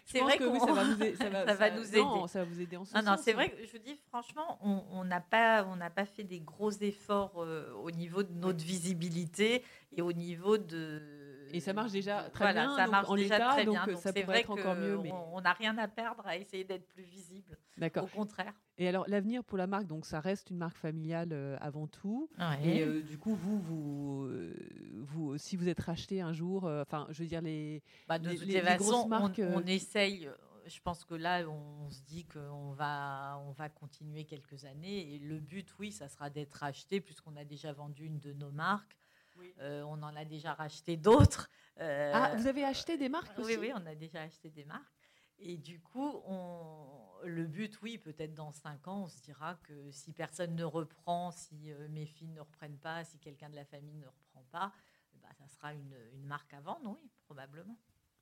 C'est 0.07 0.21
vrai 0.21 0.39
que 0.39 0.45
oui, 0.45 0.59
ça 0.61 0.73
va 0.73 0.85
vous, 0.85 1.03
a- 1.03 1.17
ça 1.17 1.29
va, 1.31 1.47
ça 1.47 1.55
va 1.55 1.71
nous 1.71 1.77
non, 1.83 2.17
aider. 2.19 2.29
ça 2.29 2.39
va 2.41 2.45
vous 2.45 2.61
aider 2.61 2.77
en 2.77 2.85
ce 2.85 2.95
Non, 2.95 3.03
non, 3.03 3.17
sens. 3.17 3.23
c'est 3.25 3.33
vrai 3.35 3.51
que 3.51 3.65
je 3.67 3.71
vous 3.73 3.79
dis, 3.85 3.97
franchement, 4.09 4.59
on 4.63 4.83
on 4.93 5.05
n'a 5.05 5.21
pas, 5.21 5.65
on 5.67 5.77
n'a 5.77 5.91
pas 5.91 6.05
fait 6.07 6.25
des 6.25 6.41
gros 6.41 6.71
efforts 6.71 7.43
euh, 7.43 7.71
au 7.83 7.91
niveau 7.91 8.23
de 8.23 8.33
notre 8.33 8.65
visibilité 8.65 9.63
et 9.95 10.03
au 10.03 10.13
niveau 10.13 10.59
de. 10.59 11.03
Et 11.53 11.61
ça 11.61 11.73
marche 11.73 11.93
déjà 11.93 12.23
très 12.31 12.45
Voilà, 12.45 12.67
bien, 12.67 12.77
ça 12.77 12.83
donc 12.85 12.93
marche 12.93 13.09
en 13.11 13.15
déjà 13.17 13.35
l'état, 13.39 13.51
très 13.51 13.65
donc, 13.65 13.75
bien. 13.75 13.83
euh, 13.89 13.93
Donc 13.93 14.01
ça 14.03 14.13
pourrait 14.13 14.41
être 14.41 14.51
encore 14.51 14.75
mieux, 14.75 14.99
mais- 14.99 15.13
on 15.33 15.41
n'a 15.41 15.53
rien 15.53 15.77
à 15.79 15.89
perdre 15.89 16.27
à 16.27 16.37
essayer 16.37 16.65
d'être 16.65 16.89
plus 16.89 17.03
visible. 17.05 17.57
D'accord. 17.79 18.05
Au 18.05 18.07
contraire. 18.09 18.53
Et 18.79 18.89
alors 18.89 19.05
l'avenir 19.09 19.45
pour 19.45 19.59
la 19.59 19.67
marque, 19.67 19.87
donc 19.87 20.07
ça 20.07 20.21
reste 20.21 20.51
une 20.51 20.57
marque 20.59 20.77
familiale 20.77 21.31
euh, 21.33 21.57
avant 21.61 21.87
tout. 21.87 22.29
Ouais. 22.39 22.67
Et 22.69 22.83
euh, 22.83 23.03
du 23.03 23.19
coup, 23.19 23.35
vous, 23.35 23.59
vous, 23.61 24.25
euh, 24.27 24.55
vous, 25.01 25.39
si 25.39 25.57
vous 25.57 25.69
êtes 25.69 25.81
racheté 25.81 26.21
un 26.21 26.33
jour, 26.33 26.65
enfin, 26.65 27.07
je 27.11 27.23
veux 27.23 27.29
dire 27.29 27.43
les, 27.43 27.83
Bah, 28.09 28.19
de 28.19 28.29
les- 28.31 28.37
toute 28.37 28.47
les- 28.47 28.55
les 28.55 28.61
façon, 28.63 28.85
grosses 28.85 29.05
on- 29.05 29.09
marques, 29.09 29.41
on, 29.43 29.61
essaye. 29.67 30.29
Je 30.65 30.79
pense 30.81 31.05
que 31.05 31.15
là, 31.15 31.43
on 31.49 31.91
se 31.91 32.03
dit 32.03 32.25
qu'on 32.25 32.71
va, 32.71 33.43
on 33.49 33.51
va 33.51 33.69
continuer 33.69 34.25
quelques 34.25 34.65
années. 34.65 35.15
Et 35.15 35.19
le 35.19 35.41
but, 35.41 35.67
oui, 35.81 35.91
ça 35.91 36.09
sera 36.09 36.31
d'être 36.31 36.55
racheté, 36.55 37.01
puisqu'on 37.01 37.35
a 37.37 37.45
déjà 37.45 37.73
vendu 37.73 38.05
une 38.07 38.21
de 38.21 38.33
nos 38.33 38.53
marques. 38.53 38.97
Oui. 39.43 39.55
Euh, 39.61 39.83
on 39.83 40.03
en 40.03 40.15
a 40.17 40.25
déjà 40.25 40.55
racheté 40.55 40.97
d'autres. 40.97 41.51
Euh, 41.81 42.13
ah, 42.15 42.35
vous 42.37 42.47
avez 42.47 42.65
acheté 42.65 42.97
des 42.97 43.09
marques 43.09 43.37
oui, 43.39 43.45
aussi 43.45 43.57
oui, 43.57 43.73
on 43.75 43.87
a 43.87 43.95
déjà 43.95 44.23
acheté 44.23 44.51
des 44.51 44.65
marques. 44.65 44.93
Et 45.39 45.57
du 45.57 45.81
coup, 45.81 46.23
on, 46.27 47.03
le 47.25 47.47
but, 47.47 47.81
oui, 47.83 47.99
peut-être 47.99 48.35
dans 48.35 48.53
cinq 48.53 48.87
ans, 48.87 49.03
on 49.03 49.09
se 49.09 49.21
dira 49.21 49.57
que 49.65 49.91
si 49.91 50.13
personne 50.13 50.55
ne 50.55 50.65
reprend, 50.65 51.33
si 51.33 51.73
euh, 51.73 51.89
mes 51.89 52.07
filles 52.07 52.31
ne 52.31 52.41
reprennent 52.41 52.79
pas, 52.79 53.03
si 53.05 53.19
quelqu'un 53.19 53.51
de 53.51 53.57
la 53.57 53.65
famille 53.65 53.97
ne 53.97 54.07
reprend 54.07 54.45
pas, 54.53 54.73
bah, 55.21 55.29
ça 55.39 55.49
sera 55.49 55.75
une, 55.75 55.97
une 56.15 56.27
marque 56.27 56.55
à 56.55 56.61
vendre, 56.61 56.91
oui, 56.91 57.11
probablement. 57.25 57.77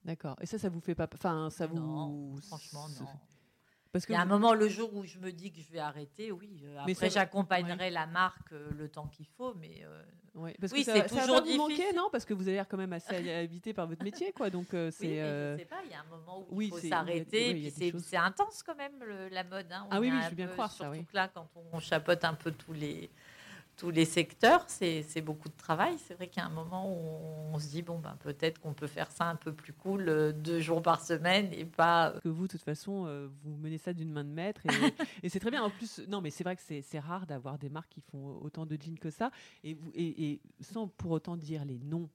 D'accord. 0.04 0.36
Et 0.40 0.46
ça, 0.46 0.58
ça 0.58 0.70
vous 0.70 0.80
fait 0.80 0.94
pas, 0.94 1.08
enfin, 1.12 1.50
ça 1.50 1.66
vous, 1.66 1.76
Non, 1.76 2.36
franchement, 2.40 2.88
non. 2.88 3.06
Parce 3.92 4.06
que 4.06 4.12
Il 4.12 4.14
y 4.14 4.18
a 4.18 4.22
un 4.22 4.26
moment, 4.26 4.54
le 4.54 4.68
jour 4.68 4.94
où 4.94 5.04
je 5.04 5.18
me 5.18 5.32
dis 5.32 5.52
que 5.52 5.60
je 5.60 5.70
vais 5.72 5.80
arrêter, 5.80 6.30
oui. 6.30 6.64
Après, 6.78 7.10
j'accompagnerai 7.10 7.90
la 7.90 8.06
marque 8.06 8.52
le 8.52 8.88
temps 8.88 9.08
qu'il 9.08 9.26
faut, 9.26 9.54
mais 9.54 9.82
euh, 9.84 10.02
Ouais, 10.34 10.54
parce 10.60 10.72
Oui, 10.72 10.80
que 10.80 10.84
ça, 10.84 10.92
ça 10.94 11.02
va 11.02 11.08
toujours 11.08 11.34
pas 11.36 11.40
vous 11.50 11.56
manquer, 11.56 11.74
difficile. 11.74 11.96
non? 11.96 12.08
Parce 12.12 12.24
que 12.24 12.34
vous 12.34 12.42
avez 12.46 12.52
l'air 12.56 12.68
quand 12.68 12.76
même 12.76 12.92
assez 12.92 13.30
habité 13.32 13.72
par 13.74 13.86
votre 13.88 14.02
métier, 14.04 14.32
quoi. 14.32 14.48
Donc 14.48 14.72
euh, 14.74 14.86
oui, 14.88 14.92
c'est. 14.96 15.06
mais 15.08 15.20
euh, 15.22 15.54
je 15.56 15.58
sais 15.62 15.64
pas, 15.66 15.80
il 15.84 15.90
y 15.90 15.94
a 15.94 16.00
un 16.00 16.04
moment 16.16 16.40
où 16.40 16.46
oui, 16.50 16.66
il 16.66 16.70
faut 16.70 16.88
s'arrêter. 16.88 17.52
oui, 17.52 17.72
c'est 17.76 17.90
choses. 17.90 18.14
intense 18.14 18.62
quand 18.62 18.76
même 18.76 19.02
le- 19.02 19.28
la 19.28 19.42
mode. 19.44 19.66
hein. 19.72 19.86
Ah 19.90 19.98
oui, 20.00 20.10
oui, 20.12 20.18
je 20.24 20.28
veux 20.30 20.36
bien 20.36 20.46
croire 20.46 20.70
ça, 20.70 20.84
Surtout 20.84 20.92
oui. 20.98 21.04
que 21.04 21.16
là, 21.16 21.28
quand 21.28 21.48
on 21.72 21.78
chapeaute 21.80 22.24
un 22.24 22.34
peu 22.34 22.52
tous 22.52 22.72
les 22.72 23.10
tous 23.80 23.90
les 23.90 24.04
secteurs, 24.04 24.66
c'est 24.68 25.22
beaucoup 25.22 25.48
de 25.48 25.56
travail. 25.56 25.96
C'est 26.06 26.12
vrai 26.12 26.28
qu'il 26.28 26.42
y 26.42 26.44
a 26.44 26.46
un 26.46 26.50
moment 26.50 26.86
où 26.92 27.54
on 27.54 27.58
se 27.58 27.68
dit 27.68 27.80
bon 27.80 27.98
ben 27.98 28.14
peut-être 28.20 28.60
qu'on 28.60 28.74
peut 28.74 28.86
faire 28.86 29.10
ça 29.10 29.24
un 29.24 29.36
peu 29.36 29.54
plus 29.54 29.72
cool 29.72 30.06
euh, 30.10 30.32
deux 30.32 30.60
jours 30.60 30.82
par 30.82 31.02
semaine 31.02 31.50
et 31.54 31.64
pas 31.64 32.10
euh, 32.10 32.20
que 32.20 32.28
vous, 32.28 32.42
de 32.46 32.52
toute 32.52 32.62
façon, 32.62 33.06
euh, 33.06 33.28
vous 33.42 33.56
menez 33.56 33.78
ça 33.78 33.94
d'une 33.94 34.12
main 34.12 34.22
de 34.24 34.28
maître. 34.28 34.60
Et, 34.66 34.68
et 35.22 35.30
c'est 35.30 35.40
très 35.40 35.50
bien. 35.50 35.62
En 35.62 35.70
plus, 35.70 35.98
non, 36.08 36.20
mais 36.20 36.28
c'est 36.28 36.44
vrai 36.44 36.56
que 36.56 36.62
c'est 36.62 36.98
rare 36.98 37.26
d'avoir 37.26 37.58
des 37.58 37.70
marques 37.70 37.88
qui 37.88 38.02
font 38.02 38.38
autant 38.42 38.66
de 38.66 38.76
jeans 38.78 38.98
que 38.98 39.08
ça. 39.10 39.30
Et, 39.64 39.72
vous, 39.72 39.90
et, 39.94 40.30
et 40.32 40.40
sans 40.60 40.86
pour 40.86 41.12
autant 41.12 41.38
dire 41.38 41.64
les 41.64 41.78
noms 41.78 42.10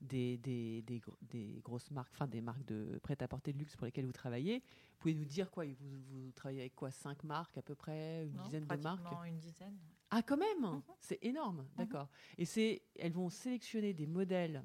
des, 0.00 0.38
des, 0.38 0.80
des, 0.86 1.00
gro- 1.00 1.18
des 1.20 1.60
grosses 1.62 1.90
marques, 1.90 2.12
enfin 2.14 2.28
des 2.28 2.40
marques 2.40 2.64
de 2.64 2.98
prêt-à-porter 3.02 3.52
de 3.52 3.58
luxe 3.58 3.76
pour 3.76 3.84
lesquelles 3.84 4.06
vous 4.06 4.12
travaillez, 4.12 4.60
vous 4.60 4.96
pouvez 5.00 5.14
nous 5.14 5.26
dire 5.26 5.50
quoi? 5.50 5.66
Vous, 5.66 5.98
vous 6.10 6.32
travaillez 6.32 6.60
avec 6.60 6.74
quoi? 6.74 6.90
Cinq 6.90 7.24
marques 7.24 7.58
à 7.58 7.62
peu 7.62 7.74
près? 7.74 8.24
Une 8.24 8.32
non, 8.32 8.44
dizaine 8.44 8.62
de 8.66 8.76
marques? 8.76 9.02
pratiquement 9.02 9.24
une 9.24 9.38
dizaine. 9.38 9.76
Ah, 10.10 10.22
quand 10.22 10.36
même 10.36 10.60
Mhm. 10.62 10.82
C'est 10.98 11.18
énorme, 11.22 11.66
d'accord. 11.76 12.08
Et 12.38 12.44
c'est, 12.44 12.82
elles 12.98 13.12
vont 13.12 13.30
sélectionner 13.30 13.92
des 13.94 14.06
modèles 14.06 14.64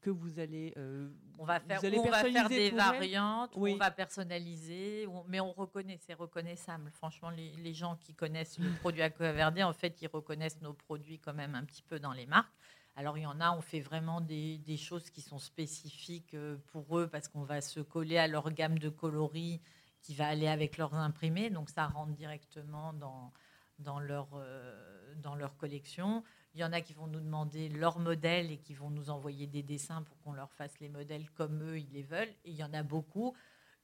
que 0.00 0.10
vous 0.10 0.38
allez. 0.38 0.72
euh, 0.78 1.10
On 1.38 1.44
va 1.44 1.58
vous 1.58 1.66
faire, 1.68 1.80
on 1.84 2.08
va 2.10 2.24
faire 2.24 2.48
des 2.48 2.70
variantes, 2.70 3.52
Oui. 3.56 3.72
on 3.74 3.76
va 3.76 3.90
personnaliser, 3.90 5.06
mais 5.28 5.40
on 5.40 5.52
reconnaît, 5.52 5.98
c'est 6.00 6.14
reconnaissable. 6.14 6.90
Franchement, 6.90 7.30
les, 7.30 7.50
les 7.56 7.74
gens 7.74 7.96
qui 7.96 8.14
connaissent 8.14 8.58
le 8.58 8.70
produit 8.80 9.02
Aquaverdi, 9.02 9.62
en 9.62 9.72
fait, 9.74 10.00
ils 10.02 10.08
reconnaissent 10.08 10.60
nos 10.62 10.72
produits 10.72 11.18
quand 11.18 11.34
même 11.34 11.54
un 11.54 11.64
petit 11.64 11.82
peu 11.82 11.98
dans 12.00 12.12
les 12.12 12.26
marques. 12.26 12.52
Alors, 12.96 13.16
il 13.18 13.22
y 13.22 13.26
en 13.26 13.40
a, 13.40 13.52
on 13.56 13.60
fait 13.60 13.80
vraiment 13.80 14.20
des, 14.20 14.58
des 14.58 14.76
choses 14.76 15.08
qui 15.10 15.20
sont 15.20 15.38
spécifiques 15.38 16.34
euh, 16.34 16.56
pour 16.72 16.98
eux 16.98 17.06
parce 17.06 17.28
qu'on 17.28 17.44
va 17.44 17.60
se 17.60 17.80
coller 17.80 18.18
à 18.18 18.26
leur 18.26 18.50
gamme 18.52 18.78
de 18.78 18.88
coloris 18.88 19.60
qui 20.02 20.14
va 20.14 20.26
aller 20.28 20.48
avec 20.48 20.76
leurs 20.78 20.94
imprimés. 20.94 21.50
Donc, 21.50 21.68
ça 21.70 21.86
rentre 21.86 22.12
directement 22.12 22.92
dans, 22.94 23.32
dans, 23.80 23.98
leur, 24.00 24.28
euh, 24.34 25.14
dans 25.16 25.34
leur 25.34 25.56
collection. 25.56 26.22
Il 26.54 26.60
y 26.60 26.64
en 26.64 26.72
a 26.72 26.80
qui 26.80 26.92
vont 26.92 27.06
nous 27.06 27.20
demander 27.20 27.68
leur 27.68 27.98
modèle 27.98 28.50
et 28.50 28.58
qui 28.58 28.74
vont 28.74 28.90
nous 28.90 29.10
envoyer 29.10 29.46
des 29.46 29.62
dessins 29.62 30.02
pour 30.02 30.18
qu'on 30.20 30.32
leur 30.32 30.52
fasse 30.52 30.78
les 30.80 30.88
modèles 30.88 31.28
comme 31.30 31.62
eux, 31.62 31.78
ils 31.78 31.90
les 31.92 32.02
veulent. 32.02 32.28
Et 32.44 32.50
il 32.50 32.56
y 32.56 32.64
en 32.64 32.72
a 32.74 32.82
beaucoup 32.82 33.34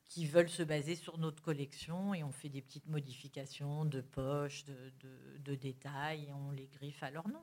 qui 0.09 0.27
veulent 0.27 0.49
se 0.49 0.63
baser 0.63 0.95
sur 0.95 1.19
notre 1.19 1.43
collection 1.43 2.15
et 2.15 2.23
on 2.23 2.31
fait 2.33 2.49
des 2.49 2.63
petites 2.63 2.87
modifications 2.89 3.85
de 3.85 4.01
poches, 4.01 4.65
de, 4.65 4.93
de- 5.45 5.55
détails 5.57 6.27
et 6.29 6.33
on 6.33 6.51
les 6.53 6.67
griffe 6.69 7.03
à 7.03 7.11
leur 7.11 7.27
nom. 7.29 7.43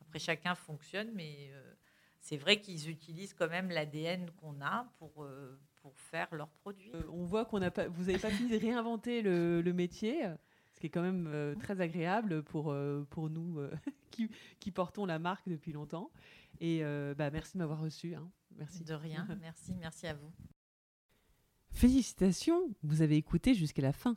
Après, 0.00 0.18
chacun 0.18 0.54
fonctionne, 0.54 1.10
mais 1.14 1.50
euh, 1.52 1.74
c'est 2.20 2.36
vrai 2.36 2.60
qu'ils 2.60 2.88
utilisent 2.88 3.34
quand 3.34 3.48
même 3.48 3.70
l'ADN 3.70 4.30
qu'on 4.40 4.60
a 4.62 4.86
pour, 4.98 5.24
euh, 5.24 5.58
pour 5.82 5.98
faire 5.98 6.34
leurs 6.34 6.48
produits. 6.48 6.92
On 7.10 7.24
voit 7.24 7.44
qu'on 7.44 7.58
n'a 7.58 7.70
pas, 7.70 7.88
vous 7.88 8.04
n'avez 8.04 8.18
pas 8.18 8.30
fini 8.30 8.50
de 8.50 8.58
réinventer 8.58 9.20
le 9.22 9.72
métier, 9.72 10.24
ce 10.76 10.80
qui 10.80 10.86
est 10.88 10.90
quand 10.90 11.00
même 11.02 11.26
euh, 11.26 11.54
très 11.54 11.80
agréable 11.80 12.42
pour, 12.42 12.70
euh, 12.70 13.06
pour 13.08 13.30
nous 13.30 13.58
euh, 13.60 13.74
qui, 14.10 14.28
qui 14.60 14.70
portons 14.70 15.06
la 15.06 15.18
marque 15.18 15.48
depuis 15.48 15.72
longtemps. 15.72 16.10
Et 16.60 16.84
euh, 16.84 17.14
bah, 17.14 17.30
merci 17.30 17.54
de 17.54 17.58
m'avoir 17.58 17.80
reçu. 17.80 18.14
hein. 18.14 18.30
Merci. 18.58 18.84
De 18.84 18.92
rien. 18.92 19.26
Merci, 19.40 19.74
merci 19.74 20.06
à 20.06 20.14
vous. 20.14 20.30
Félicitations, 21.72 22.70
vous 22.82 23.02
avez 23.02 23.16
écouté 23.16 23.54
jusqu'à 23.54 23.82
la 23.82 23.92
fin. 23.92 24.16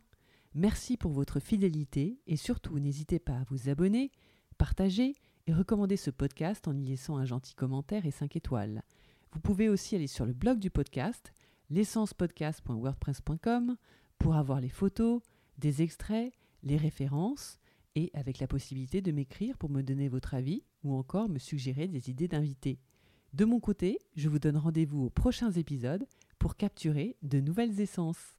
Merci 0.53 0.97
pour 0.97 1.11
votre 1.11 1.39
fidélité 1.39 2.19
et 2.27 2.37
surtout 2.37 2.77
n'hésitez 2.79 3.19
pas 3.19 3.37
à 3.39 3.43
vous 3.49 3.69
abonner, 3.69 4.11
partager 4.57 5.15
et 5.47 5.53
recommander 5.53 5.97
ce 5.97 6.11
podcast 6.11 6.67
en 6.67 6.77
y 6.77 6.85
laissant 6.85 7.17
un 7.17 7.25
gentil 7.25 7.55
commentaire 7.55 8.05
et 8.05 8.11
5 8.11 8.35
étoiles. 8.35 8.83
Vous 9.31 9.39
pouvez 9.39 9.69
aussi 9.69 9.95
aller 9.95 10.07
sur 10.07 10.25
le 10.25 10.33
blog 10.33 10.59
du 10.59 10.69
podcast, 10.69 11.33
l'essencepodcast.wordpress.com, 11.69 13.77
pour 14.17 14.35
avoir 14.35 14.59
les 14.61 14.69
photos, 14.69 15.21
des 15.57 15.81
extraits, 15.81 16.33
les 16.63 16.77
références 16.77 17.59
et 17.95 18.11
avec 18.13 18.39
la 18.39 18.47
possibilité 18.47 19.01
de 19.01 19.11
m'écrire 19.11 19.57
pour 19.57 19.69
me 19.69 19.81
donner 19.81 20.09
votre 20.09 20.33
avis 20.33 20.63
ou 20.83 20.93
encore 20.93 21.29
me 21.29 21.39
suggérer 21.39 21.87
des 21.87 22.09
idées 22.09 22.27
d'invités. 22.27 22.79
De 23.33 23.45
mon 23.45 23.59
côté, 23.59 23.99
je 24.15 24.29
vous 24.29 24.39
donne 24.39 24.57
rendez-vous 24.57 25.05
aux 25.05 25.09
prochains 25.09 25.51
épisodes 25.51 26.05
pour 26.39 26.55
capturer 26.55 27.15
de 27.21 27.39
nouvelles 27.39 27.79
essences. 27.79 28.35